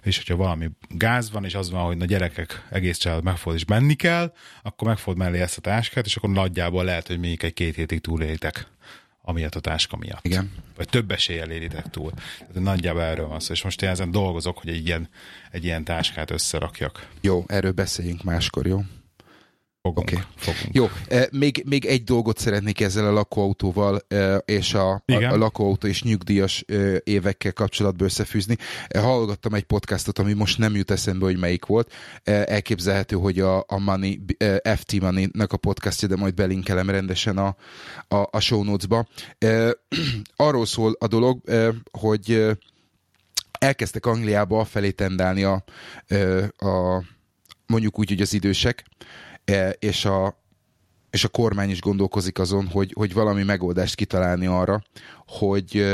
és 0.03 0.17
hogyha 0.17 0.35
valami 0.35 0.69
gáz 0.89 1.31
van, 1.31 1.45
és 1.45 1.55
az 1.55 1.69
van, 1.69 1.85
hogy 1.85 1.97
na 1.97 2.05
gyerekek, 2.05 2.67
egész 2.69 2.97
család 2.97 3.23
megfogod, 3.23 3.57
és 3.57 3.65
menni 3.65 3.93
kell, 3.93 4.33
akkor 4.61 4.87
megfogod 4.87 5.19
mellé 5.19 5.39
ezt 5.39 5.57
a 5.57 5.61
táskát, 5.61 6.05
és 6.05 6.15
akkor 6.15 6.29
nagyjából 6.29 6.83
lehet, 6.83 7.07
hogy 7.07 7.19
még 7.19 7.43
egy 7.43 7.53
két 7.53 7.75
hétig 7.75 8.01
túléltek 8.01 8.67
amiatt 9.23 9.55
a 9.55 9.59
táska 9.59 9.97
miatt. 9.97 10.25
igen. 10.25 10.51
Vagy 10.75 10.89
több 10.89 11.11
eséllyel 11.11 11.51
éritek 11.51 11.89
túl. 11.89 12.11
Tehát 12.37 12.53
nagyjából 12.53 13.01
erről 13.01 13.27
van 13.27 13.39
szó. 13.39 13.53
És 13.53 13.63
most 13.63 13.81
én 13.81 13.89
ezen 13.89 14.11
dolgozok, 14.11 14.57
hogy 14.57 14.69
egy 14.69 14.85
ilyen, 14.85 15.09
egy 15.51 15.63
ilyen 15.63 15.83
táskát 15.83 16.31
összerakjak. 16.31 17.07
Jó, 17.21 17.43
erről 17.47 17.71
beszéljünk 17.71 18.23
máskor, 18.23 18.65
jó? 18.65 18.83
Fogunk. 19.81 20.09
Oké. 20.09 20.21
fogunk. 20.35 20.75
Jó, 20.75 20.89
eh, 21.07 21.25
még, 21.31 21.63
még 21.67 21.85
egy 21.85 22.03
dolgot 22.03 22.37
szeretnék 22.37 22.81
ezzel 22.81 23.05
a 23.07 23.11
lakóautóval 23.11 24.01
eh, 24.07 24.37
és 24.45 24.73
a, 24.73 25.03
Igen. 25.05 25.31
a 25.31 25.37
lakóautó 25.37 25.87
és 25.87 26.03
nyugdíjas 26.03 26.63
eh, 26.67 26.95
évekkel 27.03 27.53
kapcsolatban 27.53 28.07
összefűzni. 28.07 28.57
Hallgattam 28.93 29.53
egy 29.53 29.63
podcastot, 29.63 30.19
ami 30.19 30.33
most 30.33 30.57
nem 30.57 30.75
jut 30.75 30.91
eszembe, 30.91 31.25
hogy 31.25 31.37
melyik 31.37 31.65
volt. 31.65 31.93
Elképzelhető, 32.23 33.15
hogy 33.15 33.39
a, 33.39 33.57
a 33.57 33.79
Money, 33.79 34.19
FT 34.75 34.99
Money-nak 34.99 35.53
a 35.53 35.57
podcastja, 35.57 36.07
de 36.07 36.15
majd 36.15 36.33
belinkelem 36.33 36.89
rendesen 36.89 37.37
a, 37.37 37.55
a, 38.07 38.27
a 38.31 38.39
show 38.39 38.63
notes-ba. 38.63 39.07
Arról 40.35 40.65
szól 40.65 40.95
a 40.99 41.07
dolog, 41.07 41.41
hogy 41.91 42.45
elkezdtek 43.59 44.05
Angliába 44.05 44.59
afelé 44.59 44.91
tendálni 44.91 45.43
a, 45.43 45.63
a 46.57 47.03
mondjuk 47.65 47.99
úgy, 47.99 48.09
hogy 48.09 48.21
az 48.21 48.33
idősek, 48.33 48.83
és 49.79 50.05
a, 50.05 50.43
és 51.09 51.23
a 51.23 51.27
kormány 51.27 51.69
is 51.69 51.81
gondolkozik 51.81 52.39
azon, 52.39 52.67
hogy, 52.67 52.91
hogy 52.95 53.13
valami 53.13 53.43
megoldást 53.43 53.95
kitalálni 53.95 54.45
arra, 54.45 54.81
hogy 55.27 55.85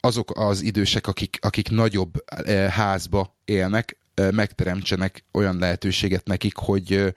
azok 0.00 0.30
az 0.34 0.62
idősek, 0.62 1.06
akik, 1.06 1.38
akik 1.40 1.70
nagyobb 1.70 2.24
házba 2.68 3.36
élnek, 3.44 3.96
megteremtsenek 4.30 5.24
olyan 5.32 5.58
lehetőséget 5.58 6.26
nekik, 6.26 6.56
hogy 6.56 7.14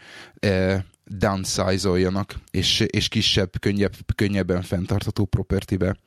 downsize-oljanak, 1.05 2.35
és, 2.51 2.79
és 2.79 3.07
kisebb, 3.07 3.59
könnyebb, 3.59 3.93
könnyebben 4.15 4.61
fenntartható 4.61 5.25
propertybe 5.25 5.97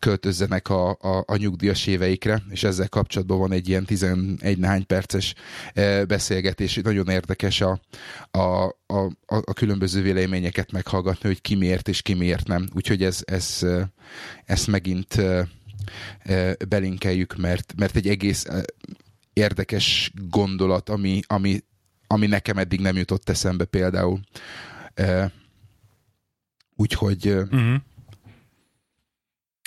költözzenek 0.00 0.68
a, 0.68 0.90
a, 0.90 1.24
a 1.26 1.36
nyugdíjas 1.36 1.86
éveikre, 1.86 2.42
és 2.50 2.62
ezzel 2.62 2.88
kapcsolatban 2.88 3.38
van 3.38 3.52
egy 3.52 3.68
ilyen 3.68 3.84
11 3.84 4.58
néhány 4.58 4.86
perces 4.86 5.34
beszélgetés. 6.08 6.74
Nagyon 6.82 7.08
érdekes 7.08 7.60
a, 7.60 7.80
a, 8.30 8.64
a, 8.86 9.12
a 9.26 9.52
különböző 9.52 10.02
véleményeket 10.02 10.72
meghallgatni, 10.72 11.28
hogy 11.28 11.40
ki 11.40 11.54
miért 11.54 11.88
és 11.88 12.02
ki 12.02 12.14
miért 12.14 12.46
nem. 12.46 12.68
Úgyhogy 12.74 13.02
ez, 13.02 13.22
ez, 13.24 13.66
ezt 14.44 14.66
megint 14.66 15.22
belinkeljük, 16.68 17.36
mert, 17.36 17.74
mert 17.76 17.96
egy 17.96 18.08
egész 18.08 18.46
érdekes 19.32 20.12
gondolat, 20.28 20.88
ami, 20.88 21.20
ami, 21.26 21.60
ami 22.06 22.26
nekem 22.26 22.58
eddig 22.58 22.80
nem 22.80 22.96
jutott 22.96 23.28
eszembe 23.28 23.64
például. 23.64 24.20
Úgyhogy 26.76 27.28
uh-huh. 27.28 27.74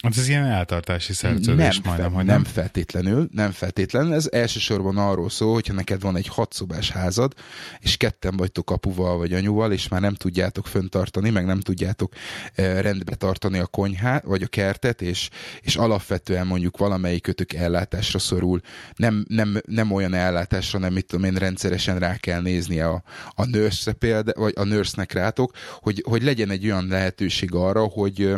Hát 0.03 0.17
ez 0.17 0.27
ilyen 0.27 0.45
eltartási 0.45 1.13
szerződés 1.13 1.79
nem, 1.79 1.81
majdnem, 1.85 2.13
hogy 2.13 2.25
nem? 2.25 2.35
Nem 2.35 2.43
feltétlenül, 2.43 3.29
nem 3.31 3.51
feltétlenül. 3.51 4.13
Ez 4.13 4.29
elsősorban 4.31 4.97
arról 4.97 5.29
szól, 5.29 5.53
hogyha 5.53 5.73
neked 5.73 6.01
van 6.01 6.15
egy 6.15 6.27
hatszobás 6.27 6.89
házad, 6.89 7.33
és 7.79 7.97
ketten 7.97 8.37
vagytok 8.37 8.71
apuval 8.71 9.17
vagy 9.17 9.33
anyuval, 9.33 9.71
és 9.71 9.87
már 9.87 10.01
nem 10.01 10.13
tudjátok 10.13 10.67
föntartani, 10.67 11.29
meg 11.29 11.45
nem 11.45 11.59
tudjátok 11.59 12.13
eh, 12.53 12.81
rendbe 12.81 13.15
tartani 13.15 13.59
a 13.59 13.65
konyhát, 13.65 14.23
vagy 14.23 14.43
a 14.43 14.47
kertet, 14.47 15.01
és, 15.01 15.29
és 15.61 15.75
alapvetően 15.75 16.47
mondjuk 16.47 16.77
valamelyikötök 16.77 17.53
ellátásra 17.53 18.19
szorul. 18.19 18.61
Nem, 18.95 19.25
nem, 19.27 19.61
nem 19.65 19.91
olyan 19.91 20.13
ellátásra, 20.13 20.79
nem 20.79 20.93
mit 20.93 21.05
tudom 21.05 21.25
én, 21.25 21.35
rendszeresen 21.35 21.99
rá 21.99 22.15
kell 22.15 22.41
nézni 22.41 22.79
a, 22.79 23.03
a 23.29 23.45
nurse 23.45 23.93
példa, 23.93 24.31
vagy 24.35 24.53
a 24.55 24.63
nurse 24.63 25.05
rátok, 25.09 25.51
hogy, 25.81 26.03
hogy 26.07 26.23
legyen 26.23 26.49
egy 26.49 26.65
olyan 26.65 26.87
lehetőség 26.87 27.53
arra, 27.53 27.83
hogy, 27.83 28.33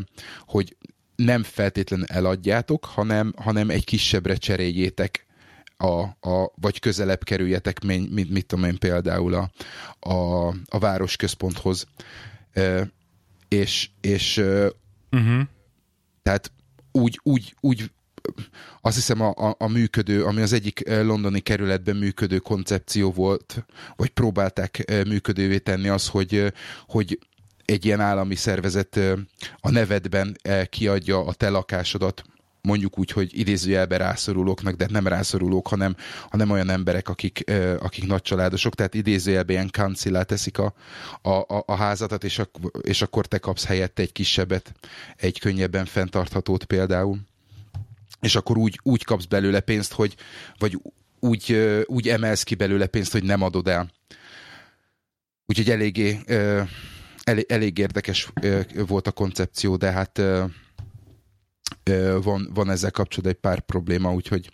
hogy 0.46 0.76
nem 1.16 1.44
feltétlenül 1.44 2.06
eladjátok, 2.10 2.86
hanem, 2.86 3.34
hanem 3.38 3.70
egy 3.70 3.84
kisebbre 3.84 4.36
cseréljétek 4.36 5.26
a, 5.78 6.02
a, 6.30 6.52
vagy 6.56 6.80
közelebb 6.80 7.24
kerüljetek, 7.24 7.84
mint, 7.84 8.12
mit, 8.12 8.30
mit 8.30 8.46
tudom 8.46 8.66
én 8.66 8.78
például 8.78 9.34
a, 9.34 9.52
a, 10.10 10.48
a 10.48 10.80
városközponthoz. 10.80 11.88
E, 12.54 12.90
és 13.48 13.90
és 14.02 14.38
uh-huh. 15.12 15.42
tehát 16.24 16.52
úgy, 16.92 17.20
úgy, 17.24 17.56
úgy 17.60 17.92
azt 18.82 18.96
hiszem 18.96 19.22
a, 19.22 19.30
a, 19.30 19.56
a 19.58 19.68
működő, 19.68 20.24
ami 20.24 20.42
az 20.42 20.54
egyik 20.54 20.90
londoni 20.90 21.40
kerületben 21.40 21.96
működő 21.96 22.38
koncepció 22.38 23.12
volt, 23.12 23.66
vagy 23.96 24.10
próbálták 24.10 24.94
működővé 25.08 25.58
tenni 25.58 25.88
az, 25.88 26.08
hogy, 26.08 26.54
hogy 26.88 27.20
egy 27.66 27.86
ilyen 27.86 28.00
állami 28.00 28.36
szervezet 28.36 29.00
a 29.60 29.70
nevedben 29.70 30.38
kiadja 30.70 31.26
a 31.26 31.34
te 31.34 31.50
lakásodat, 31.50 32.24
mondjuk 32.62 33.00
úgy, 33.00 33.12
hogy 33.12 33.40
idézőjelben 33.40 34.00
rászorulóknak, 34.00 34.76
de 34.76 34.88
nem 34.90 35.08
rászorulók, 35.08 35.68
hanem, 35.68 35.96
hanem 36.30 36.50
olyan 36.50 36.70
emberek, 36.70 37.10
akik, 37.10 37.52
akik 37.80 38.08
nagy 38.08 38.22
családosok, 38.22 38.76
tehát 38.76 38.94
idézőjelben 38.94 39.56
ilyen 39.56 39.70
kancilá 39.72 40.24
teszik 40.24 40.58
a, 40.58 40.74
a, 41.22 41.64
a 41.66 41.76
házatat, 41.76 42.24
és, 42.24 42.40
ak, 42.40 42.50
és 42.82 43.02
akkor 43.02 43.26
te 43.26 43.38
kapsz 43.38 43.66
helyette 43.66 44.02
egy 44.02 44.12
kisebbet, 44.12 44.74
egy 45.16 45.40
könnyebben 45.40 45.86
fenntarthatót 45.86 46.66
például. 46.66 47.20
És 48.22 48.36
akkor 48.36 48.58
úgy, 48.58 48.80
úgy 48.84 49.04
kapsz 49.04 49.26
belőle 49.26 49.60
pénzt, 49.60 49.94
hogy, 49.94 50.16
vagy 50.58 50.80
úgy, 51.20 51.58
úgy 51.86 52.10
emelsz 52.10 52.44
ki 52.44 52.56
belőle 52.56 52.88
pénzt, 52.88 53.12
hogy 53.12 53.24
nem 53.24 53.42
adod 53.42 53.68
el. 53.68 53.92
Úgyhogy 55.46 55.70
eléggé 55.70 56.20
elég, 57.26 57.46
elég 57.48 57.78
érdekes 57.78 58.32
volt 58.88 59.08
a 59.08 59.12
koncepció, 59.12 59.76
de 59.76 59.92
hát 59.92 60.22
van, 62.22 62.50
van 62.54 62.70
ezzel 62.70 62.92
kapcsolatban 62.92 63.32
egy 63.34 63.40
pár 63.40 63.60
probléma, 63.60 64.14
úgyhogy 64.14 64.54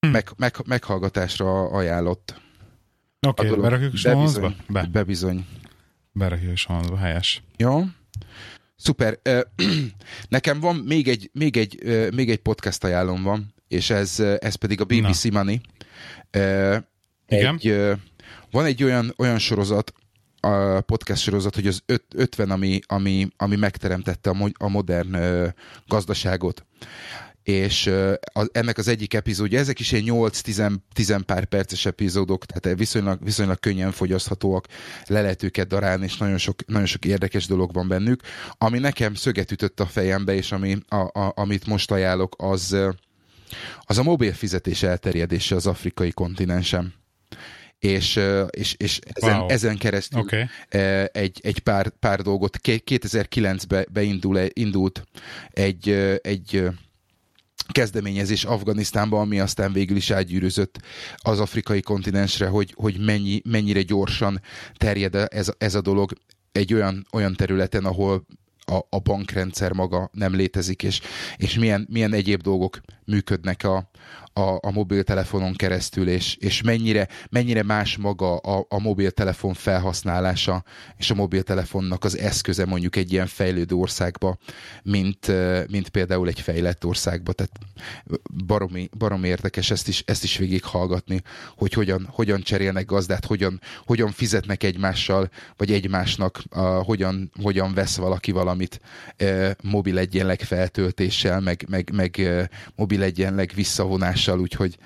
hm. 0.00 0.10
meg, 0.10 0.30
meg, 0.36 0.56
meghallgatásra 0.66 1.70
ajánlott. 1.70 2.40
Oké, 3.26 3.48
okay, 3.48 3.60
berakjuk 3.60 3.92
is 3.92 4.02
bebizony, 4.02 4.56
be. 4.68 4.88
Bebizony. 4.92 5.46
Berakjuk 6.12 6.52
is 6.52 6.66
helyes. 6.98 7.42
Jó. 7.56 7.84
Szuper. 8.76 9.18
Nekem 10.28 10.60
van 10.60 10.76
még 10.76 11.08
egy, 11.08 11.30
még 11.32 11.56
egy, 11.56 11.82
még 12.14 12.30
egy 12.30 12.38
podcast 12.38 12.84
ajánlom 12.84 13.22
van, 13.22 13.54
és 13.68 13.90
ez, 13.90 14.20
ez 14.20 14.54
pedig 14.54 14.80
a 14.80 14.84
BBC 14.84 15.24
Na. 15.24 15.30
Money. 15.38 15.60
Igen? 17.28 17.54
Egy, 17.60 17.96
van 18.50 18.64
egy 18.64 18.82
olyan, 18.82 19.14
olyan 19.16 19.38
sorozat, 19.38 19.92
a 20.48 20.80
podcast 20.80 21.22
sorozat, 21.22 21.54
hogy 21.54 21.66
az 21.66 21.82
50, 22.14 22.50
ami, 22.50 22.80
ami, 22.86 23.28
ami 23.36 23.56
megteremtette 23.56 24.30
a, 24.30 24.50
a 24.58 24.68
modern 24.68 25.14
uh, 25.14 25.48
gazdaságot. 25.86 26.66
És 27.42 27.86
uh, 27.86 28.12
a, 28.32 28.46
ennek 28.52 28.78
az 28.78 28.88
egyik 28.88 29.14
epizódja, 29.14 29.58
ezek 29.58 29.80
is 29.80 29.92
ilyen 29.92 30.04
8-10 30.06 31.20
pár 31.26 31.44
perces 31.44 31.86
epizódok, 31.86 32.44
tehát 32.44 32.78
viszonylag, 32.78 33.24
viszonylag 33.24 33.58
könnyen 33.58 33.92
fogyaszthatóak, 33.92 34.66
le 35.06 35.20
lehet 35.20 35.42
őket 35.42 35.68
darálni, 35.68 36.04
és 36.04 36.16
nagyon 36.16 36.38
sok, 36.38 36.66
nagyon 36.66 36.86
sok 36.86 37.04
érdekes 37.04 37.46
dolog 37.46 37.72
van 37.72 37.88
bennük. 37.88 38.22
Ami 38.58 38.78
nekem 38.78 39.14
szöget 39.14 39.52
ütött 39.52 39.80
a 39.80 39.86
fejembe, 39.86 40.34
és 40.34 40.52
ami, 40.52 40.78
a, 40.88 40.96
a, 40.96 41.32
amit 41.36 41.66
most 41.66 41.90
ajánlok, 41.90 42.34
az, 42.38 42.76
az 43.80 43.98
a 43.98 44.02
mobil 44.02 44.32
fizetés 44.32 44.82
elterjedése 44.82 45.54
az 45.54 45.66
afrikai 45.66 46.10
kontinensen 46.10 46.94
és, 47.78 48.20
és, 48.50 48.74
és 48.78 48.98
ezen, 49.12 49.38
wow. 49.38 49.48
ezen 49.48 49.78
keresztül 49.78 50.20
okay. 50.20 50.44
egy, 51.12 51.40
egy 51.42 51.58
pár, 51.58 51.88
pár 51.88 52.22
dolgot. 52.22 52.58
2009-ben 52.62 53.86
beindul, 53.92 54.40
indult 54.52 55.04
egy, 55.50 55.88
egy 56.22 56.68
kezdeményezés 57.72 58.44
Afganisztánban, 58.44 59.20
ami 59.20 59.40
aztán 59.40 59.72
végül 59.72 59.96
is 59.96 60.10
átgyűrűzött 60.10 60.80
az 61.16 61.40
afrikai 61.40 61.80
kontinensre, 61.80 62.46
hogy, 62.46 62.74
hogy 62.76 62.98
mennyi, 62.98 63.40
mennyire 63.44 63.82
gyorsan 63.82 64.40
terjed 64.76 65.14
ez, 65.14 65.48
ez 65.58 65.74
a 65.74 65.80
dolog 65.80 66.12
egy 66.52 66.74
olyan, 66.74 67.06
olyan 67.12 67.34
területen, 67.34 67.84
ahol 67.84 68.26
a, 68.58 68.86
a 68.88 68.98
bankrendszer 68.98 69.72
maga 69.72 70.10
nem 70.12 70.34
létezik, 70.34 70.82
és, 70.82 71.00
és 71.36 71.58
milyen, 71.58 71.86
milyen 71.90 72.12
egyéb 72.12 72.42
dolgok 72.42 72.80
működnek 73.04 73.64
a, 73.64 73.90
a, 74.38 74.58
a 74.62 74.70
mobiltelefonon 74.70 75.54
keresztül, 75.54 76.08
és, 76.08 76.36
és 76.36 76.62
mennyire, 76.62 77.08
mennyire 77.30 77.62
más 77.62 77.96
maga 77.96 78.36
a, 78.36 78.66
a 78.68 78.80
mobiltelefon 78.80 79.54
felhasználása, 79.54 80.64
és 80.96 81.10
a 81.10 81.14
mobiltelefonnak 81.14 82.04
az 82.04 82.18
eszköze 82.18 82.64
mondjuk 82.66 82.96
egy 82.96 83.12
ilyen 83.12 83.26
fejlődő 83.26 83.74
országba, 83.74 84.38
mint, 84.82 85.32
mint 85.70 85.88
például 85.88 86.28
egy 86.28 86.40
fejlett 86.40 86.84
országba. 86.84 87.32
Tehát 87.32 87.52
baromi, 88.46 88.88
baromi 88.98 89.28
érdekes 89.28 89.70
ezt 89.70 89.88
is, 89.88 90.02
ezt 90.06 90.24
is 90.24 90.36
végighallgatni, 90.36 91.22
hogy 91.56 91.72
hogyan, 91.72 92.08
hogyan 92.12 92.40
cserélnek 92.40 92.86
gazdát, 92.86 93.24
hogyan, 93.24 93.60
hogyan 93.86 94.10
fizetnek 94.10 94.62
egymással, 94.62 95.30
vagy 95.56 95.72
egymásnak, 95.72 96.42
a, 96.50 96.60
hogyan, 96.60 97.30
hogyan 97.42 97.74
vesz 97.74 97.96
valaki 97.96 98.30
valamit 98.30 98.80
e, 99.16 99.56
mobil 99.62 99.98
egyenleg 99.98 100.40
feltöltéssel, 100.40 101.40
meg, 101.40 101.64
meg, 101.68 101.90
meg 101.92 102.18
e, 102.18 102.50
mobil 102.74 103.02
egyenleg 103.02 103.52
visszavonással, 103.54 104.27
hatással, 104.28 104.40
úgyhogy 104.40 104.78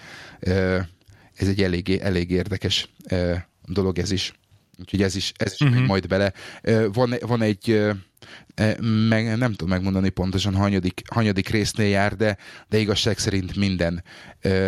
ez 1.35 1.49
egy 1.49 1.63
eléggé, 1.63 2.01
elég 2.01 2.31
érdekes 2.31 2.89
dolog 3.65 3.99
ez 3.99 4.11
is. 4.11 4.33
Úgyhogy 4.79 5.03
ez 5.03 5.17
is, 5.17 5.33
ez 5.37 5.53
is 5.53 5.61
uh-huh. 5.61 5.87
majd 5.87 6.07
bele. 6.07 6.33
Van, 6.93 7.15
van 7.21 7.43
egy, 7.43 7.83
meg, 9.09 9.37
nem 9.37 9.51
tudom 9.51 9.69
megmondani 9.69 10.09
pontosan, 10.09 10.55
hanyadik, 10.55 11.03
hanyadik 11.11 11.49
résznél 11.49 11.89
jár, 11.89 12.17
de, 12.17 12.37
de 12.69 12.79
igazság 12.79 13.19
szerint 13.19 13.57
minden, 13.57 14.05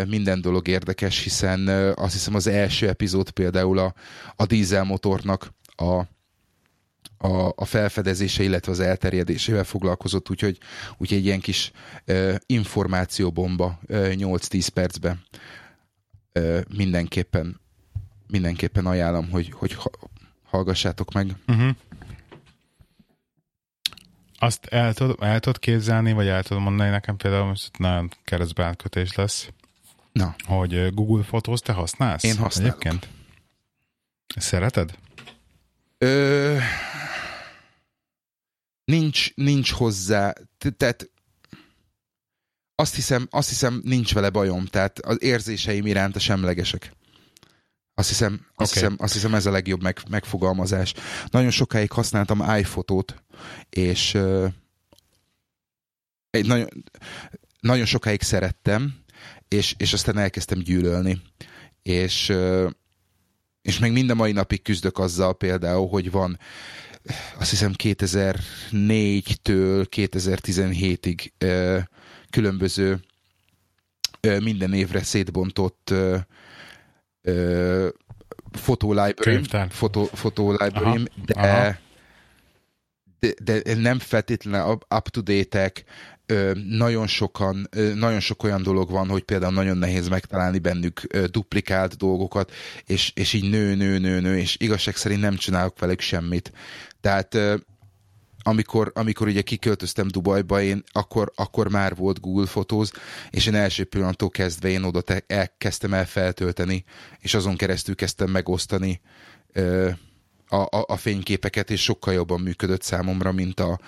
minden 0.07 0.41
dolog 0.41 0.67
érdekes, 0.67 1.23
hiszen 1.23 1.67
azt 1.95 2.13
hiszem 2.13 2.35
az 2.35 2.47
első 2.47 2.87
epizód 2.87 3.29
például 3.29 3.77
a, 3.79 3.93
a 4.35 4.45
dízelmotornak 4.45 5.53
a, 5.75 6.01
a, 7.25 7.53
a 7.55 7.65
felfedezése, 7.65 8.43
illetve 8.43 8.71
az 8.71 8.79
elterjedésével 8.79 9.63
foglalkozott, 9.63 10.29
úgyhogy, 10.29 10.57
úgyhogy 10.97 11.17
egy 11.17 11.25
ilyen 11.25 11.39
kis 11.39 11.71
uh, 12.07 12.35
információbomba 12.45 13.79
uh, 13.87 14.13
8-10 14.15 14.67
percben 14.73 15.23
uh, 16.33 16.59
mindenképpen 16.75 17.63
mindenképpen 18.27 18.85
ajánlom, 18.85 19.29
hogy, 19.29 19.51
hogy 19.51 19.77
hallgassátok 20.43 21.13
meg. 21.13 21.35
Uh-huh. 21.47 21.75
Azt 24.39 24.65
el 24.65 24.93
tudod, 24.93 25.17
el 25.19 25.39
tudod 25.39 25.59
képzelni, 25.59 26.13
vagy 26.13 26.27
el 26.27 26.43
tudod 26.43 26.63
mondani 26.63 26.89
nekem 26.89 27.17
például, 27.17 27.45
most 27.45 27.77
nagyon 27.77 28.11
keresztbe 28.23 28.75
lesz, 29.15 29.49
Na. 30.11 30.35
hogy 30.45 30.93
Google 30.93 31.23
Fotóz 31.23 31.61
te 31.61 31.73
használsz? 31.73 32.23
Én 32.23 32.37
használok. 32.37 32.85
Egyébként? 32.85 33.07
Szereted? 34.35 34.97
Ö, 35.97 36.57
nincs, 38.85 39.35
nincs 39.35 39.71
hozzá, 39.71 40.33
tehát 40.77 41.09
azt 42.75 42.95
hiszem, 42.95 43.27
azt 43.29 43.49
hiszem 43.49 43.81
nincs 43.83 44.13
vele 44.13 44.29
bajom, 44.29 44.65
tehát 44.65 44.99
az 44.99 45.21
érzéseim 45.23 45.85
iránt 45.85 46.15
a 46.15 46.19
semlegesek. 46.19 46.93
Azt 47.93 48.07
hiszem, 48.07 48.33
azt, 48.55 48.71
okay. 48.71 48.83
hiszem, 48.83 48.95
azt 48.99 49.13
hiszem 49.13 49.35
ez 49.35 49.45
a 49.45 49.51
legjobb 49.51 49.81
meg, 49.81 49.99
megfogalmazás. 50.09 50.93
Nagyon 51.29 51.51
sokáig 51.51 51.91
használtam 51.91 52.57
iPhoto-t, 52.57 53.23
és 53.69 54.13
uh, 54.13 54.51
egy 56.29 56.47
nagyon, 56.47 56.67
nagyon 57.59 57.85
sokáig 57.85 58.21
szerettem, 58.21 59.03
és, 59.47 59.75
és 59.77 59.93
aztán 59.93 60.17
elkezdtem 60.17 60.59
gyűlölni. 60.59 61.21
És, 61.81 62.29
uh, 62.29 62.71
és 63.61 63.79
még 63.79 63.91
minden 63.91 64.15
mai 64.15 64.31
napig 64.31 64.61
küzdök 64.61 64.97
azzal 64.97 65.37
például, 65.37 65.87
hogy 65.87 66.11
van 66.11 66.39
azt 67.37 67.49
hiszem 67.49 67.73
2004-től 67.83 69.85
2017-ig 69.95 71.27
uh, 71.43 71.79
különböző 72.29 72.99
minden 74.39 74.73
évre 74.73 75.03
szétbontott 75.03 75.89
uh, 75.91 76.19
fotó 78.51 78.93
library, 78.93 79.41
fotó, 79.69 80.03
fotó 80.03 80.51
library, 80.51 81.07
de, 81.25 81.33
aha. 81.33 81.75
de, 83.19 83.61
de 83.61 83.75
nem 83.75 83.99
feltétlenül 83.99 84.77
up-to-date-ek, 84.95 85.83
nagyon 86.69 87.07
sokan, 87.07 87.69
nagyon 87.95 88.19
sok 88.19 88.43
olyan 88.43 88.63
dolog 88.63 88.89
van, 88.89 89.07
hogy 89.07 89.23
például 89.23 89.53
nagyon 89.53 89.77
nehéz 89.77 90.07
megtalálni 90.07 90.59
bennük 90.59 91.01
duplikált 91.31 91.97
dolgokat, 91.97 92.51
és, 92.85 93.11
és 93.15 93.33
így 93.33 93.49
nő, 93.49 93.75
nő, 93.75 93.97
nő, 93.97 94.19
nő, 94.19 94.37
és 94.37 94.57
igazság 94.59 94.95
szerint 94.95 95.21
nem 95.21 95.35
csinálok 95.35 95.79
velük 95.79 95.99
semmit. 95.99 96.51
Tehát 97.01 97.37
amikor, 98.47 98.91
amikor 98.95 99.27
ugye 99.27 99.41
kiköltöztem 99.41 100.07
Dubajba, 100.07 100.61
én 100.61 100.83
akkor, 100.91 101.31
akkor 101.35 101.69
már 101.69 101.95
volt 101.95 102.19
Google 102.19 102.45
Photos, 102.45 102.89
és 103.29 103.45
én 103.45 103.55
első 103.55 103.83
pillanattól 103.83 104.29
kezdve 104.29 104.69
én 104.69 104.83
oda 104.83 105.01
te, 105.01 105.23
elkezdtem 105.27 105.93
el 105.93 106.05
feltölteni, 106.05 106.83
és 107.19 107.33
azon 107.33 107.55
keresztül 107.55 107.95
kezdtem 107.95 108.29
megosztani 108.29 109.01
ö, 109.53 109.89
a, 110.47 110.55
a, 110.55 110.85
a 110.87 110.97
fényképeket, 110.97 111.69
és 111.69 111.83
sokkal 111.83 112.13
jobban 112.13 112.41
működött 112.41 112.81
számomra, 112.81 113.31
mint 113.31 113.59
a, 113.59 113.79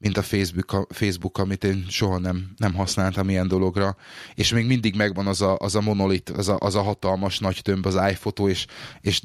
mint 0.00 0.16
a 0.16 0.22
Facebook, 0.22 0.72
a 0.72 0.86
Facebook, 0.88 1.38
amit 1.38 1.64
én 1.64 1.86
soha 1.88 2.18
nem, 2.18 2.52
nem 2.56 2.74
használtam 2.74 3.28
ilyen 3.28 3.48
dologra, 3.48 3.96
és 4.34 4.52
még 4.52 4.66
mindig 4.66 4.96
megvan 4.96 5.26
az 5.26 5.40
a, 5.40 5.56
az 5.56 5.74
a 5.74 5.80
monolit, 5.80 6.28
az 6.28 6.48
a, 6.48 6.56
az 6.58 6.74
a 6.74 6.82
hatalmas 6.82 7.38
nagy 7.38 7.62
tömb, 7.62 7.86
az 7.86 8.10
iPhoto, 8.10 8.48
és, 8.48 8.66
és 9.00 9.22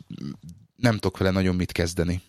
nem 0.76 0.94
tudok 0.94 1.18
vele 1.18 1.32
nagyon 1.32 1.56
mit 1.56 1.72
kezdeni. 1.72 2.22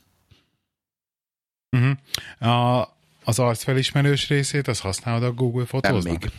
Uh-huh. 1.76 2.50
A, 2.52 2.88
az 3.24 3.38
arcfelismerős 3.38 4.28
részét, 4.28 4.68
az 4.68 4.80
használod 4.80 5.22
a 5.22 5.32
Google 5.32 5.66
fotóznak? 5.66 6.02
Nem 6.04 6.12
még. 6.20 6.32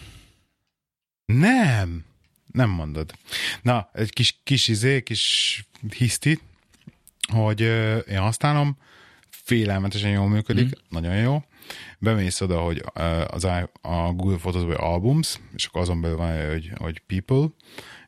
Nem! 1.42 2.06
Nem 2.52 2.70
mondod. 2.70 3.14
Na, 3.62 3.90
egy 3.94 4.14
kis, 4.14 4.40
kis 4.44 4.68
izé, 4.68 5.04
kis 5.04 5.64
hiszti, 5.90 6.40
hogy 7.32 7.62
uh, 7.62 8.00
én 8.10 8.20
használom, 8.20 8.78
félelmetesen 9.30 10.10
jól 10.10 10.28
működik, 10.28 10.66
mm. 10.66 10.82
nagyon 10.90 11.16
jó. 11.16 11.44
Bemész 12.00 12.42
oda, 12.42 12.60
hogy 12.60 12.84
az 13.28 13.44
a 13.44 13.70
Google 14.16 14.38
Photos 14.38 14.64
vagy 14.64 14.78
Albums, 14.80 15.40
és 15.56 15.66
akkor 15.66 15.82
azon 15.82 16.02
belül 16.02 16.18
van, 16.18 16.50
hogy, 16.50 16.72
hogy 16.78 17.00
People, 17.00 17.48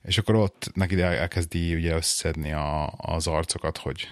és 0.02 0.18
akkor 0.18 0.36
ott 0.36 0.72
neki 0.74 1.02
elkezdi 1.02 1.76
ugye 1.76 1.96
összedni 1.96 2.52
a, 2.52 2.88
az 2.88 3.28
arcokat, 3.28 3.78
hogy 3.78 4.10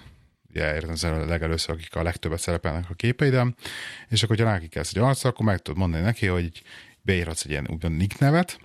ugye 0.50 0.74
értem 0.74 1.28
legelőször, 1.28 1.76
akik 1.76 1.96
a 1.96 2.04
legtöbbet 2.04 2.40
szerepelnek 2.40 2.90
a 2.90 2.94
képeidem, 2.94 3.56
és 4.10 4.24
akkor, 4.24 4.36
hogyha 4.36 4.52
rákikelsz 4.52 4.96
egy 4.96 5.02
arcra, 5.02 5.30
akkor 5.30 5.46
meg 5.46 5.60
tudod 5.60 5.80
mondani 5.80 6.04
neki, 6.04 6.26
hogy 6.26 6.64
beírhatsz 7.02 7.44
egy 7.44 7.50
ilyen 7.50 7.68
ugyan 7.70 7.92
nick 7.92 8.20
nevet, 8.20 8.60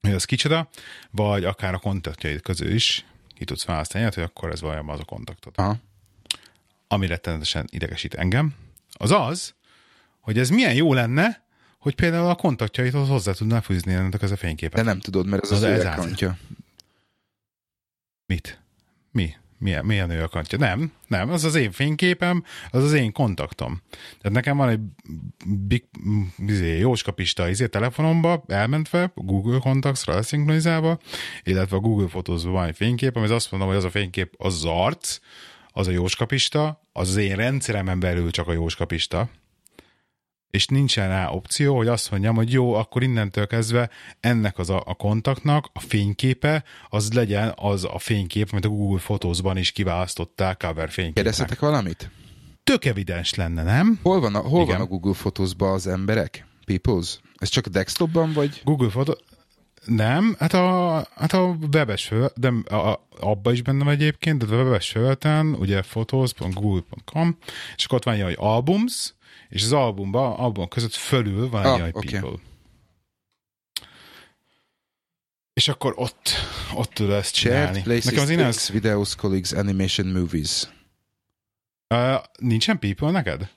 hogy 0.00 0.14
az 0.14 0.24
kicsoda, 0.24 0.68
vagy 1.10 1.44
akár 1.44 1.74
a 1.74 1.78
kontaktjaid 1.78 2.40
közül 2.40 2.72
is 2.72 3.04
ki 3.34 3.44
tudsz 3.44 3.64
választani, 3.64 4.04
hogy 4.04 4.22
akkor 4.22 4.50
ez 4.50 4.60
valójában 4.60 4.94
az 4.94 5.00
a 5.00 5.04
kontaktod. 5.04 5.52
Aha. 5.56 5.76
Ami 6.88 7.06
rettenetesen 7.06 7.66
idegesít 7.70 8.14
engem, 8.14 8.54
az 8.98 9.10
az, 9.10 9.54
hogy 10.20 10.38
ez 10.38 10.48
milyen 10.48 10.74
jó 10.74 10.92
lenne, 10.92 11.42
hogy 11.78 11.94
például 11.94 12.28
a 12.28 12.34
kontaktjaidhoz 12.34 13.08
hozzá 13.08 13.32
tudnál 13.32 13.62
fűzni 13.62 13.92
ennek 13.92 14.22
ez 14.22 14.30
a 14.30 14.36
fényképet. 14.36 14.76
De 14.76 14.82
nem 14.82 15.00
tudod, 15.00 15.26
mert 15.26 15.42
ez 15.42 15.50
az, 15.50 15.62
az 15.62 15.68
ő 15.68 15.78
Mit? 18.26 18.62
Mi? 19.10 19.34
milyen, 19.64 19.84
milyen 19.84 20.10
ő 20.10 20.22
akantja. 20.22 20.58
Nem, 20.58 20.92
nem, 21.06 21.30
az 21.30 21.44
az 21.44 21.54
én 21.54 21.72
fényképem, 21.72 22.44
az 22.70 22.84
az 22.84 22.92
én 22.92 23.12
kontaktom. 23.12 23.82
Tehát 23.90 24.36
nekem 24.36 24.56
van 24.56 24.68
egy 24.68 24.80
big, 25.46 25.84
izé, 26.38 26.78
jóskapista 26.78 27.48
izé 27.48 27.66
telefonomba, 27.66 28.44
elmentve, 28.46 29.12
Google 29.14 29.58
Contacts-ra 29.58 30.12
elszinkronizálva, 30.12 30.98
illetve 31.42 31.76
a 31.76 31.80
Google 31.80 32.08
Fotózban 32.08 32.52
van 32.52 32.66
egy 32.66 32.76
fénykép, 32.76 33.16
ami 33.16 33.28
azt 33.28 33.50
mondom, 33.50 33.68
hogy 33.68 33.78
az 33.78 33.84
a 33.84 33.90
fénykép 33.90 34.34
az, 34.38 34.54
az 34.54 34.64
arc, 34.64 35.18
az 35.76 35.86
a 35.86 35.90
jóskapista, 35.90 36.88
az 36.92 37.08
az 37.08 37.16
én 37.16 37.36
rendszeremen 37.36 38.00
belül 38.00 38.30
csak 38.30 38.48
a 38.48 38.52
jóskapista, 38.52 39.28
és 40.50 40.66
nincsen 40.66 41.08
rá 41.08 41.28
opció, 41.28 41.76
hogy 41.76 41.88
azt 41.88 42.10
mondjam, 42.10 42.34
hogy 42.34 42.52
jó, 42.52 42.74
akkor 42.74 43.02
innentől 43.02 43.46
kezdve 43.46 43.90
ennek 44.20 44.58
az 44.58 44.70
a, 44.70 44.82
a 44.86 44.94
kontaktnak 44.94 45.68
a 45.72 45.80
fényképe, 45.80 46.64
az 46.88 47.12
legyen 47.12 47.52
az 47.56 47.84
a 47.84 47.98
fénykép, 47.98 48.48
amit 48.52 48.64
a 48.64 48.68
Google 48.68 49.00
Fotózban 49.00 49.56
is 49.56 49.72
kiválasztották 49.72 50.58
cover 50.58 50.90
fényképnek. 50.90 51.14
Kérdeztetek 51.14 51.58
valamit? 51.58 52.10
Tök 52.64 52.84
evidens 52.84 53.34
lenne, 53.34 53.62
nem? 53.62 53.98
Hol 54.02 54.20
van 54.20 54.34
a, 54.34 54.40
hol 54.40 54.66
van 54.66 54.80
a 54.80 54.86
Google 54.86 55.14
Fotózban 55.14 55.72
az 55.72 55.86
emberek? 55.86 56.46
Peoples? 56.64 57.20
Ez 57.36 57.48
csak 57.48 57.66
a 57.66 57.70
desktopban, 57.70 58.32
vagy? 58.32 58.60
Google 58.64 58.90
Fotó... 58.90 59.18
Nem, 59.84 60.36
hát 60.38 60.52
a, 60.52 60.94
hát 61.14 61.32
a 61.32 61.56
webes 61.72 62.04
föl, 62.04 62.30
de 62.36 62.52
a, 62.68 62.74
a, 62.74 63.06
abba 63.20 63.52
is 63.52 63.62
bennem 63.62 63.88
egyébként, 63.88 64.46
de 64.46 64.54
a 64.54 64.62
webes 64.62 64.88
fölten, 64.88 65.54
ugye 65.54 65.80
photos.google.com, 65.80 67.38
és 67.76 67.84
akkor 67.84 67.98
ott 67.98 68.04
van, 68.04 68.22
hogy 68.22 68.36
albums, 68.38 69.14
és 69.48 69.62
az 69.62 69.72
albumban, 69.72 70.32
album 70.32 70.68
között 70.68 70.94
fölül 70.94 71.48
van 71.48 71.64
ah, 71.64 71.86
egy 71.86 71.94
okay. 71.94 72.10
People. 72.10 72.38
És 75.52 75.68
akkor 75.68 75.92
ott, 75.96 76.30
ott 76.74 76.90
tud 76.90 77.10
ezt 77.10 77.34
csinálni. 77.34 77.82
Places, 77.82 78.04
Nekem 78.04 78.22
az 78.22 78.30
innen... 78.30 78.52
videos, 78.72 79.16
colleagues, 79.16 79.52
animation, 79.52 80.06
movies. 80.06 80.62
Uh, 81.94 82.24
nincsen 82.38 82.78
People 82.78 83.10
neked? 83.10 83.50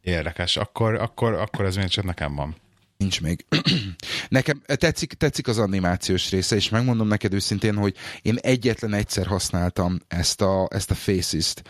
Érdekes, 0.00 0.56
akkor, 0.56 0.94
akkor, 0.94 1.32
akkor 1.32 1.64
ez 1.64 1.76
még 1.76 1.86
csak 1.88 2.04
nekem 2.04 2.34
van. 2.34 2.56
Nincs 2.98 3.20
még. 3.20 3.46
Nekem 4.28 4.62
tetszik, 4.64 5.12
tetszik 5.12 5.48
az 5.48 5.58
animációs 5.58 6.30
része, 6.30 6.56
és 6.56 6.68
megmondom 6.68 7.08
neked 7.08 7.32
őszintén, 7.32 7.74
hogy 7.74 7.96
én 8.22 8.36
egyetlen 8.36 8.92
egyszer 8.92 9.26
használtam 9.26 9.98
ezt 10.08 10.40
a, 10.40 10.68
ezt 10.70 10.90
a 10.90 10.94
Faces-t 10.94 11.62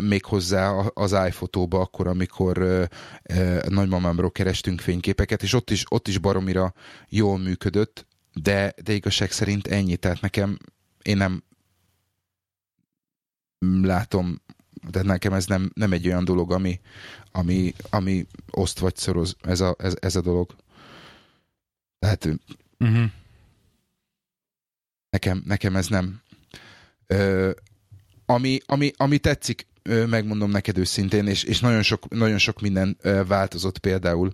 még 0.00 0.24
hozzá 0.24 0.70
az 0.94 1.16
iPhotóba 1.26 1.80
akkor, 1.80 2.06
amikor 2.06 2.88
nagymamámról 3.68 4.30
kerestünk 4.30 4.80
fényképeket, 4.80 5.42
és 5.42 5.52
ott 5.52 5.70
is, 5.70 5.84
ott 5.88 6.08
is 6.08 6.18
baromira 6.18 6.74
jól 7.08 7.38
működött, 7.38 8.06
de, 8.32 8.74
de 8.82 8.92
igazság 8.92 9.30
szerint 9.30 9.66
ennyi. 9.66 9.96
Tehát 9.96 10.20
nekem, 10.20 10.58
én 11.02 11.16
nem 11.16 11.42
látom, 13.82 14.42
de 14.90 15.02
nekem 15.02 15.32
ez 15.32 15.46
nem, 15.46 15.70
nem 15.74 15.92
egy 15.92 16.06
olyan 16.06 16.24
dolog, 16.24 16.52
ami, 16.52 16.80
ami, 17.32 17.74
ami 17.90 18.26
oszt 18.50 18.78
vagy 18.78 18.96
szoroz, 18.96 19.36
ez 19.40 19.60
a, 19.60 19.74
ez, 19.78 19.94
ez 20.00 20.16
a 20.16 20.20
dolog. 20.20 20.56
Tehát 21.98 22.24
uh-huh. 22.78 23.10
nekem, 25.10 25.42
nekem 25.44 25.76
ez 25.76 25.86
nem. 25.86 26.22
Ö, 27.06 27.50
ami, 28.26 28.58
ami, 28.66 28.92
ami 28.96 29.18
tetszik, 29.18 29.66
megmondom 30.08 30.50
neked 30.50 30.78
őszintén, 30.78 31.26
és, 31.26 31.42
és 31.42 31.60
nagyon, 31.60 31.82
sok, 31.82 32.08
nagyon 32.08 32.38
sok 32.38 32.60
minden 32.60 32.98
változott 33.26 33.78
például. 33.78 34.32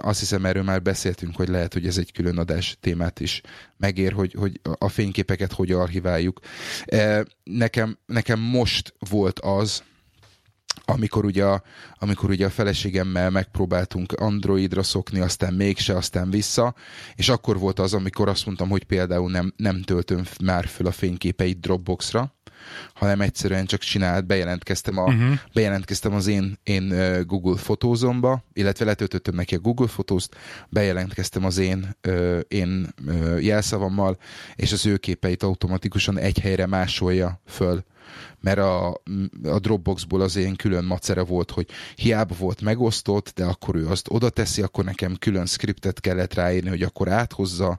Azt 0.00 0.18
hiszem, 0.18 0.44
erről 0.44 0.62
már 0.62 0.82
beszéltünk, 0.82 1.36
hogy 1.36 1.48
lehet, 1.48 1.72
hogy 1.72 1.86
ez 1.86 1.98
egy 1.98 2.12
külön 2.12 2.38
adás 2.38 2.76
témát 2.80 3.20
is 3.20 3.40
megér, 3.76 4.12
hogy, 4.12 4.34
hogy 4.38 4.60
a 4.78 4.88
fényképeket 4.88 5.52
hogy 5.52 5.72
archiváljuk. 5.72 6.40
Nekem, 7.44 7.98
nekem 8.06 8.40
most 8.40 8.94
volt 9.10 9.38
az, 9.38 9.82
amikor 10.84 11.24
ugye, 11.24 11.44
a, 11.44 11.62
amikor 11.98 12.30
ugye 12.30 12.46
a 12.46 12.50
feleségemmel 12.50 13.30
megpróbáltunk 13.30 14.12
Androidra 14.12 14.82
szokni, 14.82 15.20
aztán 15.20 15.54
mégse, 15.54 15.96
aztán 15.96 16.30
vissza, 16.30 16.74
és 17.14 17.28
akkor 17.28 17.58
volt 17.58 17.78
az, 17.78 17.94
amikor 17.94 18.28
azt 18.28 18.46
mondtam, 18.46 18.68
hogy 18.68 18.84
például 18.84 19.30
nem, 19.30 19.52
nem 19.56 19.82
töltöm 19.82 20.22
már 20.44 20.66
föl 20.66 20.86
a 20.86 20.90
fényképeit 20.90 21.60
Dropboxra, 21.60 22.35
hanem 22.94 23.20
egyszerűen 23.20 23.66
csak 23.66 23.80
csinált, 23.80 24.26
bejelentkeztem, 24.26 24.98
a, 24.98 25.02
uh-huh. 25.02 25.38
bejelentkeztem 25.52 26.14
az 26.14 26.26
én, 26.26 26.58
én 26.62 26.94
Google 27.26 27.56
fotózomba, 27.56 28.44
illetve 28.52 28.84
letöltöttem 28.84 29.34
neki 29.34 29.54
a 29.54 29.58
Google 29.58 29.86
fotózt, 29.86 30.36
bejelentkeztem 30.68 31.44
az 31.44 31.58
én, 31.58 31.96
én 32.48 32.94
jelszavammal, 33.40 34.18
és 34.54 34.72
az 34.72 34.86
ő 34.86 34.96
képeit 34.96 35.42
automatikusan 35.42 36.18
egy 36.18 36.38
helyre 36.38 36.66
másolja 36.66 37.40
föl 37.46 37.84
mert 38.46 38.58
a, 38.58 38.88
a 39.42 39.58
Dropboxból 39.58 40.20
az 40.20 40.36
én 40.36 40.56
külön 40.56 40.84
macere 40.84 41.20
volt, 41.20 41.50
hogy 41.50 41.66
hiába 41.94 42.34
volt 42.38 42.60
megosztott, 42.60 43.32
de 43.34 43.44
akkor 43.44 43.76
ő 43.76 43.86
azt 43.86 44.06
oda 44.10 44.30
teszi, 44.30 44.62
akkor 44.62 44.84
nekem 44.84 45.16
külön 45.18 45.46
skriptet 45.46 46.00
kellett 46.00 46.34
ráírni, 46.34 46.68
hogy 46.68 46.82
akkor 46.82 47.08
áthozza, 47.08 47.78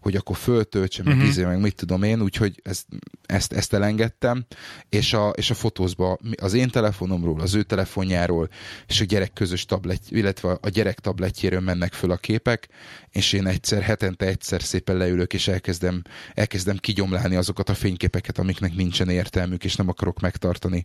hogy 0.00 0.16
akkor 0.16 0.36
föltöltse, 0.36 1.02
meg 1.02 1.14
uh-huh. 1.14 1.28
izé, 1.28 1.44
meg 1.44 1.60
mit 1.60 1.74
tudom 1.74 2.02
én, 2.02 2.22
úgyhogy 2.22 2.60
ezt, 2.62 2.86
ezt, 3.26 3.52
ezt 3.52 3.74
elengedtem, 3.74 4.46
és 4.88 5.12
a, 5.12 5.28
és 5.28 5.50
a 5.50 5.54
fotózba 5.54 6.18
az 6.40 6.54
én 6.54 6.68
telefonomról, 6.68 7.40
az 7.40 7.54
ő 7.54 7.62
telefonjáról, 7.62 8.48
és 8.86 9.00
a 9.00 9.04
gyerek 9.04 9.32
közös 9.32 9.64
tablet, 9.64 10.02
illetve 10.08 10.58
a 10.60 10.68
gyerek 10.68 11.00
tabletjéről 11.00 11.60
mennek 11.60 11.92
föl 11.92 12.10
a 12.10 12.16
képek, 12.16 12.68
és 13.10 13.32
én 13.32 13.46
egyszer, 13.46 13.82
hetente 13.82 14.26
egyszer 14.26 14.62
szépen 14.62 14.96
leülök, 14.96 15.34
és 15.34 15.48
elkezdem, 15.48 16.02
elkezdem 16.34 16.76
kigyomlálni 16.76 17.36
azokat 17.36 17.68
a 17.68 17.74
fényképeket, 17.74 18.38
amiknek 18.38 18.74
nincsen 18.74 19.08
értelmük, 19.08 19.64
és 19.64 19.76
nem 19.76 19.88
akarok 19.88 20.05
megtartani, 20.20 20.84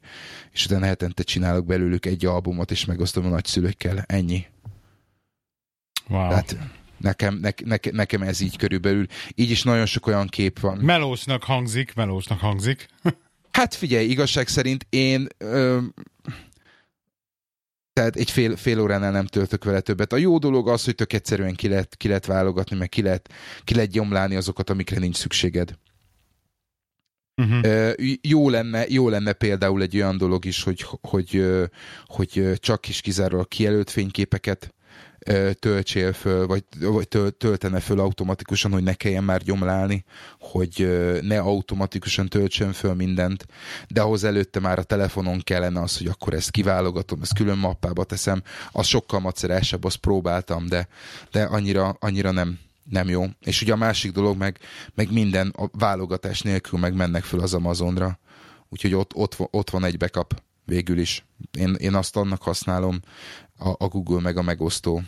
és 0.52 0.66
utána 0.66 0.86
hetente 0.86 1.24
csinálok 1.24 1.66
belőlük 1.66 2.06
egy 2.06 2.26
albumot, 2.26 2.72
és 2.72 2.86
megosztom 2.86 3.26
a 3.26 3.30
nagyszülőkkel. 3.30 4.04
Ennyi. 4.08 4.46
Wow. 6.08 6.28
Tehát 6.30 6.58
nekem, 6.98 7.36
ne, 7.36 7.50
ne, 7.66 7.76
nekem 7.92 8.22
ez 8.22 8.40
így 8.40 8.58
körülbelül. 8.58 9.06
Így 9.36 9.50
is 9.50 9.64
nagyon 9.64 9.86
sok 9.86 10.08
olyan 10.08 10.28
kép 10.28 10.60
van. 10.60 10.78
Melósnak 10.78 11.44
hangzik, 11.44 11.94
melósnak 11.94 12.40
hangzik. 12.40 12.88
hát 13.58 13.76
figyelj, 13.76 14.06
igazság 14.06 14.48
szerint 14.48 14.86
én... 14.90 15.28
Ö, 15.38 15.80
tehát 17.94 18.16
egy 18.16 18.32
fél, 18.32 18.56
fél 18.56 18.80
óránál 18.80 19.12
nem 19.12 19.26
töltök 19.26 19.64
vele 19.64 19.80
többet. 19.80 20.14
A 20.14 20.18
jó 20.18 20.38
dolog 20.38 20.70
az, 20.70 20.86
hogy 20.86 20.96
tök 20.96 21.14
egyszerűen 21.14 21.56
ki 21.56 21.68
lehet, 21.68 21.96
ki 21.98 22.08
lehet 22.08 22.26
válogatni, 22.26 22.78
meg 22.78 22.90
ki 22.90 23.02
lehet, 23.02 23.34
ki 23.64 23.76
lehet 23.76 23.92
gyomlálni 23.92 24.36
azokat, 24.36 24.70
amikre 24.70 25.00
nincs 25.00 25.16
szükséged. 25.16 25.78
Uh-huh. 27.36 27.94
Jó, 28.22 28.50
lenne, 28.50 28.86
jó 28.88 29.10
lenne 29.10 29.34
például 29.34 29.82
egy 29.82 29.96
olyan 29.96 30.18
dolog 30.18 30.46
is, 30.46 30.64
hogy, 30.64 30.86
hogy, 31.02 31.46
hogy 32.06 32.54
csak 32.60 32.88
is 32.88 33.02
kizárólag 33.02 33.48
kijelölt 33.48 33.90
fényképeket 33.90 34.74
töltsél 35.60 36.14
föl, 36.14 36.48
vagy, 36.48 36.64
vagy 36.80 37.08
töltene 37.38 37.80
föl 37.80 38.00
automatikusan, 38.00 38.72
hogy 38.72 38.84
ne 38.84 38.94
kelljen 38.94 39.24
már 39.24 39.42
gyomlálni, 39.42 40.04
hogy 40.40 41.00
ne 41.22 41.40
automatikusan 41.40 42.28
töltsön 42.28 42.72
föl 42.72 42.94
mindent, 42.94 43.46
de 43.88 44.02
ahhoz 44.02 44.24
előtte 44.24 44.60
már 44.60 44.80
a 44.80 44.84
telefonon 44.84 45.40
kellene 45.40 45.82
az, 45.82 45.98
hogy 45.98 46.08
akkor 46.08 46.34
ezt 46.34 46.52
kiválogatom, 46.52 47.22
ezt 47.22 47.36
külön 47.36 47.58
mappába 47.58 48.04
teszem, 48.04 48.44
az 48.72 48.86
sokkal 48.88 49.20
macerásebb, 49.20 49.84
azt 49.84 49.98
próbáltam, 49.98 50.68
de, 50.68 50.88
de 51.32 51.44
annyira, 51.44 51.98
annyira 52.00 52.32
nem, 52.32 52.60
nem 52.84 53.10
jó. 53.10 53.26
És 53.40 53.62
ugye 53.62 53.74
a 53.74 53.76
másik 53.76 54.12
dolog 54.12 54.38
meg, 54.38 54.60
meg 54.94 55.12
minden 55.12 55.50
a 55.50 55.70
válogatás 55.72 56.42
nélkül 56.42 56.80
meg 56.80 56.94
mennek 56.94 57.24
föl 57.24 57.40
az 57.40 57.54
Amazonra. 57.54 58.20
Úgyhogy 58.70 58.94
ott, 58.94 59.16
ott, 59.16 59.36
ott 59.38 59.70
van 59.70 59.84
egy 59.84 59.98
backup 59.98 60.44
végül 60.66 61.00
is. 61.00 61.26
Én, 61.52 61.74
én 61.74 61.94
azt 61.94 62.16
annak 62.16 62.42
használom, 62.42 63.00
a, 63.58 63.70
a 63.70 63.88
Google 63.88 64.22
meg 64.22 64.38
a 64.38 64.42
megosztó 64.42 65.04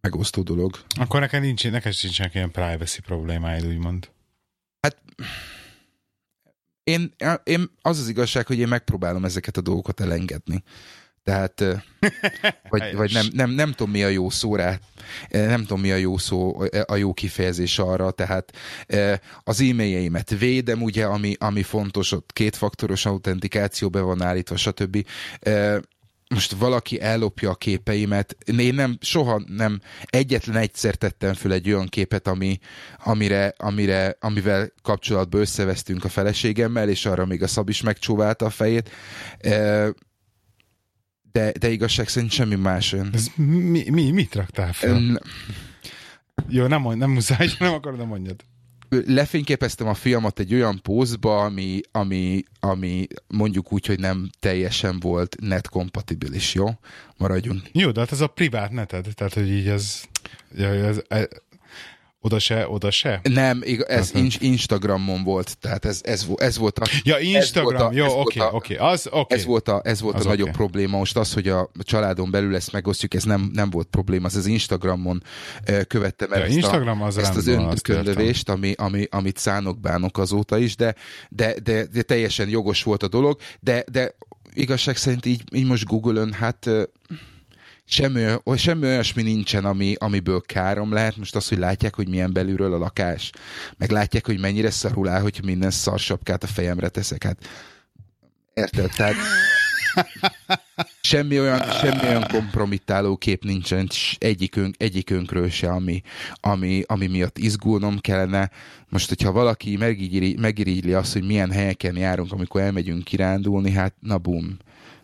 megosztó 0.00 0.42
dolog. 0.42 0.76
Akkor 0.88 1.20
neked 1.20 1.42
nincs, 1.42 1.70
neked 1.70 1.94
nincsenek 2.02 2.34
ilyen 2.34 2.50
privacy 2.50 3.00
problémáid, 3.00 3.66
úgymond. 3.66 4.10
Hát 4.80 5.02
én, 6.82 7.14
én, 7.44 7.70
az 7.82 7.98
az 7.98 8.08
igazság, 8.08 8.46
hogy 8.46 8.58
én 8.58 8.68
megpróbálom 8.68 9.24
ezeket 9.24 9.56
a 9.56 9.60
dolgokat 9.60 10.00
elengedni. 10.00 10.62
Tehát, 11.24 11.64
vagy, 12.70 12.94
vagy 12.94 13.12
nem, 13.12 13.26
nem, 13.32 13.50
nem 13.50 13.70
tudom 13.70 13.90
mi 13.90 14.02
a 14.02 14.08
jó 14.08 14.30
szó 14.30 14.56
rá, 14.56 14.78
nem 15.30 15.60
tudom 15.60 15.80
mi 15.80 15.90
a 15.90 15.96
jó 15.96 16.18
szó, 16.18 16.62
a 16.86 16.96
jó 16.96 17.12
kifejezés 17.12 17.78
arra, 17.78 18.10
tehát 18.10 18.52
az 19.44 19.60
e-mailjeimet 19.60 20.38
védem, 20.38 20.82
ugye, 20.82 21.04
ami, 21.04 21.34
ami 21.38 21.62
fontos, 21.62 22.12
ott 22.12 22.32
kétfaktoros 22.32 23.06
autentikáció 23.06 23.88
be 23.88 24.00
van 24.00 24.22
állítva, 24.22 24.56
stb. 24.56 25.06
Most 26.34 26.52
valaki 26.52 27.00
ellopja 27.00 27.50
a 27.50 27.54
képeimet, 27.54 28.36
én 28.58 28.74
nem, 28.74 28.98
soha 29.00 29.42
nem, 29.46 29.80
egyetlen 30.04 30.56
egyszer 30.56 30.94
tettem 30.94 31.34
föl 31.34 31.52
egy 31.52 31.72
olyan 31.72 31.86
képet, 31.86 32.28
ami, 32.28 32.58
amire, 33.04 33.54
amire, 33.56 34.16
amivel 34.20 34.72
kapcsolatban 34.82 35.40
összevesztünk 35.40 36.04
a 36.04 36.08
feleségemmel, 36.08 36.88
és 36.88 37.06
arra 37.06 37.26
még 37.26 37.42
a 37.42 37.46
Szab 37.46 37.68
is 37.68 37.82
megcsóválta 37.82 38.46
a 38.46 38.50
fejét 38.50 38.90
de, 41.32 41.52
de 41.58 41.68
igazság 41.68 42.08
szerint 42.08 42.32
semmi 42.32 42.54
más 42.54 42.92
ön. 42.92 43.10
Ez 43.12 43.26
mi, 43.36 43.90
mi, 43.90 44.10
mit 44.10 44.34
raktál 44.34 44.72
fel? 44.72 44.90
Ön... 44.90 45.20
Jó, 46.48 46.66
nem, 46.66 46.98
nem 46.98 47.10
muszáj, 47.10 47.48
nem 47.58 47.72
akarod, 47.72 47.98
nem 47.98 48.08
mondjad. 48.08 48.44
Lefényképeztem 49.06 49.86
a 49.86 49.94
fiamat 49.94 50.38
egy 50.38 50.54
olyan 50.54 50.80
pózba, 50.82 51.44
ami, 51.44 51.80
ami, 51.92 52.42
ami 52.60 53.06
mondjuk 53.28 53.72
úgy, 53.72 53.86
hogy 53.86 53.98
nem 53.98 54.30
teljesen 54.40 55.00
volt 55.00 55.36
net 55.40 55.68
kompatibilis, 55.68 56.54
jó? 56.54 56.66
Maradjunk. 57.16 57.62
Jó, 57.72 57.90
de 57.90 58.00
hát 58.00 58.12
ez 58.12 58.20
a 58.20 58.26
privát 58.26 58.70
neted, 58.70 59.06
tehát 59.14 59.34
hogy 59.34 59.50
így 59.50 59.68
ez, 59.68 60.02
ez, 60.56 61.00
ez 61.08 61.28
oda 62.20 62.38
se, 62.38 62.68
oda 62.68 62.90
se? 62.90 63.20
Nem, 63.22 63.62
ez 63.86 64.14
in- 64.14 64.40
Instagramon 64.40 65.22
volt, 65.22 65.58
tehát 65.58 65.84
ez, 65.84 66.00
ez, 66.02 66.26
ez 66.36 66.58
volt 66.58 66.78
a... 66.78 66.84
Ja, 67.02 67.18
Instagram, 67.18 67.92
jó, 67.92 68.20
oké, 68.20 68.40
oké, 68.50 68.76
az 68.76 69.08
oké. 69.10 69.34
Ez 69.34 69.44
volt 69.44 69.68
a, 69.68 69.80
ez 69.84 70.00
volt 70.00 70.14
az 70.14 70.26
a 70.26 70.28
nagyobb 70.28 70.48
okay. 70.48 70.58
probléma, 70.58 70.98
most 70.98 71.16
az, 71.16 71.32
hogy 71.32 71.48
a 71.48 71.70
családon 71.78 72.30
belül 72.30 72.54
ezt 72.54 72.72
megosztjuk, 72.72 73.14
ez 73.14 73.24
nem, 73.24 73.50
nem 73.52 73.70
volt 73.70 73.86
probléma, 73.90 74.26
az 74.26 74.36
az 74.36 74.46
Instagramon 74.46 75.22
követtem 75.86 76.32
el 76.32 76.38
ja, 76.38 76.44
ezt, 76.44 76.56
Instagram 76.56 77.02
a, 77.02 77.06
az 77.06 77.18
ezt 77.18 77.36
az 77.36 77.46
önkönlövést, 77.46 78.48
ami, 78.48 78.72
ami, 78.76 79.06
amit 79.10 79.38
szánok 79.38 79.80
bánok 79.80 80.18
azóta 80.18 80.58
is, 80.58 80.76
de, 80.76 80.94
de, 81.28 81.54
de, 81.62 81.86
de 81.86 82.02
teljesen 82.02 82.48
jogos 82.48 82.82
volt 82.82 83.02
a 83.02 83.08
dolog, 83.08 83.40
de, 83.60 83.84
de 83.92 84.14
igazság 84.52 84.96
szerint 84.96 85.26
így, 85.26 85.42
így 85.52 85.66
most 85.66 85.86
Google-ön, 85.86 86.32
hát 86.32 86.70
semmi, 87.90 88.26
semmi 88.56 88.86
olyasmi 88.86 89.22
nincsen, 89.22 89.64
ami, 89.64 89.94
amiből 89.98 90.40
károm 90.40 90.92
lehet. 90.92 91.16
Most 91.16 91.36
az, 91.36 91.48
hogy 91.48 91.58
látják, 91.58 91.94
hogy 91.94 92.08
milyen 92.08 92.32
belülről 92.32 92.74
a 92.74 92.78
lakás, 92.78 93.30
meg 93.76 93.90
látják, 93.90 94.26
hogy 94.26 94.40
mennyire 94.40 94.70
szarul 94.70 95.08
áll, 95.08 95.20
hogy 95.20 95.40
minden 95.44 95.70
szarsapkát 95.70 96.42
a 96.42 96.46
fejemre 96.46 96.88
teszek. 96.88 97.24
Hát 97.24 97.38
érted? 98.54 98.90
Tehát 98.96 99.14
semmi 101.00 101.40
olyan, 101.40 101.62
semmi 101.70 102.08
olyan 102.08 102.26
kompromittáló 102.28 103.16
kép 103.16 103.44
nincsen 103.44 103.88
egyikünk, 104.18 104.74
egyikünkről 104.78 105.48
se, 105.48 105.70
ami, 105.70 106.02
ami, 106.40 106.82
ami 106.86 107.06
miatt 107.06 107.38
izgulnom 107.38 107.98
kellene. 107.98 108.50
Most, 108.88 109.08
hogyha 109.08 109.32
valaki 109.32 109.76
megirigyli 110.36 110.92
azt, 110.92 111.12
hogy 111.12 111.26
milyen 111.26 111.50
helyeken 111.50 111.96
járunk, 111.96 112.32
amikor 112.32 112.60
elmegyünk 112.60 113.04
kirándulni, 113.04 113.70
hát 113.70 113.94
na 114.00 114.18
bum 114.18 114.58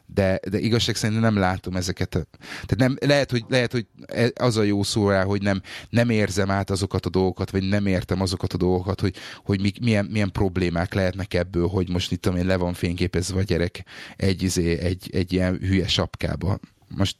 de, 0.07 0.41
de 0.51 0.59
igazság 0.59 0.95
szerint 0.95 1.21
nem 1.21 1.37
látom 1.37 1.77
ezeket. 1.77 2.09
Tehát 2.09 2.77
nem, 2.77 2.97
lehet, 3.01 3.31
hogy, 3.31 3.45
lehet, 3.49 3.73
hogy 3.73 3.87
e, 4.07 4.31
az 4.35 4.57
a 4.57 4.63
jó 4.63 4.83
szó 4.83 5.09
rá, 5.09 5.25
hogy 5.25 5.43
nem, 5.43 5.63
nem 5.91 6.11
érzem 6.11 6.51
át 6.51 6.71
azokat 6.71 7.07
a 7.07 7.11
dolgokat, 7.11 7.51
vagy 7.51 7.69
nem 7.69 7.87
értem 7.87 8.21
azokat 8.21 8.53
a 8.53 8.57
dolgokat, 8.57 9.01
hogy, 9.01 9.17
hogy 9.45 9.61
mi, 9.61 9.73
milyen, 9.81 10.05
milyen 10.05 10.33
problémák 10.33 10.95
lehetnek 10.95 11.35
ebből, 11.35 11.69
hogy 11.69 11.89
most 11.89 12.13
itt 12.13 12.23
tudom 12.23 12.39
én, 12.39 12.47
le 12.47 12.57
van 12.57 12.75
fényképezve 12.75 13.39
a 13.39 13.43
gyerek 13.43 13.85
egy, 14.17 14.43
izé, 14.43 14.79
egy, 14.79 15.11
egy 15.13 15.33
ilyen 15.33 15.59
hülye 15.59 15.89
sapkába. 15.89 16.59
Most 16.89 17.17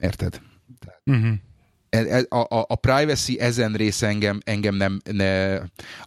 érted? 0.00 0.40
Uh-huh. 1.04 1.34
E, 1.90 1.98
e, 1.98 2.26
a, 2.28 2.38
a, 2.38 2.66
a 2.68 2.74
privacy 2.74 3.40
ezen 3.40 3.72
része 3.72 4.06
engem, 4.06 4.40
engem 4.44 4.74
nem, 4.74 5.00
ne, 5.12 5.58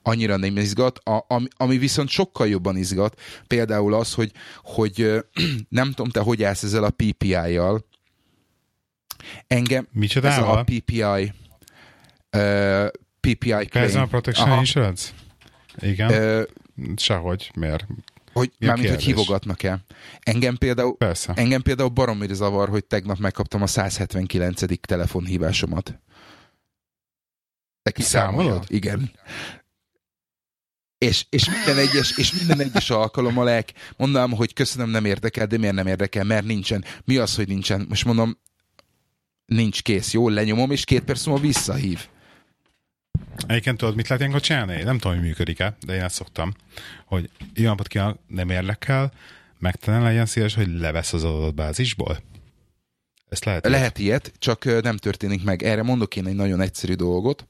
annyira 0.02 0.38
nem 0.38 0.58
izgat, 0.58 0.98
a, 0.98 1.26
ami, 1.28 1.48
ami 1.58 1.78
viszont 1.78 2.10
sokkal 2.10 2.48
jobban 2.48 2.78
izgat, 2.78 3.22
például 3.48 3.94
az, 3.94 4.14
hogy, 4.14 4.32
hogy 4.64 5.24
nem 5.70 5.90
tudom, 5.92 6.10
te 6.10 6.20
hogy 6.20 6.44
állsz 6.44 6.64
ezzel 6.64 6.84
a 6.84 6.90
PPI-jal. 6.90 7.86
Engem 9.48 9.88
Micsodával? 9.92 10.38
ezzel 10.38 10.58
a 10.58 10.64
PPI 10.64 11.34
uh, 12.38 12.88
PPI 13.20 13.48
claim. 13.48 13.68
Personal 13.70 14.08
Protection 14.08 14.50
Aha. 14.50 14.60
Insurance? 14.60 15.10
Igen. 15.80 16.12
Uh, 16.12 16.44
Sehogy. 16.96 17.52
Miért? 17.56 17.86
Hogy, 18.34 18.52
mármint, 18.60 18.90
hogy 18.90 19.04
hívogatnak 19.04 19.64
el. 19.64 19.86
Engem 20.20 20.58
például, 20.58 20.98
Persze. 20.98 21.34
engem 21.36 21.62
például 21.62 21.90
baromira 21.90 22.34
zavar, 22.34 22.70
hogy 22.70 22.86
tegnap 22.86 23.18
megkaptam 23.18 23.62
a 23.62 23.68
179. 23.68 24.62
telefonhívásomat. 24.88 26.00
Te 27.82 27.92
kiszámolod? 27.92 28.66
Igen. 28.68 29.12
És, 30.98 31.26
és, 31.30 31.50
minden 31.50 31.78
egyes, 31.78 32.18
és 32.18 32.34
minden 32.34 32.60
egyes 32.60 32.90
alkalommal 32.90 33.50
el, 33.50 33.64
mondom, 33.98 34.32
hogy 34.32 34.54
köszönöm, 34.54 34.90
nem 34.90 35.06
érdekel, 35.06 35.48
de 35.48 35.58
miért 35.58 35.76
nem 35.76 35.88
érdekel, 35.88 36.24
mert 36.24 36.46
nincsen. 36.46 36.84
Mi 37.06 37.18
az, 37.18 37.36
hogy 37.36 37.48
nincsen? 37.48 37.86
Most 37.90 38.06
mondom, 38.06 38.38
nincs 39.46 39.82
kész, 39.82 40.14
jó, 40.14 40.30
lenyomom, 40.30 40.72
és 40.72 40.84
két 40.84 41.04
perc 41.04 41.26
múlva 41.26 41.42
visszahív. 41.42 42.08
Egyébként 43.48 43.78
tudod, 43.78 43.96
mit 43.96 44.08
lehet 44.08 44.22
ilyenkor 44.22 44.42
csinálni? 44.42 44.84
Nem 44.84 44.98
tudom, 44.98 45.18
hogy 45.18 45.26
működik-e, 45.26 45.76
de 45.86 45.94
én 45.94 46.02
ezt 46.02 46.16
szoktam, 46.16 46.54
hogy 47.06 47.30
ilyen 47.54 47.70
napot 47.70 47.88
kívánok, 47.88 48.20
nem 48.28 48.50
érdekel, 48.50 49.12
megtalán 49.60 50.02
legyen 50.02 50.26
szíves, 50.26 50.56
hogy 50.56 50.68
levesz 50.68 51.14
az 51.14 51.24
adatbázisból. 51.24 52.18
Ezt 53.34 53.46
lehet. 53.46 53.68
Lehet 53.68 54.00
ilyet, 54.00 54.32
csak 54.40 54.82
nem 54.82 54.98
történik 54.98 55.44
meg. 55.44 55.64
Erre 55.64 55.84
mondok 55.84 56.16
én 56.16 56.28
egy 56.28 56.36
nagyon 56.36 56.62
egyszerű 56.62 56.94
dolgot. 56.94 57.48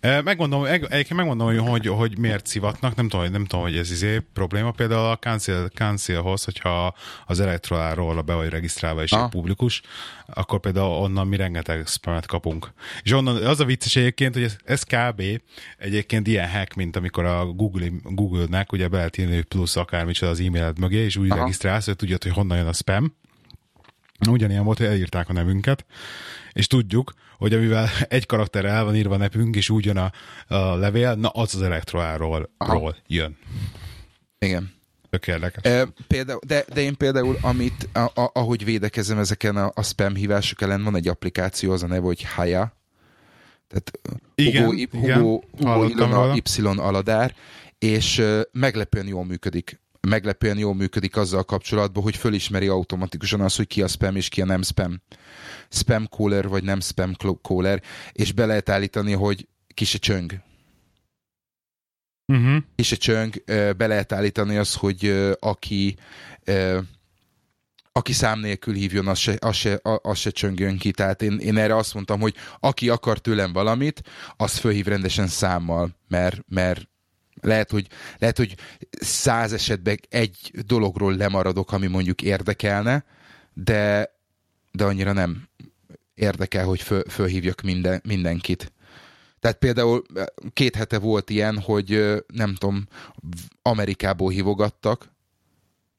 Megmondom, 0.00 0.64
egyébként 0.64 1.14
megmondom, 1.14 1.58
hogy, 1.58 1.86
hogy 1.86 2.18
miért 2.18 2.46
szivatnak, 2.46 2.94
nem 2.94 3.08
tudom, 3.08 3.30
nem 3.30 3.44
tudom, 3.44 3.64
hogy 3.64 3.76
ez 3.76 3.90
izé 3.90 4.18
probléma. 4.32 4.70
Például 4.70 5.10
a 5.10 5.18
cancel, 5.18 5.68
cancelhoz, 5.68 6.44
hogyha 6.44 6.94
az 7.26 7.40
elektroláról 7.40 8.20
be 8.20 8.34
vagy 8.34 8.48
regisztrálva 8.48 9.02
és 9.02 9.12
egy 9.12 9.28
publikus, 9.28 9.82
akkor 10.26 10.60
például 10.60 11.02
onnan 11.02 11.26
mi 11.26 11.36
rengeteg 11.36 11.86
spamet 11.86 12.26
kapunk. 12.26 12.72
És 13.02 13.12
onnan 13.12 13.36
az 13.44 13.60
a 13.60 13.64
vicces 13.64 13.96
egyébként, 13.96 14.34
hogy 14.34 14.42
ez, 14.42 14.56
ez 14.64 14.82
kb. 14.82 15.22
egyébként 15.78 16.26
ilyen 16.26 16.48
hack, 16.50 16.74
mint 16.74 16.96
amikor 16.96 17.24
a 17.24 17.44
Google, 17.44 17.86
Google-nek 18.02 18.72
ugye 18.72 18.88
be 18.88 18.96
lehet 18.96 19.18
írni 19.18 19.42
plusz 19.42 19.76
akármicsoda 19.76 20.30
az 20.30 20.40
e-mailed 20.40 20.78
mögé, 20.78 21.04
és 21.04 21.16
úgy 21.16 21.30
Aha. 21.30 21.40
regisztrálsz, 21.40 21.84
hogy 21.84 21.96
tudjad, 21.96 22.22
hogy 22.22 22.32
honnan 22.32 22.56
jön 22.56 22.66
a 22.66 22.72
spam 22.72 23.16
Ugyanilyen 24.28 24.64
volt, 24.64 24.78
hogy 24.78 24.86
elírták 24.86 25.28
a 25.28 25.32
nevünket, 25.32 25.86
és 26.52 26.66
tudjuk, 26.66 27.12
hogy 27.36 27.52
amivel 27.52 27.88
egy 28.08 28.26
karakter 28.26 28.64
el 28.64 28.84
van 28.84 28.96
írva 28.96 29.14
a 29.14 29.18
nevünk, 29.18 29.56
és 29.56 29.70
úgy 29.70 29.84
jön 29.84 29.96
a, 29.96 30.12
a 30.54 30.74
levél, 30.74 31.14
na 31.14 31.28
az 31.28 31.54
az 31.54 31.62
elektroáról 31.62 32.50
ról 32.58 32.96
jön. 33.06 33.36
Igen. 34.38 34.76
Tök 35.10 35.26
érdekes. 35.26 35.72
E, 35.72 35.88
például, 36.06 36.40
de, 36.46 36.64
de 36.74 36.80
én 36.80 36.96
például, 36.96 37.38
amit, 37.40 37.88
a, 37.92 37.98
a, 37.98 38.30
ahogy 38.32 38.64
védekezem 38.64 39.18
ezeken 39.18 39.56
a, 39.56 39.70
a 39.74 39.82
spam 39.82 40.14
hívások 40.14 40.60
ellen, 40.60 40.82
van 40.84 40.96
egy 40.96 41.08
applikáció, 41.08 41.72
az 41.72 41.82
a 41.82 41.86
neve, 41.86 42.00
hogy 42.00 42.22
Haya. 42.22 42.76
Tehát 43.68 44.18
igen, 44.34 44.64
Hugo, 44.64 44.76
igen. 44.76 45.20
Hugo, 45.20 45.40
Hugo 45.56 45.84
Ilona 45.84 46.34
Y 46.34 46.62
Aladár, 46.62 47.34
és 47.78 48.22
meglepően 48.52 49.06
jól 49.06 49.24
működik 49.24 49.80
meglepően 50.08 50.58
jól 50.58 50.74
működik 50.74 51.16
azzal 51.16 51.44
kapcsolatban, 51.44 52.02
hogy 52.02 52.16
fölismeri 52.16 52.66
automatikusan 52.66 53.40
az, 53.40 53.56
hogy 53.56 53.66
ki 53.66 53.82
a 53.82 53.88
spam 53.88 54.16
és 54.16 54.28
ki 54.28 54.40
a 54.40 54.44
nem 54.44 54.62
spam. 54.62 55.02
Spam 55.68 56.04
caller 56.04 56.48
vagy 56.48 56.64
nem 56.64 56.80
spam 56.80 57.12
caller, 57.42 57.82
és 58.12 58.32
be 58.32 58.46
lehet 58.46 58.68
állítani, 58.68 59.12
hogy 59.12 59.48
ki 59.74 59.84
se 59.84 59.98
csöng. 59.98 60.32
Uh-huh. 62.32 62.62
Ki 62.74 62.82
se 62.82 62.96
csöng, 62.96 63.42
be 63.76 63.86
lehet 63.86 64.12
állítani 64.12 64.56
az, 64.56 64.74
hogy 64.74 65.34
aki 65.40 65.96
aki 67.92 68.12
szám 68.12 68.40
nélkül 68.40 68.74
hívjon, 68.74 69.06
az 69.06 69.18
se, 69.18 69.36
az 69.40 69.56
se, 69.56 69.80
az 69.82 70.18
se 70.18 70.30
csöngjön 70.30 70.78
ki. 70.78 70.90
Tehát 70.90 71.22
én, 71.22 71.38
én 71.38 71.56
erre 71.56 71.76
azt 71.76 71.94
mondtam, 71.94 72.20
hogy 72.20 72.34
aki 72.60 72.88
akar 72.88 73.18
tőlem 73.18 73.52
valamit, 73.52 74.02
az 74.36 74.56
fölhív 74.56 74.86
rendesen 74.86 75.26
számmal, 75.26 75.96
mert, 76.08 76.40
mert 76.48 76.88
lehet, 77.40 77.70
hogy, 77.70 77.86
lehet, 78.18 78.36
hogy 78.36 78.54
száz 79.00 79.52
esetben 79.52 79.98
egy 80.08 80.50
dologról 80.66 81.16
lemaradok, 81.16 81.72
ami 81.72 81.86
mondjuk 81.86 82.22
érdekelne, 82.22 83.04
de, 83.52 84.12
de 84.72 84.84
annyira 84.84 85.12
nem 85.12 85.48
érdekel, 86.14 86.64
hogy 86.64 86.82
föl, 86.82 87.02
fölhívjak 87.08 87.60
minden, 87.60 88.00
mindenkit. 88.04 88.72
Tehát 89.40 89.58
például 89.58 90.02
két 90.52 90.76
hete 90.76 90.98
volt 90.98 91.30
ilyen, 91.30 91.58
hogy 91.58 92.14
nem 92.26 92.54
tudom, 92.54 92.86
Amerikából 93.62 94.30
hívogattak, 94.30 95.16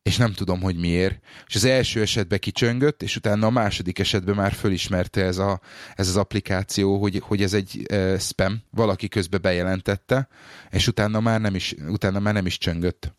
és 0.01 0.17
nem 0.17 0.33
tudom, 0.33 0.61
hogy 0.61 0.75
miért. 0.75 1.19
És 1.47 1.55
az 1.55 1.63
első 1.63 2.01
esetben 2.01 2.39
kicsöngött, 2.39 3.03
és 3.03 3.15
utána 3.15 3.45
a 3.45 3.49
második 3.49 3.99
esetben 3.99 4.35
már 4.35 4.53
fölismerte 4.53 5.23
ez, 5.23 5.37
a, 5.37 5.59
ez 5.95 6.07
az 6.07 6.17
applikáció, 6.17 6.99
hogy, 6.99 7.21
hogy 7.23 7.43
ez 7.43 7.53
egy 7.53 7.85
uh, 7.91 8.17
spam, 8.19 8.63
valaki 8.71 9.07
közbe 9.07 9.37
bejelentette, 9.37 10.27
és 10.69 10.87
utána 10.87 11.19
már 11.19 11.41
nem 11.41 11.55
is, 11.55 11.75
utána 11.87 12.19
már 12.19 12.33
nem 12.33 12.45
is 12.45 12.57
csöngött. 12.57 13.17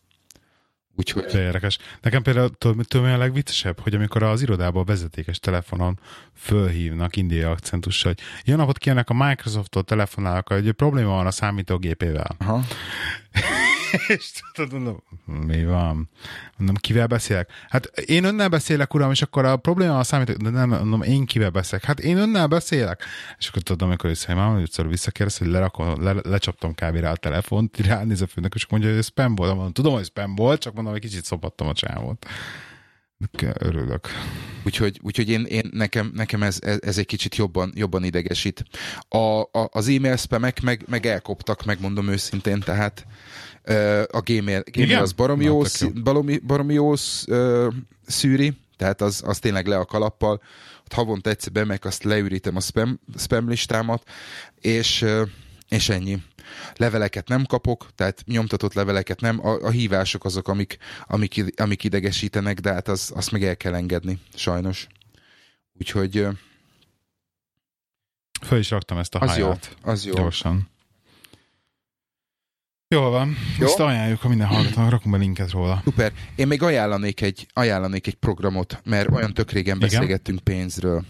Úgyhogy... 0.97 1.24
De 1.24 1.41
érdekes. 1.41 1.78
Nekem 2.01 2.22
például 2.22 2.51
tudom, 2.59 3.05
a 3.05 3.16
legviccesebb, 3.16 3.81
hogy 3.81 3.95
amikor 3.95 4.22
az 4.22 4.43
irodában 4.43 4.83
a 4.83 4.85
vezetékes 4.85 5.39
telefonon 5.39 5.99
fölhívnak 6.35 7.16
indiai 7.16 7.43
akcentussal, 7.43 8.12
hogy 8.14 8.24
jó 8.45 8.57
napot 8.57 8.78
kérnek 8.78 9.11
a 9.11 9.14
Microsoft-tól 9.14 9.83
telefonálnak, 9.83 10.49
hogy 10.49 10.72
probléma 10.72 11.14
van 11.14 11.26
a 11.26 11.31
számítógépével. 11.31 12.37
Aha. 12.39 12.64
és 14.09 14.32
tudod, 14.53 14.72
mondom, 14.72 15.03
mi 15.24 15.64
van? 15.64 16.11
Mondom, 16.57 16.76
kivel 16.76 17.07
beszélek? 17.07 17.51
Hát 17.68 17.86
én 17.86 18.24
önnel 18.24 18.49
beszélek, 18.49 18.95
uram, 18.95 19.11
és 19.11 19.22
akkor 19.22 19.45
a 19.45 19.57
probléma 19.57 19.99
a 19.99 20.03
számít, 20.03 20.43
de 20.43 20.51
nem, 20.51 20.68
mondom, 20.68 21.03
én 21.03 21.24
kivel 21.24 21.51
beszélek? 21.51 21.84
Hát 21.84 22.01
én 22.01 22.16
önnel 22.16 22.47
beszélek. 22.47 23.05
És 23.38 23.49
akkor 23.49 23.62
tudom, 23.62 23.88
amikor 23.88 24.11
is 24.11 24.24
hogy 24.24 24.62
egyszer 24.62 24.88
visszakérdez, 24.88 25.38
hogy 25.38 25.47
lerakom, 25.47 26.03
le, 26.03 26.14
lecsaptam 26.22 26.74
kb. 26.74 27.05
a 27.05 27.16
telefont, 27.16 27.78
ránéz 27.78 28.20
a 28.20 28.26
főnök, 28.26 28.55
és 28.55 28.66
mondja, 28.66 28.88
hogy 28.88 28.99
ez 28.99 29.07
spam 29.07 29.34
volt. 29.34 29.55
Mondom, 29.55 29.72
tudom, 29.72 29.93
hogy 29.93 30.05
spam 30.05 30.34
volt, 30.34 30.61
csak 30.61 30.74
mondom, 30.74 30.93
hogy 30.93 31.03
kicsit 31.03 31.24
szopattam 31.24 31.68
a 31.68 31.72
csávot. 31.72 32.26
Örülök. 33.59 34.09
Úgyhogy, 34.64 35.01
úgyhogy 35.03 35.29
én, 35.29 35.45
én, 35.45 35.71
nekem, 35.73 36.12
nekem 36.14 36.43
ez, 36.43 36.59
ez, 36.61 36.99
egy 36.99 37.07
kicsit 37.07 37.37
jobban, 37.37 37.73
jobban 37.75 38.05
idegesít. 38.05 38.64
A, 39.09 39.41
a, 39.41 39.68
az 39.71 39.89
e-mail 39.89 40.16
spamek 40.16 40.61
meg, 40.61 40.85
meg 40.89 41.07
elkoptak, 41.07 41.64
megmondom 41.64 42.09
őszintén, 42.09 42.61
tehát 42.61 43.07
a 44.11 44.21
Gmail, 44.21 44.62
Gmail 44.71 44.99
az 44.99 45.12
baromi 45.12 45.45
jó, 45.45 45.62
baromi, 46.03 46.39
baromi 46.39 46.75
jó 46.75 46.95
szűri, 48.07 48.57
tehát 48.77 49.01
az, 49.01 49.23
az 49.27 49.39
tényleg 49.39 49.66
le 49.66 49.77
a 49.77 49.85
kalappal. 49.85 50.43
Ott 50.81 50.93
havonta 50.93 51.31
egyszer 51.31 51.53
bemegyek, 51.53 51.85
azt 51.85 52.03
leürítem 52.03 52.57
a 52.57 52.61
spam, 52.61 53.01
spam 53.16 53.49
listámat, 53.49 54.03
és, 54.61 55.05
és 55.68 55.89
ennyi. 55.89 56.23
Leveleket 56.77 57.29
nem 57.29 57.45
kapok, 57.45 57.87
tehát 57.95 58.23
nyomtatott 58.27 58.75
leveleket 58.75 59.21
nem. 59.21 59.47
A, 59.47 59.63
a 59.63 59.71
hívások 59.71 60.25
azok, 60.25 60.49
amik, 60.49 60.79
amik, 61.07 61.45
amik 61.57 61.85
idegesítenek, 61.85 62.61
de 62.61 62.73
hát 62.73 62.89
az, 62.89 63.13
azt 63.15 63.31
meg 63.31 63.45
el 63.45 63.57
kell 63.57 63.75
engedni, 63.75 64.19
sajnos. 64.35 64.87
Úgyhogy... 65.79 66.27
Föl 68.43 68.59
is 68.59 68.71
raktam 68.71 68.99
ezt 68.99 69.15
a 69.15 69.19
az 69.19 69.29
háját. 69.29 69.77
Jó, 69.85 69.91
az 69.91 70.05
jó. 70.05 70.15
Gyorsan. 70.15 70.69
Jól 72.95 73.11
van. 73.11 73.37
Jó? 73.59 73.67
Ezt 73.67 73.81
ajánljuk, 73.81 74.21
ha 74.21 74.29
minden 74.29 74.47
hallgatónak, 74.47 74.91
rakunk 74.91 75.15
be 75.15 75.21
linket 75.21 75.51
róla. 75.51 75.81
Szuper. 75.85 76.13
Én 76.35 76.47
még 76.47 76.63
ajánlanék 76.63 77.21
egy, 77.21 77.47
ajánlanék 77.53 78.07
egy 78.07 78.15
programot, 78.15 78.81
mert 78.85 79.11
olyan 79.11 79.35
tök 79.35 79.51
régen 79.51 79.77
Igen? 79.77 79.89
beszélgettünk 79.89 80.41
pénzről. 80.41 81.05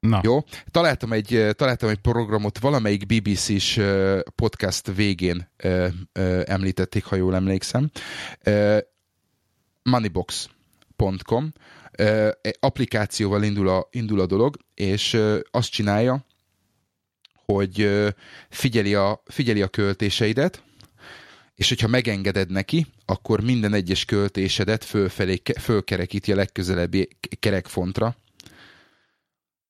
Na. 0.00 0.20
Jó? 0.22 0.44
Találtam 0.70 1.12
egy, 1.12 1.46
találtam 1.56 1.88
egy 1.88 1.98
programot, 1.98 2.58
valamelyik 2.58 3.06
BBC-s 3.06 3.80
podcast 4.34 4.92
végén 4.94 5.50
említették, 6.44 7.04
ha 7.04 7.16
jól 7.16 7.34
emlékszem. 7.34 7.90
Moneybox.com 9.82 11.52
applikációval 12.60 13.42
indul 13.42 13.68
a, 13.68 13.88
indul 13.90 14.20
a 14.20 14.26
dolog, 14.26 14.56
és 14.74 15.20
azt 15.50 15.70
csinálja, 15.70 16.26
hogy 17.44 17.88
figyeli 18.48 18.94
a, 18.94 19.22
figyeli 19.26 19.62
a 19.62 19.68
költéseidet, 19.68 20.62
és 21.54 21.68
hogyha 21.68 21.88
megengeded 21.88 22.50
neki, 22.50 22.86
akkor 23.04 23.40
minden 23.40 23.74
egyes 23.74 24.04
költésedet 24.04 24.84
fölfelé, 24.84 25.42
fölkerekíti 25.60 26.32
a 26.32 26.36
legközelebbi 26.36 27.08
kerekfontra, 27.40 28.16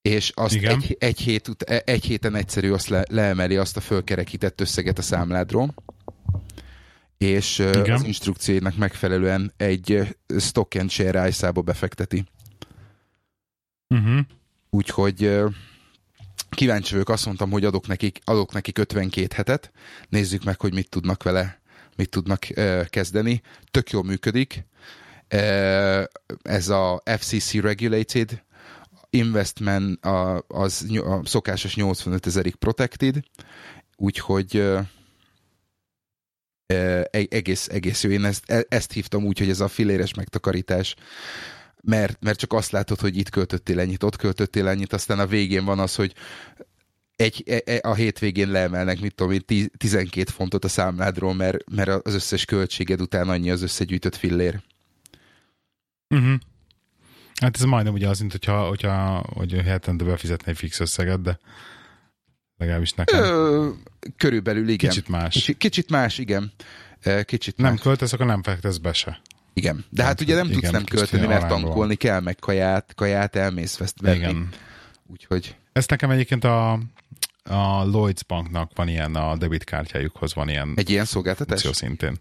és 0.09 0.33
azt 0.35 0.55
egy, 0.55 0.97
egy, 0.99 1.21
hét, 1.21 1.49
e, 1.67 1.83
egy 1.85 2.05
héten 2.05 2.35
egyszerű 2.35 2.71
azt 2.71 2.89
le, 2.89 3.05
leemeli 3.09 3.57
azt 3.57 3.77
a 3.77 3.81
fölkerekített 3.81 4.61
összeget 4.61 4.99
a 4.99 5.03
számládról, 5.03 5.75
és 7.19 7.59
Igen. 7.59 7.91
az 7.91 8.05
instrukcióinak 8.05 8.77
megfelelően 8.77 9.53
egy 9.57 10.17
stock 10.39 10.75
and 10.75 10.91
share 10.91 11.29
ISA-ba 11.29 11.61
befekteti. 11.61 12.25
Uh-huh. 13.89 14.19
Úgyhogy 14.71 15.39
kíváncsi 16.51 16.93
vagyok, 16.93 17.09
azt 17.09 17.27
mondtam, 17.27 17.51
hogy 17.51 17.65
adok 17.65 17.87
nekik, 17.87 18.19
adok 18.25 18.53
nekik 18.53 18.79
52 18.79 19.27
hetet, 19.35 19.73
nézzük 20.09 20.45
meg, 20.45 20.61
hogy 20.61 20.75
mit 20.75 20.89
tudnak 20.89 21.23
vele, 21.23 21.61
mit 21.97 22.11
tudnak 22.11 22.47
kezdeni. 22.91 23.41
Tök 23.71 23.91
jól 23.91 24.05
működik. 24.05 24.65
Ez 26.43 26.69
a 26.69 27.03
FCC 27.05 27.53
regulated, 27.53 28.43
investment 29.11 30.05
a, 30.05 30.45
az 30.49 30.87
a 31.05 31.27
szokásos 31.27 31.75
85 31.77 32.27
ezerig 32.27 32.55
protected, 32.55 33.21
úgyhogy 33.97 34.57
uh, 34.57 34.87
egész, 37.11 37.69
egész 37.69 38.03
jó. 38.03 38.11
Én 38.11 38.25
ezt, 38.25 38.51
e, 38.51 38.65
ezt 38.69 38.93
hívtam 38.93 39.25
úgy, 39.25 39.39
hogy 39.39 39.51
ez 39.51 39.61
a 39.61 39.69
filéres 39.69 40.15
megtakarítás 40.15 40.95
mert, 41.83 42.23
mert 42.23 42.39
csak 42.39 42.53
azt 42.53 42.71
látod, 42.71 43.01
hogy 43.01 43.17
itt 43.17 43.29
költöttél 43.29 43.81
ennyit, 43.81 44.03
ott 44.03 44.17
költöttél 44.17 44.69
ennyit, 44.69 44.93
aztán 44.93 45.19
a 45.19 45.27
végén 45.27 45.65
van 45.65 45.79
az, 45.79 45.95
hogy 45.95 46.15
egy, 47.17 47.45
e, 47.47 47.63
e, 47.65 47.79
a 47.83 47.95
hétvégén 47.95 48.51
leemelnek, 48.51 49.01
mit 49.01 49.15
tudom 49.15 49.33
én, 49.33 49.71
12 49.77 50.31
fontot 50.31 50.65
a 50.65 50.69
számládról, 50.69 51.35
mert, 51.35 51.71
mert 51.71 52.07
az 52.07 52.15
összes 52.15 52.45
költséged 52.45 53.01
után 53.01 53.29
annyi 53.29 53.51
az 53.51 53.63
összegyűjtött 53.63 54.17
fillér. 54.17 54.61
Uh-huh. 56.09 56.35
Hát 57.41 57.57
ez 57.57 57.63
majdnem 57.63 57.93
ugye 57.93 58.09
az, 58.09 58.19
mint 58.19 58.33
hogyha, 58.33 58.67
hogyha 58.69 59.25
hogy 59.35 59.53
hetente 59.65 60.05
befizetne 60.05 60.51
egy 60.51 60.59
fix 60.59 60.81
összeget, 60.81 61.23
de 61.23 61.39
Legalábbis 62.59 62.93
nekem. 62.93 63.23
Ö, 63.23 63.69
körülbelül 64.17 64.69
igen. 64.69 64.91
Kicsit 64.91 65.09
más. 65.09 65.33
Kicsit, 65.35 65.57
kicsit 65.57 65.91
más, 65.91 66.19
igen. 66.19 66.53
Kicsit 67.25 67.57
Nem 67.57 67.71
más. 67.73 67.81
költesz, 67.81 68.13
akkor 68.13 68.27
nem 68.27 68.43
fektetsz 68.43 68.77
be 68.77 68.93
se. 68.93 69.21
Igen. 69.53 69.85
De 69.91 70.03
hát 70.03 70.21
ugye 70.21 70.35
nem 70.35 70.47
igen, 70.47 70.59
tudsz 70.61 70.71
nem 70.73 70.85
költeni, 70.85 71.27
mert 71.27 71.49
tankolni 71.49 71.95
kell, 71.95 72.21
meg 72.21 72.37
kaját, 72.37 72.93
kaját 72.95 73.37
elmész 73.37 73.77
veszt 73.77 74.01
venni. 74.01 74.17
Igen. 74.17 74.49
Úgyhogy 75.07 75.57
Ezt 75.73 75.91
nekem 75.91 76.11
egyébként 76.11 76.45
a, 76.45 76.73
a 77.43 77.85
Lloyds 77.85 78.23
Banknak 78.23 78.71
van 78.75 78.89
ilyen, 78.89 79.15
a 79.15 79.37
debitkártyájukhoz 79.37 80.35
van 80.35 80.49
ilyen 80.49 80.73
egy 80.77 80.91
ilyen 80.91 81.05
szolgáltatás? 81.05 81.69
szintén. 81.73 82.19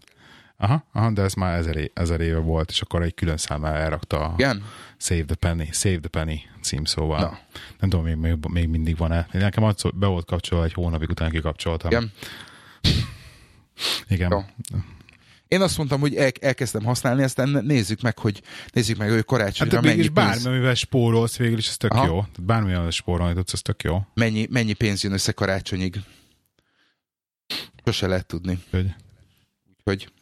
Aha, 0.60 0.84
aha, 0.92 1.10
de 1.10 1.22
ez 1.22 1.34
már 1.34 1.58
ezer, 1.58 1.76
é- 1.76 1.90
ezer 1.94 2.20
éve 2.20 2.38
volt, 2.38 2.70
és 2.70 2.80
akkor 2.80 3.02
egy 3.02 3.14
külön 3.14 3.36
számára 3.36 3.76
elrakta 3.76 4.20
a 4.20 4.34
Igen? 4.36 4.64
Save 4.96 5.24
the 5.24 5.34
Penny, 5.34 5.68
Save 5.72 5.98
the 5.98 6.08
Penny 6.08 6.36
címszóval. 6.62 7.20
Na. 7.20 7.38
Nem 7.78 7.90
tudom, 7.90 8.04
még, 8.04 8.16
még, 8.16 8.36
még 8.48 8.68
mindig 8.68 8.96
van-e. 8.96 9.28
Nekem 9.32 9.64
az 9.64 9.82
be 9.94 10.06
volt 10.06 10.26
kapcsolva, 10.26 10.64
egy 10.64 10.72
hónapig 10.72 11.08
után 11.08 11.30
kikapcsoltam. 11.30 11.90
Igen. 11.90 12.12
Igen. 14.08 14.30
Jó. 14.30 14.44
Én 15.48 15.60
azt 15.60 15.76
mondtam, 15.76 16.00
hogy 16.00 16.14
el, 16.14 16.30
elkezdtem 16.40 16.84
használni, 16.84 17.22
aztán 17.22 17.48
nézzük 17.48 18.00
meg, 18.00 18.18
hogy 18.18 18.42
nézzük 18.72 18.96
meg, 18.96 19.08
hogy 19.08 19.16
Hát 19.16 19.26
karácsonyra 19.26 19.80
de 19.80 19.88
mennyi, 19.88 20.00
pénz, 20.00 20.12
bármi, 20.12 20.46
amivel 20.46 20.74
spórolsz 20.74 21.36
végül 21.36 21.58
is, 21.58 21.68
ez 21.68 21.76
tök 21.76 21.92
Aha. 21.92 22.06
jó. 22.06 22.20
Tehát 22.20 22.44
bármi, 22.44 22.72
amivel 22.72 22.90
spórolni 22.90 23.34
tudsz, 23.34 23.52
ez 23.52 23.62
tök 23.62 23.82
jó. 23.82 24.06
mennyi, 24.14 24.46
mennyi 24.50 24.72
pénz 24.72 25.02
jön 25.02 25.12
össze 25.12 25.32
karácsonyig. 25.32 26.00
Sose 27.84 28.06
lehet 28.06 28.26
tudni. 28.26 28.58
Úgyhogy 28.64 28.94
Hogy 29.84 30.12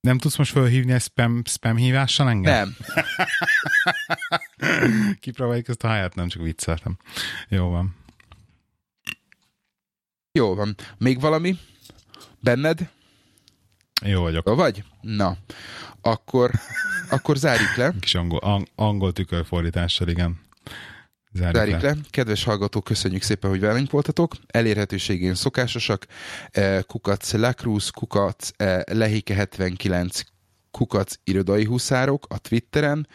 nem 0.00 0.18
tudsz 0.18 0.36
most 0.36 0.52
felhívni 0.52 0.92
egy 0.92 1.02
spam, 1.02 1.42
spam 1.44 1.76
hívással 1.76 2.28
engem? 2.28 2.52
nem. 2.54 2.76
Kipróbáljuk 5.20 5.68
ezt 5.68 5.84
a 5.84 5.88
háját, 5.88 6.14
nem 6.14 6.28
csak 6.28 6.42
vicceltem. 6.42 6.96
Jó 7.48 7.68
van. 7.68 7.96
Jó 10.32 10.54
van. 10.54 10.74
Még 10.98 11.20
valami? 11.20 11.58
Benned? 12.40 12.90
Jó 14.02 14.22
vagyok. 14.22 14.46
Jó 14.46 14.54
vagy? 14.54 14.84
Na. 15.00 15.36
Akkor, 16.00 16.50
akkor 17.10 17.36
zárjuk 17.36 17.76
le. 17.76 17.92
Kis 18.00 18.14
angol, 18.14 18.38
ang, 18.38 18.66
angol 18.74 19.12
tükörfordítással, 19.12 20.08
igen. 20.08 20.40
Zárjuk, 21.32 21.54
Zárjuk 21.54 21.80
le. 21.80 21.96
Kedves 22.10 22.44
hallgatók, 22.44 22.84
köszönjük 22.84 23.22
szépen, 23.22 23.50
hogy 23.50 23.60
velünk 23.60 23.90
voltatok. 23.90 24.34
Elérhetőségén 24.46 25.34
szokásosak. 25.34 26.06
Eh, 26.50 26.82
Kukac 26.82 27.32
Lacruz, 27.32 27.88
Kukac 27.88 28.50
eh, 28.56 28.80
Lehike 28.86 29.34
79, 29.34 30.20
Kukac 30.70 31.14
Irodai 31.24 31.64
Huszárok 31.64 32.26
a 32.28 32.38
Twitteren, 32.38 33.08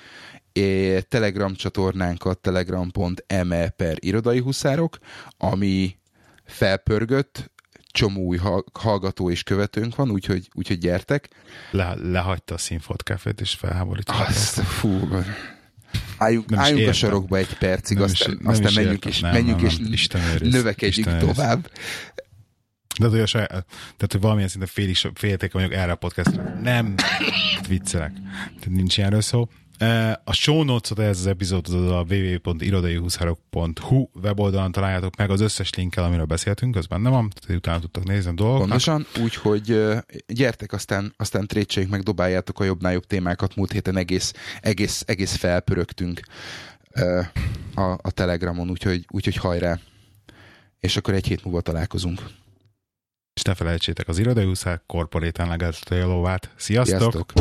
eh, 0.54 1.02
Telegram 1.02 1.56
csatornánkat 1.56 2.40
telegram.me 2.40 3.70
per 3.70 3.98
Irodai 4.00 4.40
Huszárok, 4.40 4.98
ami 5.38 5.98
felpörgött, 6.46 7.52
csomó 7.92 8.22
új 8.22 8.38
hall- 8.38 8.66
hallgató 8.74 9.30
és 9.30 9.44
követőnk 9.44 9.96
van, 9.96 10.12
úgyhogy, 10.12 10.50
úgyhogy 10.54 10.78
gyertek. 10.78 11.30
Le, 11.72 11.96
lehagyta 11.96 12.54
a 12.54 12.58
Színfolt 12.58 13.02
Cafét, 13.02 13.42
és 13.42 13.54
felháborított. 13.54 14.16
Azt, 14.16 14.60
fú, 14.60 15.08
álljunk, 16.18 16.50
Nem 16.50 16.60
is 16.60 16.66
álljunk 16.66 16.88
a 16.90 16.94
sarokba 16.94 17.38
egy 17.38 17.58
percig, 17.58 17.98
Nem 17.98 18.06
is- 18.06 18.12
aztán, 18.22 18.38
nem 18.42 18.52
aztán 18.52 18.68
is 18.70 18.76
menjünk, 18.76 19.06
és, 19.06 19.20
Nem, 19.20 19.32
menjünk 19.32 19.58
nem, 19.58 19.66
és 19.66 19.78
nem. 19.78 19.92
Isten 19.94 20.22
növekedjünk 20.42 21.08
Isten 21.08 21.20
tovább. 21.20 21.70
De 23.00 23.08
hogy, 23.08 23.20
a 23.20 23.26
saját, 23.26 23.50
tehát, 23.50 24.08
hogy 24.12 24.22
valamilyen 24.22 24.50
szinten 24.50 24.70
félig, 24.74 24.98
félték 25.14 25.52
vagyok 25.52 25.74
erre 25.74 25.92
a 25.92 25.96
podcastra. 25.96 26.44
Nem, 26.62 26.96
viccelek. 27.68 28.12
Tehát 28.60 28.70
nincs 28.70 28.98
ilyenről 28.98 29.22
szó. 29.22 29.48
A 30.24 30.34
show 30.34 30.64
notes-ot 30.64 31.00
ez 31.00 31.20
az 31.20 31.28
epizódot 31.28 31.92
a 31.92 32.06
www.irodaihuszárok.hu 32.10 34.08
weboldalon 34.22 34.72
találjátok 34.72 35.16
meg 35.16 35.30
az 35.30 35.42
összes 35.42 35.74
linkkel, 35.74 36.04
amiről 36.04 36.26
beszéltünk, 36.26 36.76
az 36.76 36.86
benne 36.86 37.10
van, 37.10 37.30
tehát 37.30 37.58
utána 37.58 37.80
tudtok 37.80 38.04
nézni 38.04 38.30
a 38.30 38.34
dolgoknak. 38.34 38.68
Pontosan, 38.68 39.06
úgyhogy 39.24 39.80
gyertek, 40.28 40.74
aztán, 40.74 41.14
aztán 41.18 41.48
trétseljük 41.48 41.92
meg, 41.92 42.02
dobáljátok 42.02 42.60
a 42.60 42.64
jobbnál 42.64 42.94
jobb 42.94 43.06
témákat. 43.06 43.56
Múlt 43.56 43.72
héten 43.72 43.98
egész, 43.98 44.34
egész, 44.62 45.04
egész 45.06 45.36
felpörögtünk 45.36 46.22
a, 47.76 47.82
a 47.82 48.12
Telegramon, 48.12 48.70
úgyhogy, 48.70 49.06
úgyhogy 49.10 49.36
hajrá. 49.36 49.80
És 50.80 50.98
akkor 50.98 51.14
egy 51.14 51.28
hét 51.28 51.44
múlva 51.44 51.62
találkozunk. 51.62 52.22
És 53.34 53.42
ne 53.42 53.54
felejtsétek 53.54 54.08
az 54.08 54.20
irodai 54.20 54.46
huszár 54.46 54.82
korporétán 54.86 55.48
legalább 55.48 55.76
a 55.90 55.96
lovát. 55.96 56.50
Sziasztok! 56.56 57.00
Sziasztok! 57.00 57.32